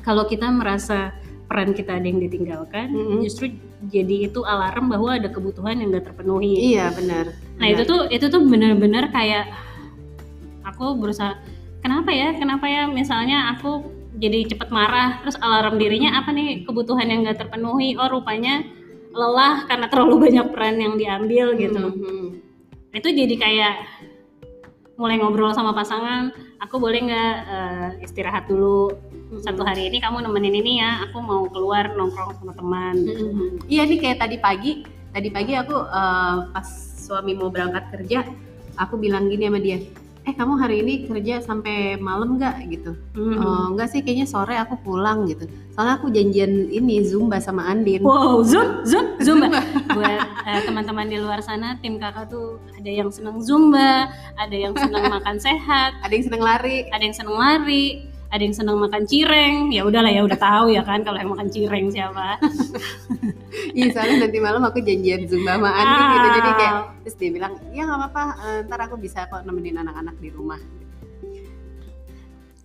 kalau 0.00 0.24
kita 0.24 0.48
merasa 0.48 1.12
peran 1.44 1.76
kita 1.76 2.00
ada 2.00 2.06
yang 2.08 2.16
ditinggalkan, 2.18 2.88
Mm-mm. 2.88 3.20
justru 3.20 3.52
jadi 3.84 4.32
itu 4.32 4.40
alarm 4.40 4.88
bahwa 4.88 5.12
ada 5.12 5.28
kebutuhan 5.28 5.76
yang 5.76 5.92
gak 5.92 6.08
terpenuhi. 6.08 6.72
iya 6.72 6.88
benar 6.88 7.36
Nah 7.60 7.66
itu 7.68 7.84
tuh 7.84 8.08
itu 8.08 8.32
tuh 8.32 8.40
benar-benar 8.40 9.12
kayak 9.12 9.52
aku 10.64 10.96
berusaha 10.96 11.36
kenapa 11.84 12.08
ya 12.10 12.32
kenapa 12.34 12.64
ya 12.64 12.88
misalnya 12.88 13.52
aku 13.52 13.84
jadi 14.16 14.48
cepet 14.48 14.72
marah 14.72 15.20
terus 15.20 15.36
alarm 15.36 15.76
dirinya 15.76 16.16
apa 16.16 16.32
nih 16.32 16.64
kebutuhan 16.64 17.04
yang 17.04 17.28
gak 17.28 17.44
terpenuhi 17.44 17.92
oh 18.00 18.08
rupanya 18.08 18.64
lelah 19.12 19.68
karena 19.68 19.86
terlalu 19.92 20.16
banyak 20.32 20.46
peran 20.48 20.76
yang 20.80 20.94
diambil 20.96 21.52
gitu 21.54 21.84
Mhm. 21.92 22.26
itu 22.94 23.08
jadi 23.12 23.34
kayak 23.36 23.74
mulai 24.94 25.18
ngobrol 25.18 25.50
sama 25.50 25.74
pasangan 25.74 26.30
aku 26.62 26.78
boleh 26.78 27.00
nggak 27.02 27.34
eh, 27.50 27.88
istirahat 28.06 28.46
dulu 28.46 28.94
satu 29.42 29.66
hari 29.66 29.90
ini 29.90 29.98
kamu 29.98 30.22
nemenin 30.22 30.54
ini 30.54 30.72
ya 30.78 31.10
aku 31.10 31.18
mau 31.18 31.42
keluar 31.50 31.90
nongkrong 31.98 32.38
sama 32.38 32.52
teman 32.54 32.94
gitu. 33.02 33.24
Mhm. 33.30 33.48
Iya 33.66 33.82
nih 33.90 33.98
kayak 33.98 34.18
tadi 34.22 34.36
pagi, 34.38 34.72
tadi 35.10 35.28
pagi 35.34 35.52
aku 35.58 35.74
eh, 35.74 36.36
pas 36.54 36.68
suami 37.04 37.34
mau 37.36 37.50
berangkat 37.50 37.84
kerja, 37.90 38.24
aku 38.78 38.96
bilang 38.96 39.28
gini 39.28 39.50
sama 39.50 39.60
dia, 39.60 39.82
eh 40.24 40.32
kamu 40.32 40.56
hari 40.56 40.80
ini 40.80 41.04
kerja 41.04 41.44
sampai 41.44 42.00
malam 42.00 42.40
nggak 42.40 42.56
gitu? 42.68 42.96
Mhm. 43.12 43.36
Oh 43.36 43.64
enggak 43.70 43.92
sih, 43.92 44.00
kayaknya 44.00 44.24
sore 44.24 44.56
aku 44.56 44.80
pulang 44.80 45.28
gitu. 45.28 45.44
Soalnya 45.70 46.00
aku 46.00 46.08
janjian 46.08 46.70
ini 46.70 47.04
zumba 47.04 47.36
sama 47.38 47.68
Andin. 47.68 48.00
Wow, 48.00 48.40
zoom, 48.40 48.80
zoom, 48.82 49.04
zumba. 49.26 49.60
Buat 49.92 50.24
eh, 50.46 50.60
teman-teman 50.64 51.12
di 51.12 51.20
luar 51.20 51.44
sana, 51.44 51.76
tim 51.78 52.00
kakak 52.00 52.32
tuh 52.32 52.56
ada 52.72 52.88
yang 52.88 53.12
senang 53.12 53.36
zumba, 53.38 54.08
ada 54.40 54.56
yang 54.56 54.72
senang 54.72 55.04
makan 55.20 55.36
sehat, 55.36 55.92
Ada 56.00 56.12
yang 56.12 56.24
seneng 56.24 56.42
lari. 56.42 56.88
ada 56.88 57.02
yang 57.02 57.12
senang 57.12 57.36
lari, 57.36 58.08
ada 58.34 58.42
yang 58.42 58.56
senang 58.56 58.82
makan 58.82 59.06
cireng. 59.06 59.70
Ya 59.70 59.86
udahlah 59.86 60.10
ya 60.10 60.26
udah 60.26 60.34
tahu 60.34 60.74
ya 60.74 60.82
kan 60.82 61.06
kalau 61.06 61.22
yang 61.22 61.30
makan 61.30 61.48
cireng 61.48 61.86
siapa. 61.94 62.26
Iya 63.74 63.90
soalnya 63.94 64.26
nanti 64.26 64.38
malam 64.42 64.62
aku 64.66 64.82
janjian 64.82 65.30
zumba 65.30 65.54
sama 65.54 65.70
Andin 65.70 66.02
gitu. 66.10 66.28
Jadi 66.36 66.50
kayak 66.58 66.74
Ah. 66.74 66.82
terus 67.06 67.16
dia 67.18 67.30
bilang, 67.30 67.52
ya 67.70 67.82
nggak 67.86 67.98
apa-apa, 68.02 68.22
eh, 68.42 68.58
ntar 68.66 68.80
aku 68.82 68.96
bisa 68.98 69.30
kok 69.30 69.46
nemenin 69.46 69.78
anak-anak 69.78 70.14
di 70.18 70.28
rumah. 70.34 70.58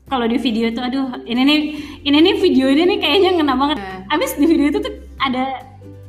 kalau 0.10 0.26
di 0.26 0.42
video 0.42 0.74
itu 0.74 0.82
aduh 0.82 1.22
ini 1.30 1.42
nih 1.46 1.60
ini 2.02 2.18
nih 2.18 2.36
video 2.42 2.66
ini 2.66 2.82
nih 2.90 2.98
kayaknya 2.98 3.30
ngena 3.38 3.54
banget 3.54 3.78
abis 4.10 4.42
di 4.42 4.50
video 4.50 4.74
itu 4.74 4.82
tuh 4.82 4.94
ada 5.22 5.62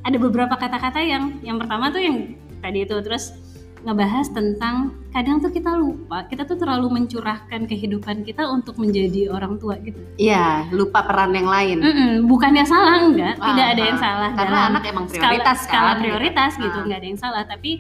ada 0.09 0.17
beberapa 0.17 0.57
kata-kata 0.57 1.05
yang 1.05 1.37
yang 1.45 1.61
pertama 1.61 1.93
tuh 1.93 2.01
yang 2.01 2.33
tadi 2.65 2.89
itu 2.89 2.97
terus 3.05 3.37
ngebahas 3.81 4.29
tentang 4.29 4.93
kadang 5.09 5.39
tuh 5.39 5.49
kita 5.49 5.73
lupa 5.73 6.29
kita 6.29 6.45
tuh 6.45 6.55
terlalu 6.55 6.93
mencurahkan 6.93 7.65
kehidupan 7.65 8.23
kita 8.23 8.45
untuk 8.45 8.77
menjadi 8.77 9.29
orang 9.29 9.57
tua 9.57 9.81
gitu 9.81 9.97
Iya, 10.15 10.69
lupa 10.71 11.01
peran 11.01 11.33
yang 11.33 11.49
lain. 11.49 11.79
Mm-mm, 11.81 12.13
bukannya 12.25 12.63
salah 12.63 13.01
enggak 13.01 13.35
Ah, 13.37 13.47
tidak 13.49 13.67
ada 13.69 13.83
yang 13.83 13.97
ah. 13.97 14.03
salah 14.03 14.31
Karena 14.33 14.53
dalam 14.55 14.71
anak 14.71 14.83
emang 14.85 15.07
skala, 15.07 15.21
prioritas 15.25 15.59
skala 15.65 15.91
kan, 15.91 15.97
prioritas 15.99 16.53
gitu. 16.55 16.63
gitu 16.63 16.77
Ah. 16.77 16.85
nggak 16.85 16.99
ada 16.99 17.09
yang 17.09 17.21
salah 17.21 17.43
tapi 17.43 17.71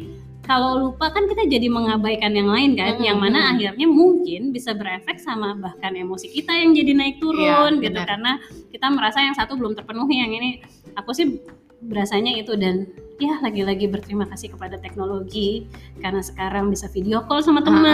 kalau 0.40 0.70
lupa 0.80 1.12
kan 1.12 1.30
kita 1.30 1.46
jadi 1.46 1.68
mengabaikan 1.68 2.32
yang 2.32 2.48
lain 2.48 2.74
kan, 2.74 2.96
Mm-mm. 2.96 3.06
yang 3.06 3.18
mana 3.20 3.54
akhirnya 3.54 3.86
mungkin 3.86 4.50
bisa 4.50 4.72
berefek 4.72 5.20
sama 5.20 5.54
bahkan 5.54 5.92
emosi 5.92 6.26
kita 6.28 6.50
yang 6.50 6.72
jadi 6.72 6.92
naik 6.92 7.20
turun 7.20 7.78
Iya, 7.78 7.86
gitu 7.86 8.00
karena 8.00 8.32
kita 8.68 8.86
merasa 8.88 9.20
yang 9.20 9.36
satu 9.36 9.54
belum 9.54 9.76
terpenuhi, 9.76 10.18
yang 10.18 10.32
ini 10.32 10.58
aku 10.96 11.12
sih 11.12 11.38
berasanya 11.80 12.34
itu 12.34 12.56
dan 12.56 12.88
ya 13.20 13.36
lagi-lagi 13.38 13.86
berterima 13.86 14.24
kasih 14.24 14.50
kepada 14.50 14.76
teknologi 14.76 15.68
karena 15.96 16.20
sekarang 16.20 16.66
bisa 16.66 16.88
video 16.88 17.22
call 17.22 17.40
sama 17.40 17.60
teman, 17.60 17.84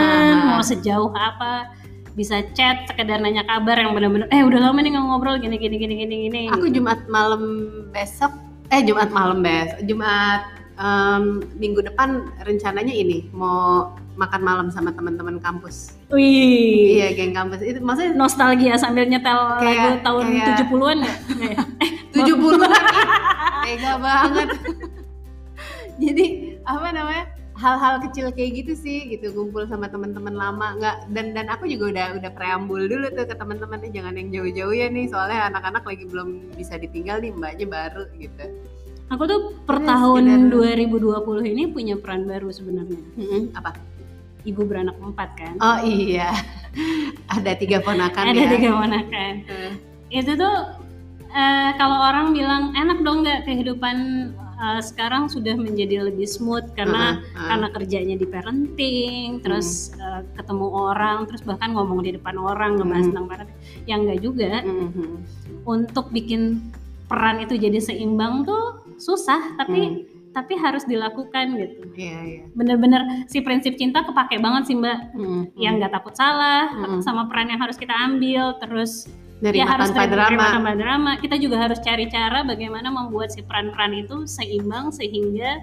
Ah. 0.41 0.47
mau 0.49 0.63
sejauh 0.63 1.11
apa 1.11 1.75
bisa 2.13 2.41
chat 2.51 2.87
sekedar 2.87 3.19
nanya 3.19 3.43
kabar 3.43 3.77
yang 3.77 3.93
benar-benar 3.93 4.31
eh 4.31 4.41
udah 4.41 4.57
lama 4.63 4.79
nih 4.79 4.89
nggak 4.89 5.05
ngobrol 5.05 5.37
gini 5.37 5.55
gini 5.55 5.77
gini 5.77 5.95
gini 5.99 6.15
gini 6.25 6.43
Aku 6.49 6.67
Jumat 6.67 7.05
malam 7.07 7.43
besok, 7.91 8.33
eh 8.69 8.81
Jumat 8.81 9.11
malam 9.11 9.43
besok, 9.43 9.85
Jumat 9.85 10.41
em, 10.77 11.23
minggu 11.55 11.83
depan 11.83 12.09
rencananya 12.39 12.91
ini 12.91 13.29
mau 13.31 13.93
makan 14.15 14.41
malam 14.41 14.67
sama 14.71 14.91
teman-teman 14.91 15.37
kampus. 15.39 15.93
wih 16.09 16.97
Iya, 16.97 17.13
geng 17.13 17.33
kampus. 17.33 17.61
Itu 17.61 17.81
maksudnya 17.81 18.15
nostalgia 18.15 18.77
sambil 18.77 19.05
nyetel 19.05 19.37
Kayak- 19.59 19.77
lagu 19.77 19.91
tahun 20.01 20.25
kayak- 20.25 20.49
70-an 20.57 20.97
nggak? 20.97 21.19
Nggak 21.29 21.51
ya? 21.51 21.63
70 22.15 22.65
tega 23.63 23.93
banget. 23.99 24.49
Jadi 26.05 26.25
apa 26.63 26.89
namanya? 26.91 27.27
hal-hal 27.57 28.05
kecil 28.05 28.29
kayak 28.31 28.53
gitu 28.55 28.77
sih 28.77 29.09
gitu 29.09 29.33
kumpul 29.33 29.65
sama 29.65 29.89
teman-teman 29.89 30.37
lama 30.37 30.77
nggak 30.77 31.09
dan 31.09 31.33
dan 31.33 31.49
aku 31.49 31.65
juga 31.65 31.89
udah 31.89 32.21
udah 32.21 32.31
preambul 32.31 32.85
dulu 32.85 33.09
tuh 33.11 33.25
ke 33.25 33.33
teman-teman 33.33 33.81
"Eh, 33.81 33.89
jangan 33.91 34.13
yang 34.13 34.29
jauh-jauh 34.29 34.77
ya 34.77 34.93
nih 34.93 35.09
soalnya 35.09 35.49
anak-anak 35.49 35.81
lagi 35.81 36.05
belum 36.05 36.29
bisa 36.53 36.77
ditinggal 36.77 37.17
nih 37.17 37.33
mbaknya 37.33 37.65
baru 37.67 38.05
gitu 38.15 38.45
Aku 39.09 39.25
tuh 39.25 39.57
per 39.65 39.81
Ya, 39.81 39.89
tahun 39.89 40.23
sekedar- 40.29 40.85
2020 40.85 41.49
ini 41.49 41.65
punya 41.67 41.97
peran 41.97 42.29
baru 42.29 42.53
sebenarnya. 42.53 43.01
Mm-mm, 43.17 43.55
apa 43.55 43.73
Ibu 44.45 44.61
beranak 44.63 45.01
empat 45.01 45.31
kan. 45.35 45.55
oh 45.57 45.79
iya 45.81 46.37
ada 47.33 47.57
tiga 47.57 47.81
ponakan 47.81 48.25
Ada 48.27 48.37
ya 48.37 48.49
tiga 48.53 48.71
ponakan. 48.77 49.33
Itu 50.13 50.33
tuh 50.35 50.57
eh, 51.27 51.71
kalau 51.75 52.05
orang 52.05 52.31
bilang 52.31 52.77
enak 52.77 53.01
dong 53.01 53.25
nggak 53.25 53.49
kehidupan 53.49 53.97
eh, 54.57 54.81
sekarang 54.81 55.29
sudah 55.29 55.55
menjadi 55.55 56.03
lebih 56.03 56.25
smooth 56.25 56.73
karena 56.73 57.21
uh-uh, 57.21 57.37
uh. 57.37 57.49
karena 57.49 57.69
kerjanya 57.71 58.17
di 58.17 58.27
parenting, 58.27 59.41
terus 59.41 59.93
eh, 59.95 60.25
ketemu 60.35 60.67
orang, 60.67 61.29
terus 61.29 61.43
bahkan 61.43 61.73
ngomong 61.73 62.01
di 62.01 62.17
depan 62.17 62.35
orang 62.37 62.77
ngebahas 62.77 63.05
Hmm. 63.05 63.11
tentang 63.13 63.27
parenting. 63.29 63.59
Yang 63.85 63.99
enggak 64.01 64.21
juga 64.21 64.53
Mhm. 64.65 65.07
untuk 65.65 66.07
bikin 66.11 66.73
peran 67.07 67.39
itu 67.39 67.55
jadi 67.55 67.79
seimbang 67.79 68.43
tuh 68.43 68.83
susah, 68.97 69.55
tapi 69.57 69.81
Hmm. 69.81 70.15
tapi 70.33 70.53
harus 70.53 70.85
dilakukan 70.85 71.57
gitu. 71.57 71.97
iya 71.97 72.19
iya 72.21 72.43
Bener-bener 72.53 73.25
si 73.25 73.41
prinsip 73.41 73.73
cinta 73.75 74.05
kepake 74.05 74.37
banget 74.37 74.69
sih 74.69 74.77
mbak, 74.77 75.17
Mhm. 75.17 75.57
yang 75.57 75.81
nggak 75.81 75.93
takut 75.93 76.13
salah 76.13 76.69
Hmm. 76.69 77.01
sama 77.01 77.25
peran 77.25 77.49
yang 77.49 77.57
harus 77.57 77.77
kita 77.77 77.97
ambil, 77.97 78.53
terus 78.61 79.09
dari 79.37 79.61
ya 79.61 79.69
harus 79.69 79.93
tanpa 79.93 80.09
terima 80.09 80.29
drama 80.29 80.47
tanpa 80.57 80.73
drama. 80.77 81.11
Kita 81.21 81.37
juga 81.37 81.57
harus 81.61 81.79
cari 81.85 82.09
cara 82.09 82.41
bagaimana 82.45 82.89
membuat 82.89 83.33
si 83.33 83.45
peran-peran 83.45 83.93
itu 83.93 84.25
seimbang 84.25 84.89
sehingga 84.89 85.61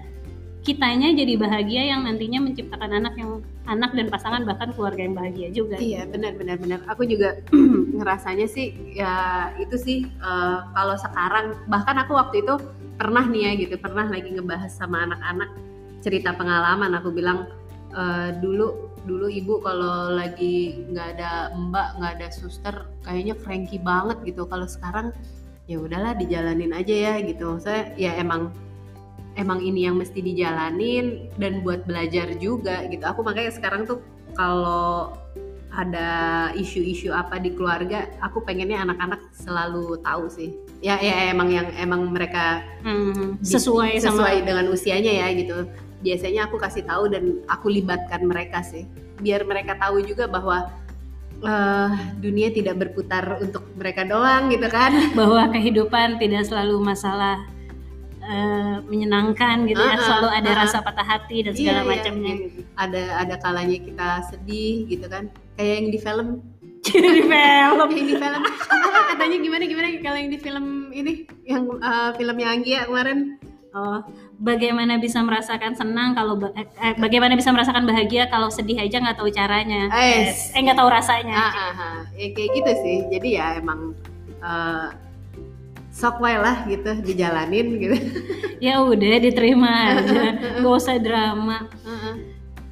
kitanya 0.64 1.12
jadi 1.12 1.36
bahagia 1.36 1.82
yang 1.92 2.08
nantinya 2.08 2.40
menciptakan 2.40 2.88
anak 2.96 3.14
yang 3.20 3.44
anak 3.68 3.92
dan 3.92 4.08
pasangan 4.08 4.48
bahkan 4.48 4.72
keluarga 4.72 5.04
yang 5.04 5.12
bahagia 5.12 5.48
juga. 5.52 5.76
Iya 5.76 6.08
benar 6.08 6.38
benar 6.40 6.56
benar. 6.56 6.80
Aku 6.88 7.04
juga 7.04 7.36
ngerasanya 8.00 8.46
sih 8.48 8.72
ya 8.96 9.50
itu 9.60 9.76
sih 9.76 9.98
eh, 10.08 10.58
kalau 10.72 10.96
sekarang 10.96 11.58
bahkan 11.68 12.00
aku 12.00 12.16
waktu 12.16 12.46
itu 12.46 12.54
pernah 12.94 13.26
nih 13.26 13.42
ya 13.42 13.52
gitu 13.66 13.74
pernah 13.76 14.06
lagi 14.06 14.30
ngebahas 14.32 14.72
sama 14.72 15.04
anak-anak 15.04 15.50
cerita 16.00 16.32
pengalaman. 16.32 16.96
Aku 16.96 17.12
bilang 17.12 17.50
eh, 17.92 18.32
dulu 18.40 18.93
dulu 19.04 19.28
ibu 19.28 19.60
kalau 19.60 20.16
lagi 20.16 20.84
nggak 20.88 21.08
ada 21.20 21.52
mbak 21.52 22.00
nggak 22.00 22.12
ada 22.20 22.28
suster 22.32 22.88
kayaknya 23.04 23.36
cranky 23.36 23.76
banget 23.78 24.18
gitu. 24.24 24.48
Kalau 24.48 24.64
sekarang 24.64 25.12
ya 25.68 25.80
udahlah 25.80 26.16
dijalanin 26.16 26.72
aja 26.72 26.94
ya 26.94 27.14
gitu. 27.20 27.60
Saya 27.60 27.92
ya 27.96 28.16
emang 28.16 28.48
emang 29.36 29.60
ini 29.60 29.84
yang 29.84 30.00
mesti 30.00 30.24
dijalanin 30.24 31.28
dan 31.36 31.60
buat 31.60 31.84
belajar 31.84 32.32
juga 32.40 32.84
gitu. 32.88 33.04
Aku 33.04 33.20
makanya 33.20 33.52
sekarang 33.52 33.84
tuh 33.84 34.00
kalau 34.32 35.14
ada 35.74 36.08
isu-isu 36.54 37.10
apa 37.10 37.42
di 37.42 37.50
keluarga, 37.50 38.06
aku 38.22 38.46
pengennya 38.46 38.86
anak-anak 38.86 39.18
selalu 39.34 39.98
tahu 40.06 40.30
sih. 40.30 40.54
Ya, 40.78 41.02
ya 41.02 41.34
emang 41.34 41.50
yang 41.50 41.66
emang 41.74 42.14
mereka 42.14 42.62
Hmm, 42.86 43.42
di- 43.42 43.50
sesuai, 43.58 43.98
sama 43.98 44.22
sesuai 44.22 44.36
dengan 44.46 44.70
usianya 44.70 45.26
ya 45.26 45.26
gitu. 45.34 45.66
Biasanya 46.04 46.46
aku 46.46 46.60
kasih 46.60 46.84
tahu 46.84 47.08
dan 47.08 47.40
aku 47.48 47.72
libatkan 47.72 48.28
mereka 48.28 48.60
sih, 48.60 48.84
biar 49.18 49.48
mereka 49.48 49.72
tahu 49.80 50.04
juga 50.04 50.28
bahwa 50.28 50.68
eh, 51.40 51.90
dunia 52.20 52.52
tidak 52.52 52.76
berputar 52.76 53.40
untuk 53.40 53.64
mereka 53.74 54.04
doang 54.04 54.52
gitu 54.52 54.68
kan. 54.68 54.92
bahwa 55.18 55.48
kehidupan 55.48 56.20
tidak 56.20 56.44
selalu 56.44 56.76
masalah 56.84 57.40
eh, 58.20 58.76
menyenangkan 58.84 59.64
gitu 59.64 59.80
ya, 59.80 59.96
Ah, 59.96 60.04
selalu 60.04 60.28
ada 60.44 60.50
ah. 60.52 60.56
rasa 60.60 60.78
patah 60.84 61.08
hati 61.08 61.48
dan 61.48 61.52
segala 61.56 61.80
Iya, 61.80 61.84
iya, 61.84 61.88
macamnya 61.88 62.32
iya. 62.36 62.42
gitu. 62.44 62.60
Ada 62.76 63.02
ada 63.24 63.34
kalanya 63.40 63.78
kita 63.80 64.08
sedih 64.28 64.74
gitu 64.86 65.06
kan, 65.08 65.32
kayak 65.56 65.72
yang 65.80 65.88
di 65.88 65.98
film 65.98 66.28
di 66.84 66.90
film. 67.00 67.32
yang 67.32 67.88
di 67.88 68.12
film 68.12 68.42
apa 68.44 69.04
katanya 69.16 69.36
gimana 69.40 69.64
gimana 69.64 69.88
kalau 70.04 70.18
yang 70.20 70.28
di 70.28 70.36
film 70.36 70.66
ini 70.92 71.12
yang 71.48 71.64
eh, 71.80 72.10
filmnya 72.12 72.48
Anggia 72.52 72.84
kemarin 72.84 73.40
Oh, 73.74 73.98
bagaimana 74.38 74.98
bisa 74.98 75.22
merasakan 75.22 75.74
senang 75.78 76.14
kalau 76.14 76.38
eh, 76.54 76.66
eh, 76.82 76.94
bagaimana 76.98 77.38
bisa 77.38 77.54
merasakan 77.54 77.86
bahagia 77.86 78.26
kalau 78.28 78.50
sedih 78.50 78.78
aja 78.78 78.98
nggak 79.00 79.18
tahu 79.18 79.30
caranya. 79.30 79.90
Es. 79.94 80.50
Eh 80.54 80.60
nggak 80.62 80.78
tahu 80.78 80.88
rasanya. 80.90 81.34
ah, 81.36 81.52
ah, 81.52 81.72
ah. 81.74 81.98
Ya, 82.14 82.30
kayak 82.34 82.50
gitu 82.56 82.72
sih 82.82 82.96
jadi 83.10 83.28
ya 83.40 83.46
emang 83.62 83.94
eh, 84.42 84.88
sok 85.94 86.18
lah 86.18 86.66
gitu 86.66 86.90
dijalanin 87.06 87.78
gitu 87.78 87.96
Ya 88.64 88.80
udah 88.80 89.20
diterima 89.20 90.00
aja, 90.00 90.34
gak 90.58 90.72
usah 90.72 90.96
drama. 90.96 91.68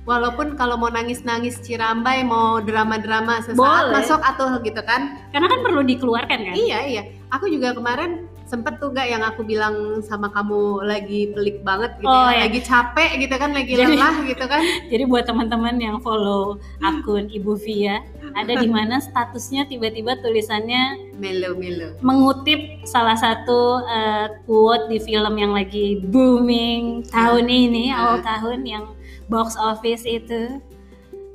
Walaupun 0.02 0.58
kalau 0.58 0.74
mau 0.74 0.90
nangis-nangis 0.90 1.62
cirambai 1.62 2.26
mau 2.26 2.58
drama-drama 2.58 3.38
sesaat 3.38 3.54
Boleh. 3.54 4.02
masuk 4.02 4.18
atau 4.18 4.58
gitu 4.58 4.82
kan 4.82 5.14
Karena 5.30 5.46
kan 5.46 5.60
perlu 5.62 5.86
dikeluarkan 5.86 6.38
kan. 6.50 6.54
iya 6.58 6.82
iya 6.82 7.02
aku 7.30 7.46
juga 7.46 7.70
kemarin 7.70 8.26
sempet 8.52 8.76
tuh 8.76 8.92
gak 8.92 9.08
yang 9.08 9.24
aku 9.24 9.40
bilang 9.40 10.04
sama 10.04 10.28
kamu 10.28 10.84
lagi 10.84 11.32
pelik 11.32 11.64
banget 11.64 11.96
gitu 11.96 12.04
Oh, 12.04 12.28
ya, 12.28 12.44
lagi 12.44 12.60
capek 12.60 13.10
gitu 13.16 13.32
kan 13.40 13.56
lagi 13.56 13.72
Jadi- 13.72 13.96
lelah 13.96 14.16
gitu 14.28 14.44
kan. 14.44 14.60
Jadi 14.92 15.04
buat 15.08 15.24
teman-teman 15.24 15.80
yang 15.80 15.96
follow 16.04 16.60
akun 16.84 17.32
Ibu 17.32 17.56
Via, 17.64 18.04
ada 18.36 18.52
di 18.52 18.68
mana 18.68 19.00
statusnya 19.00 19.64
tiba-tiba 19.64 20.20
tulisannya 20.20 21.16
melo 21.16 21.56
melo. 21.56 21.96
mengutip 22.04 22.60
salah 22.84 23.16
satu 23.16 23.80
eh, 23.82 24.26
quote 24.44 24.92
di 24.92 25.00
film 25.00 25.32
yang 25.40 25.56
lagi 25.56 26.04
booming 26.04 27.08
tahun 27.08 27.48
ini 27.48 27.88
awal 27.88 28.20
tahun 28.20 28.68
yang 28.68 28.84
box 29.32 29.56
office 29.56 30.04
itu. 30.04 30.60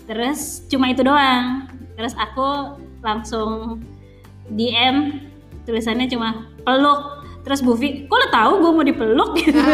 Terus 0.05 0.61
cuma 0.69 0.93
itu 0.93 1.01
doang. 1.01 1.65
Terus 1.97 2.13
aku 2.13 2.77
langsung 3.01 3.81
DM 4.47 5.25
tulisannya 5.65 6.05
cuma 6.07 6.45
peluk 6.67 6.99
terus 7.47 7.63
Bufi 7.63 8.03
kok 8.11 8.17
lo 8.19 8.27
tahu 8.27 8.51
gue 8.59 8.71
mau 8.75 8.83
dipeluk? 8.83 9.31
Gitu 9.39 9.55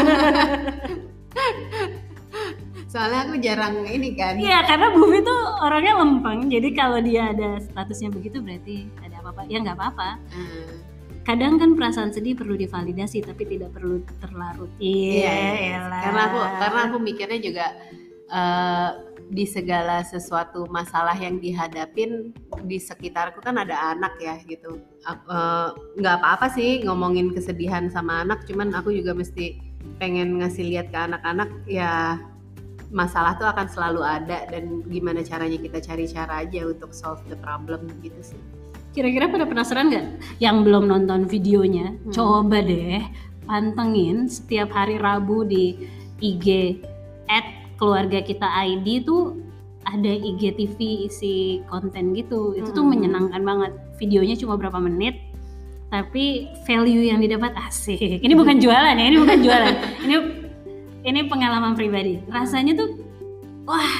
soalnya 2.94 3.26
aku 3.26 3.42
jarang 3.42 3.82
ini 3.90 4.14
kan. 4.14 4.38
Iya 4.38 4.70
karena 4.70 4.94
Bufi 4.94 5.26
tuh 5.26 5.42
orangnya 5.66 5.98
lempeng. 5.98 6.46
Jadi 6.46 6.70
kalau 6.78 7.02
dia 7.02 7.34
ada 7.34 7.58
statusnya 7.58 8.14
begitu 8.14 8.38
berarti 8.38 8.86
ada 9.02 9.26
apa-apa. 9.26 9.50
Ya 9.50 9.58
nggak 9.66 9.74
apa-apa. 9.82 10.10
Eh, 10.38 10.78
kadang 11.26 11.58
kan 11.58 11.74
perasaan 11.74 12.14
sedih 12.14 12.38
perlu 12.38 12.54
divalidasi 12.54 13.26
tapi 13.26 13.50
tidak 13.50 13.74
perlu 13.74 14.06
terlarut. 14.22 14.70
Iya 14.78 15.34
iya, 15.58 15.78
elah. 15.82 16.02
karena 16.06 16.22
aku 16.30 16.40
karena 16.62 16.80
aku 16.86 16.98
mikirnya 17.02 17.40
juga 17.42 17.66
eh, 18.30 18.90
di 19.34 19.50
segala 19.50 20.06
sesuatu 20.06 20.70
masalah 20.70 21.18
yang 21.18 21.42
dihadapin 21.42 22.32
di 22.70 22.78
sekitarku 22.78 23.42
kan 23.42 23.58
ada 23.58 23.98
anak 23.98 24.14
ya 24.22 24.38
gitu. 24.46 24.78
Eh, 25.04 25.70
nggak 26.00 26.16
apa-apa 26.22 26.54
sih 26.54 26.86
ngomongin 26.86 27.34
kesedihan 27.34 27.90
sama 27.90 28.24
anak 28.24 28.46
cuman 28.46 28.72
aku 28.78 28.94
juga 28.94 29.18
mesti 29.18 29.60
pengen 29.98 30.40
ngasih 30.40 30.64
lihat 30.70 30.94
ke 30.94 30.98
anak-anak 30.98 31.50
ya 31.68 32.22
masalah 32.94 33.36
tuh 33.36 33.50
akan 33.50 33.68
selalu 33.68 34.06
ada 34.06 34.46
dan 34.48 34.86
gimana 34.86 35.26
caranya 35.26 35.58
kita 35.58 35.82
cari 35.82 36.06
cara 36.06 36.46
aja 36.46 36.70
untuk 36.70 36.94
solve 36.94 37.20
the 37.26 37.36
problem 37.42 37.90
gitu 38.06 38.22
sih. 38.22 38.42
Kira-kira 38.94 39.26
pada 39.26 39.50
penasaran 39.50 39.90
nggak 39.90 40.08
yang 40.38 40.62
belum 40.62 40.86
nonton 40.86 41.26
videonya? 41.26 41.98
Hmm. 41.98 42.14
coba 42.14 42.62
deh 42.62 43.02
pantengin 43.50 44.30
setiap 44.30 44.72
hari 44.72 45.02
Rabu 45.02 45.44
di 45.44 45.90
IG 46.24 46.80
at 47.28 47.63
keluarga 47.80 48.20
kita 48.24 48.46
ID 48.46 49.06
tuh 49.06 49.38
ada 49.84 50.12
IGTV 50.12 51.08
isi 51.12 51.60
konten 51.68 52.16
gitu 52.16 52.56
itu 52.56 52.72
tuh 52.72 52.84
Hmm. 52.86 52.96
menyenangkan 52.96 53.42
banget 53.44 53.72
videonya 54.00 54.36
cuma 54.40 54.56
berapa 54.56 54.80
menit 54.80 55.20
tapi 55.92 56.50
value 56.66 57.06
yang 57.12 57.22
didapat 57.22 57.54
asik 57.70 58.00
ini 58.00 58.34
bukan 58.34 58.58
jualan 58.58 58.96
ya 58.98 59.06
ini 59.06 59.18
bukan 59.20 59.38
jualan 59.44 59.76
ini 60.08 60.16
ini 61.04 61.28
pengalaman 61.28 61.76
pribadi. 61.76 62.24
Rasanya 62.32 62.80
tuh 62.80 62.96
wah 63.68 63.96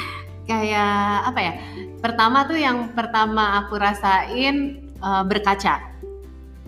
kayak 0.48 1.28
apa 1.30 1.40
ya? 1.40 1.54
Pertama 2.00 2.48
tuh 2.48 2.60
yang 2.60 2.92
pertama 2.96 3.64
aku 3.64 3.76
rasain 3.76 4.88
uh, 5.04 5.24
berkaca. 5.28 5.93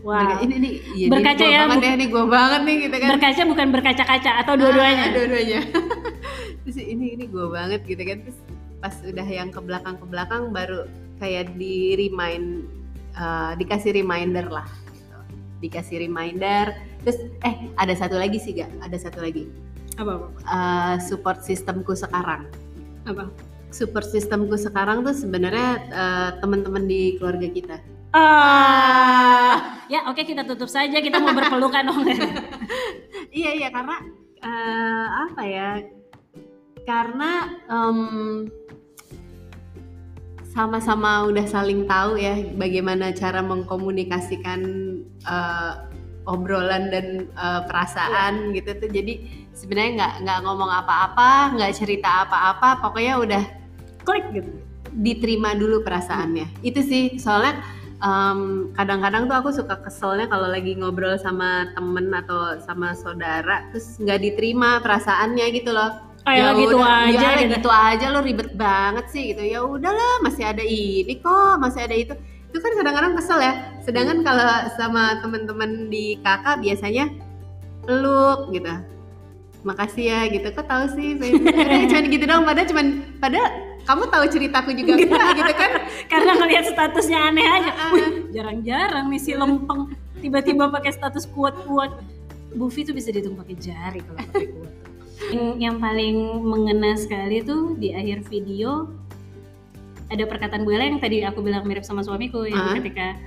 Wow. 0.06 0.38
Ini 0.38 0.54
ini 0.62 0.70
iya, 0.94 1.08
Berkaca 1.10 1.42
ini 1.42 1.50
gua 1.50 1.58
ya, 1.58 1.60
banget 1.66 1.78
bu- 1.82 1.86
ya, 1.90 1.94
ini 1.98 2.06
gue 2.06 2.26
banget 2.30 2.62
nih 2.62 2.76
gitu 2.86 2.96
kan. 3.02 3.10
berkaca 3.18 3.42
bukan 3.50 3.68
berkaca-kaca 3.74 4.32
atau 4.46 4.54
dua-duanya. 4.54 5.06
Ah, 5.10 5.14
dua-duanya. 5.18 5.60
Terus 6.62 6.78
ini 6.78 7.06
ini 7.18 7.26
gue 7.26 7.46
banget 7.50 7.82
gitu 7.90 8.04
kan. 8.06 8.18
Terus 8.22 8.38
pas 8.78 8.94
udah 9.02 9.26
yang 9.26 9.50
ke 9.50 9.58
belakang 9.66 9.98
ke 9.98 10.06
belakang 10.06 10.54
baru 10.54 10.86
kayak 11.18 11.58
di 11.58 11.98
remind 11.98 12.70
uh, 13.18 13.58
dikasih 13.58 13.98
reminder 13.98 14.46
lah 14.46 14.70
gitu. 14.94 15.18
Dikasih 15.66 15.98
reminder. 16.06 16.78
Terus 17.02 17.26
eh 17.42 17.56
ada 17.74 17.94
satu 17.98 18.22
lagi 18.22 18.38
sih 18.38 18.54
gak? 18.54 18.70
Ada 18.86 19.10
satu 19.10 19.26
lagi. 19.26 19.50
Apa 19.98 20.22
apa? 20.22 20.28
Uh, 20.46 20.96
support 21.02 21.42
sistemku 21.42 21.98
sekarang. 21.98 22.46
Apa? 23.10 23.34
Support 23.74 24.06
sistemku 24.06 24.54
sekarang 24.54 25.02
tuh 25.02 25.18
sebenarnya 25.18 25.82
uh, 25.90 26.30
teman-teman 26.46 26.86
di 26.86 27.18
keluarga 27.18 27.50
kita. 27.50 27.82
Ah. 28.16 29.84
Ya 29.92 30.08
oke 30.08 30.24
kita 30.24 30.48
tutup 30.48 30.72
saja 30.72 31.04
kita 31.04 31.20
mau 31.20 31.36
berpelukan 31.36 31.84
dong. 31.84 32.04
Iya 33.36 33.52
iya 33.52 33.68
karena 33.68 34.00
eh, 34.40 35.08
apa 35.28 35.44
ya? 35.44 35.84
Karena 36.88 37.52
em, 37.68 38.00
sama-sama 40.48 41.28
udah 41.28 41.44
saling 41.44 41.84
tahu 41.84 42.16
ya 42.16 42.40
bagaimana 42.56 43.12
cara 43.12 43.44
mengkomunikasikan 43.44 44.62
eh, 45.28 45.74
obrolan 46.24 46.88
dan 46.96 47.28
eh, 47.28 47.62
perasaan 47.68 48.56
gitu 48.56 48.72
tuh. 48.80 48.88
Jadi 48.88 49.28
sebenarnya 49.52 49.92
nggak 50.00 50.14
nggak 50.24 50.40
ngomong 50.48 50.72
apa-apa, 50.72 51.60
nggak 51.60 51.76
cerita 51.76 52.24
apa-apa, 52.24 52.80
pokoknya 52.88 53.14
udah 53.20 53.44
Klik 54.08 54.26
gitu. 54.32 54.52
diterima 54.96 55.60
dulu 55.60 55.84
perasaannya. 55.84 56.64
Itu 56.64 56.80
sih 56.80 57.20
soalnya 57.20 57.60
em, 58.04 58.40
kadang-kadang 58.76 59.28
tuh 59.30 59.36
aku 59.36 59.50
suka 59.56 59.80
keselnya 59.80 60.28
kalau 60.28 60.52
lagi 60.52 60.76
ngobrol 60.76 61.16
sama 61.20 61.72
temen 61.76 62.12
atau 62.12 62.60
sama 62.64 62.92
saudara 62.98 63.68
terus 63.72 63.96
nggak 64.02 64.20
diterima 64.22 64.84
perasaannya 64.84 65.46
gitu 65.56 65.72
loh. 65.72 65.92
Kayak 66.26 66.58
gitu 66.58 66.82
udah, 66.82 67.06
aja 67.06 67.28
ya, 67.38 67.46
gitu. 67.46 67.70
aja 67.70 68.06
lo 68.10 68.20
ribet 68.26 68.50
banget 68.58 69.06
sih 69.14 69.30
gitu. 69.30 69.46
Ya 69.46 69.62
udahlah 69.62 70.26
masih 70.26 70.42
ada 70.42 70.66
ini 70.66 71.22
kok, 71.22 71.62
masih 71.62 71.86
ada 71.86 71.94
itu. 71.94 72.18
Itu 72.50 72.58
kan 72.58 72.72
kadang-kadang 72.82 73.14
kesel 73.14 73.40
ya. 73.46 73.54
Sedangkan 73.86 74.26
kalau 74.26 74.50
sama 74.74 75.22
temen-temen 75.22 75.94
di 75.94 76.18
kakak 76.26 76.66
biasanya 76.66 77.14
peluk 77.86 78.50
gitu. 78.58 78.74
Makasih 79.62 80.06
ya 80.10 80.20
gitu. 80.34 80.50
Kok 80.50 80.66
tahu 80.66 80.86
sih? 80.98 81.14
Cuman 81.94 82.06
gitu 82.10 82.26
dong. 82.26 82.42
Padahal 82.50 82.68
cuman 82.74 82.88
padahal 83.22 83.75
kamu 83.86 84.04
tahu 84.10 84.26
ceritaku 84.28 84.70
juga 84.74 84.94
enggak 84.98 85.28
gitu 85.38 85.54
kan? 85.54 85.72
Karena 86.12 86.32
ngelihat 86.42 86.66
statusnya 86.74 87.20
aneh 87.30 87.46
aja. 87.46 87.72
Jarang-jarang 88.34 89.06
nih 89.14 89.22
si 89.22 89.32
lempeng 89.38 89.94
tiba-tiba 90.20 90.68
pakai 90.70 90.92
status 90.92 91.30
kuat-kuat. 91.30 91.94
Buffy 92.56 92.88
tuh 92.88 92.96
bisa 92.96 93.12
dihitung 93.12 93.36
pakai 93.36 93.56
jari 93.60 94.00
kalau 94.00 94.20
pakai 94.32 94.48
kuat. 94.48 94.74
Yang, 95.32 95.48
yang 95.60 95.76
paling 95.80 96.16
mengena 96.44 96.96
sekali 96.96 97.44
tuh 97.44 97.76
di 97.76 97.92
akhir 97.92 98.28
video 98.28 98.92
ada 100.08 100.24
perkataan 100.24 100.64
Bu 100.64 100.72
Ella 100.72 100.86
yang 100.88 101.02
tadi 101.02 101.26
aku 101.26 101.42
bilang 101.42 101.66
mirip 101.66 101.82
sama 101.82 102.06
suamiku 102.06 102.46
yang 102.46 102.62
Ah. 102.72 102.76
ketika 102.78 103.18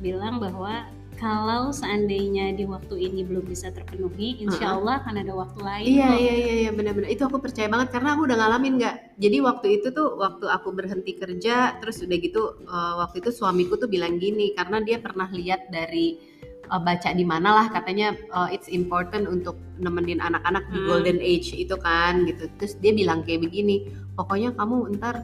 bilang 0.00 0.40
bahwa 0.40 0.88
kalau 1.22 1.70
seandainya 1.70 2.50
di 2.50 2.66
waktu 2.66 2.98
ini 2.98 3.22
belum 3.22 3.46
bisa 3.46 3.70
terpenuhi, 3.70 4.42
insya 4.42 4.74
Ah. 4.74 4.76
Allah 4.76 4.94
akan 4.98 5.14
ada 5.22 5.32
waktu 5.32 5.60
lain. 5.62 5.86
Iya 5.86 6.08
kok. 6.08 6.18
iya 6.18 6.34
iya 6.34 6.54
iya 6.58 6.70
benar-benar 6.74 7.08
itu 7.08 7.22
aku 7.22 7.38
percaya 7.38 7.70
banget 7.70 7.94
karena 7.94 8.08
aku 8.12 8.26
udah 8.26 8.36
ngalamin 8.36 8.74
nggak. 8.76 8.96
Jadi 9.16 9.36
waktu 9.38 9.66
itu 9.78 9.88
tuh 9.88 10.18
waktu 10.18 10.50
aku 10.50 10.68
berhenti 10.70 11.14
kerja 11.14 11.78
terus 11.78 12.02
udah 12.02 12.18
gitu 12.18 12.42
eh, 12.60 12.94
waktu 12.98 13.22
itu 13.22 13.30
suamiku 13.30 13.78
tuh 13.78 13.86
bilang 13.86 14.18
gini 14.18 14.50
karena 14.52 14.82
dia 14.82 14.98
pernah 14.98 15.30
lihat 15.30 15.70
dari 15.70 16.18
eh, 16.66 16.80
baca 16.82 17.10
di 17.12 17.22
mana 17.22 17.54
lah 17.54 17.66
katanya 17.70 18.18
eh, 18.18 18.48
it's 18.50 18.66
important 18.66 19.24
untuk 19.24 19.54
nemenin 19.78 20.18
anak-anak 20.18 20.66
di 20.68 20.78
Hmm. 20.82 20.86
golden 20.90 21.18
age 21.22 21.54
itu 21.54 21.78
kan 21.78 22.26
gitu. 22.26 22.50
Terus 22.58 22.74
dia 22.78 22.90
bilang 22.90 23.22
kayak 23.22 23.46
begini, 23.46 23.86
pokoknya 24.12 24.58
kamu 24.58 24.98
ntar 24.98 25.22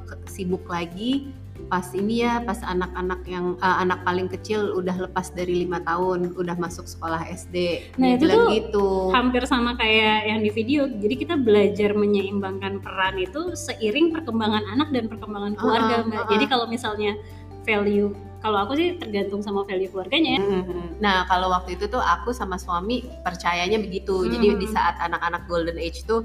ke- 0.00 0.22
sibuk 0.26 0.62
lagi 0.66 1.26
pas 1.70 1.86
ini 1.94 2.26
ya 2.26 2.42
pas 2.42 2.58
anak-anak 2.60 3.20
yang 3.24 3.54
eh, 3.56 3.76
anak 3.78 4.02
paling 4.02 4.26
kecil 4.26 4.74
udah 4.74 5.06
lepas 5.06 5.30
dari 5.30 5.62
lima 5.62 5.78
tahun 5.80 6.34
udah 6.34 6.58
masuk 6.58 6.84
sekolah 6.84 7.22
SD 7.30 7.56
Nah, 7.96 8.18
itu 8.18 8.26
tuh 8.26 8.44
gitu 8.50 8.86
hampir 9.14 9.46
sama 9.46 9.78
kayak 9.78 10.26
yang 10.26 10.40
di 10.42 10.50
video. 10.50 10.90
Jadi 10.90 11.14
kita 11.16 11.38
belajar 11.38 11.94
menyeimbangkan 11.94 12.82
peran 12.82 13.16
itu 13.16 13.54
seiring 13.54 14.10
perkembangan 14.10 14.66
anak 14.66 14.90
dan 14.90 15.06
perkembangan 15.06 15.54
keluarga, 15.54 15.94
Uh-uh, 16.02 16.08
Mbak. 16.10 16.18
uh-uh. 16.18 16.30
Jadi 16.34 16.44
kalau 16.50 16.66
misalnya 16.66 17.12
value 17.62 18.10
kalau 18.40 18.56
aku 18.56 18.72
sih 18.72 18.96
tergantung 18.96 19.44
sama 19.44 19.68
value 19.68 19.92
keluarganya 19.92 20.40
ya. 20.40 20.64
Nah, 20.96 21.28
kalau 21.28 21.52
waktu 21.52 21.76
itu 21.76 21.84
tuh 21.86 22.00
aku 22.00 22.32
sama 22.32 22.56
suami 22.56 23.04
percayanya 23.20 23.76
begitu. 23.76 24.24
Jadi 24.26 24.56
Hmm. 24.56 24.58
di 24.58 24.66
saat 24.66 24.96
anak-anak 24.96 25.44
golden 25.44 25.76
age 25.76 26.02
tuh 26.08 26.24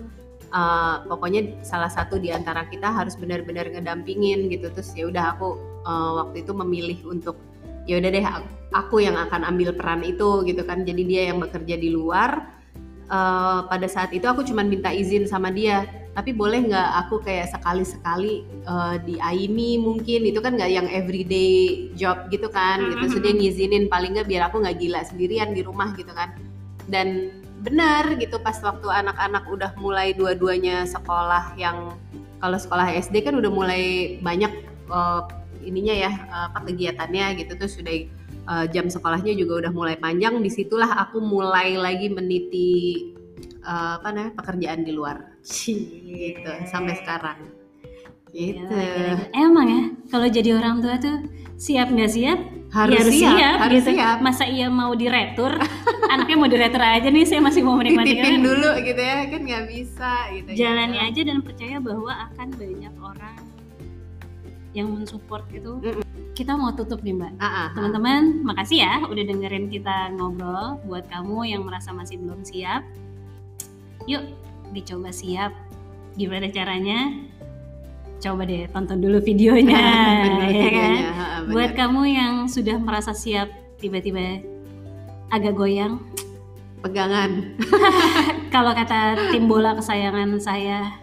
uh, 0.51 1.05
pokoknya 1.07 1.61
salah 1.65 1.89
satu 1.89 2.19
di 2.21 2.29
antara 2.29 2.67
kita 2.69 2.91
harus 2.91 3.17
benar-benar 3.17 3.71
ngedampingin 3.71 4.51
gitu. 4.51 4.69
Terus 4.73 4.91
ya 4.93 5.09
udah 5.09 5.23
aku 5.37 5.57
uh, 5.87 6.11
waktu 6.25 6.43
itu 6.43 6.51
memilih 6.53 6.99
untuk 7.09 7.39
ya 7.85 8.01
udah 8.01 8.09
deh 8.09 8.25
aku- 8.73 9.01
yang 9.01 9.15
akan 9.15 9.45
ambil 9.45 9.73
peran 9.73 10.01
itu 10.05 10.43
gitu 10.45 10.61
kan. 10.65 10.83
Jadi 10.83 11.01
dia 11.05 11.33
yang 11.33 11.39
bekerja 11.41 11.75
di 11.79 11.89
luar. 11.93 12.53
Uh, 13.05 13.69
pada 13.69 13.85
saat 13.85 14.09
itu 14.17 14.25
aku 14.25 14.41
cuma 14.41 14.65
minta 14.65 14.89
izin 14.89 15.29
sama 15.29 15.53
dia 15.53 15.85
tapi 16.15 16.31
boleh 16.31 16.71
nggak 16.71 16.89
aku 17.05 17.19
kayak 17.19 17.51
sekali-sekali 17.51 18.47
uh, 18.63 18.95
di 19.03 19.19
AIMI 19.19 19.83
mungkin 19.83 20.23
itu 20.23 20.39
kan 20.39 20.55
nggak 20.55 20.71
yang 20.71 20.87
everyday 20.87 21.91
job 21.99 22.31
gitu 22.31 22.47
kan 22.47 22.79
gitu 22.87 23.05
so 23.11 23.17
dia 23.19 23.35
ngizinin 23.35 23.91
paling 23.91 24.15
nggak 24.15 24.31
biar 24.31 24.47
aku 24.47 24.63
nggak 24.63 24.79
gila 24.79 25.03
sendirian 25.03 25.51
di 25.51 25.59
rumah 25.59 25.91
gitu 25.99 26.15
kan 26.15 26.31
dan 26.87 27.35
benar 27.65 28.13
gitu 28.21 28.37
pas 28.37 28.55
waktu 28.61 28.85
anak-anak 28.85 29.49
udah 29.49 29.71
mulai 29.81 30.13
dua-duanya 30.13 30.85
sekolah 30.85 31.57
yang 31.57 31.97
kalau 32.37 32.61
sekolah 32.61 32.93
SD 32.93 33.25
kan 33.25 33.33
udah 33.33 33.49
mulai 33.49 34.15
banyak 34.21 34.53
uh, 34.93 35.25
ininya 35.65 35.95
ya 35.97 36.11
apa 36.29 36.69
kegiatannya 36.69 37.41
gitu. 37.41 37.57
Terus 37.57 37.73
sudah 37.81 37.95
uh, 38.45 38.65
jam 38.69 38.85
sekolahnya 38.85 39.33
juga 39.33 39.65
udah 39.65 39.71
mulai 39.73 39.95
panjang. 39.97 40.37
Di 40.45 40.53
situlah 40.53 40.93
aku 41.01 41.17
mulai 41.17 41.73
lagi 41.73 42.13
meniti 42.13 43.01
uh, 43.65 43.97
apa 43.97 44.13
namanya 44.13 44.33
pekerjaan 44.37 44.85
di 44.85 44.93
luar. 44.93 45.17
Gitu 45.41 46.51
sampai 46.69 46.93
sekarang. 47.01 47.49
Gitu. 48.29 48.61
Gila, 48.61 48.69
gila. 48.69 49.15
Emang 49.33 49.67
ya, 49.67 49.83
kalau 50.11 50.27
jadi 50.27 50.49
orang 50.59 50.83
tua 50.83 50.95
tuh 51.01 51.17
siap 51.57 51.89
nggak 51.89 52.11
siap? 52.13 52.39
Harus, 52.75 53.07
Ya 53.15 53.31
siap, 53.31 53.57
harus 53.63 53.81
gitu. 53.87 53.95
siap 53.95 54.17
Masa 54.19 54.43
iya 54.43 54.67
mau 54.67 54.91
diretur? 54.91 55.55
Anaknya 56.13 56.35
mau 56.35 56.49
diretur 56.51 56.83
aja 56.83 57.07
nih, 57.07 57.23
saya 57.23 57.39
masih 57.39 57.63
mau 57.63 57.79
menikmati 57.79 58.19
kalian. 58.19 58.43
dulu 58.43 58.69
gitu 58.83 58.99
ya 59.01 59.15
kan 59.31 59.41
nggak 59.41 59.63
bisa 59.71 60.11
gitu 60.35 60.49
Jalani 60.59 60.97
gitu. 60.99 61.07
aja 61.07 61.21
dan 61.31 61.37
percaya 61.39 61.77
bahwa 61.79 62.11
akan 62.29 62.47
banyak 62.59 62.93
orang 62.99 63.37
yang 64.75 64.87
mensupport 64.91 65.43
gitu. 65.55 65.79
Kita 66.35 66.59
mau 66.59 66.75
tutup 66.75 66.99
nih 66.99 67.15
mbak. 67.15 67.31
Ah, 67.39 67.47
ah, 67.47 67.55
ah. 67.55 67.67
Teman-teman, 67.79 68.43
makasih 68.43 68.83
ya 68.83 69.07
udah 69.07 69.23
dengerin 69.23 69.71
kita 69.71 70.11
ngobrol. 70.19 70.83
Buat 70.83 71.07
kamu 71.07 71.47
yang 71.47 71.63
merasa 71.63 71.95
masih 71.95 72.19
belum 72.19 72.43
siap, 72.43 72.83
yuk 74.03 74.27
dicoba 74.75 75.15
siap. 75.15 75.55
Gimana 76.19 76.51
caranya? 76.51 77.15
Coba 78.17 78.41
deh 78.43 78.65
tonton 78.67 78.99
dulu 78.99 79.19
videonya, 79.19 79.81
Bener 80.25 80.49
ya 80.49 80.69
kan? 80.69 80.91
videonya, 80.95 81.09
ah, 81.11 81.39
Buat 81.45 81.71
kamu 81.73 82.01
yang 82.07 82.33
sudah 82.45 82.77
merasa 82.77 83.11
siap, 83.11 83.47
tiba-tiba 83.77 84.41
agak 85.29 85.53
goyang. 85.53 85.99
pegangan 86.79 87.57
Kalau 88.53 88.69
kata 88.71 89.17
tim 89.33 89.49
bola 89.49 89.73
kesayangan 89.73 90.37
saya, 90.37 90.93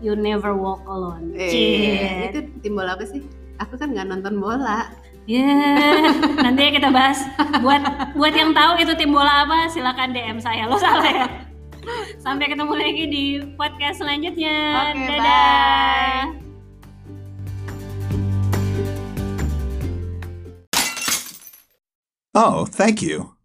you 0.00 0.16
never 0.16 0.56
walk 0.56 0.80
alone. 0.86 1.36
eh, 1.36 2.32
itu 2.32 2.48
tim 2.60 2.72
bola 2.72 2.96
apa 2.96 3.04
sih 3.04 3.20
aku 3.56 3.76
kan 3.76 3.92
nggak 3.92 4.08
nonton 4.08 4.40
bola 4.40 4.88
Ya, 5.28 5.46
nanti 6.40 6.58
ya 6.58 6.70
kita 6.74 6.90
bahas. 6.90 7.22
Buat 7.62 7.84
buat 8.18 8.34
yang 8.34 8.50
tahu 8.50 8.82
itu 8.82 8.98
tim 8.98 9.14
bola 9.14 9.46
apa, 9.46 9.70
silakan 9.70 10.10
DM 10.10 10.42
saya. 10.42 10.66
Lo 10.66 10.74
salah 10.74 11.06
ya. 11.06 11.26
Sampai 12.24 12.52
ketemu 12.52 12.74
lagi 12.76 13.04
di 13.08 13.24
podcast 13.56 14.04
selanjutnya. 14.04 14.56
Oke, 14.92 15.04
Dadah. 15.08 15.24
bye. 15.24 16.40
Oh, 22.32 22.64
thank 22.64 23.02
you. 23.02 23.39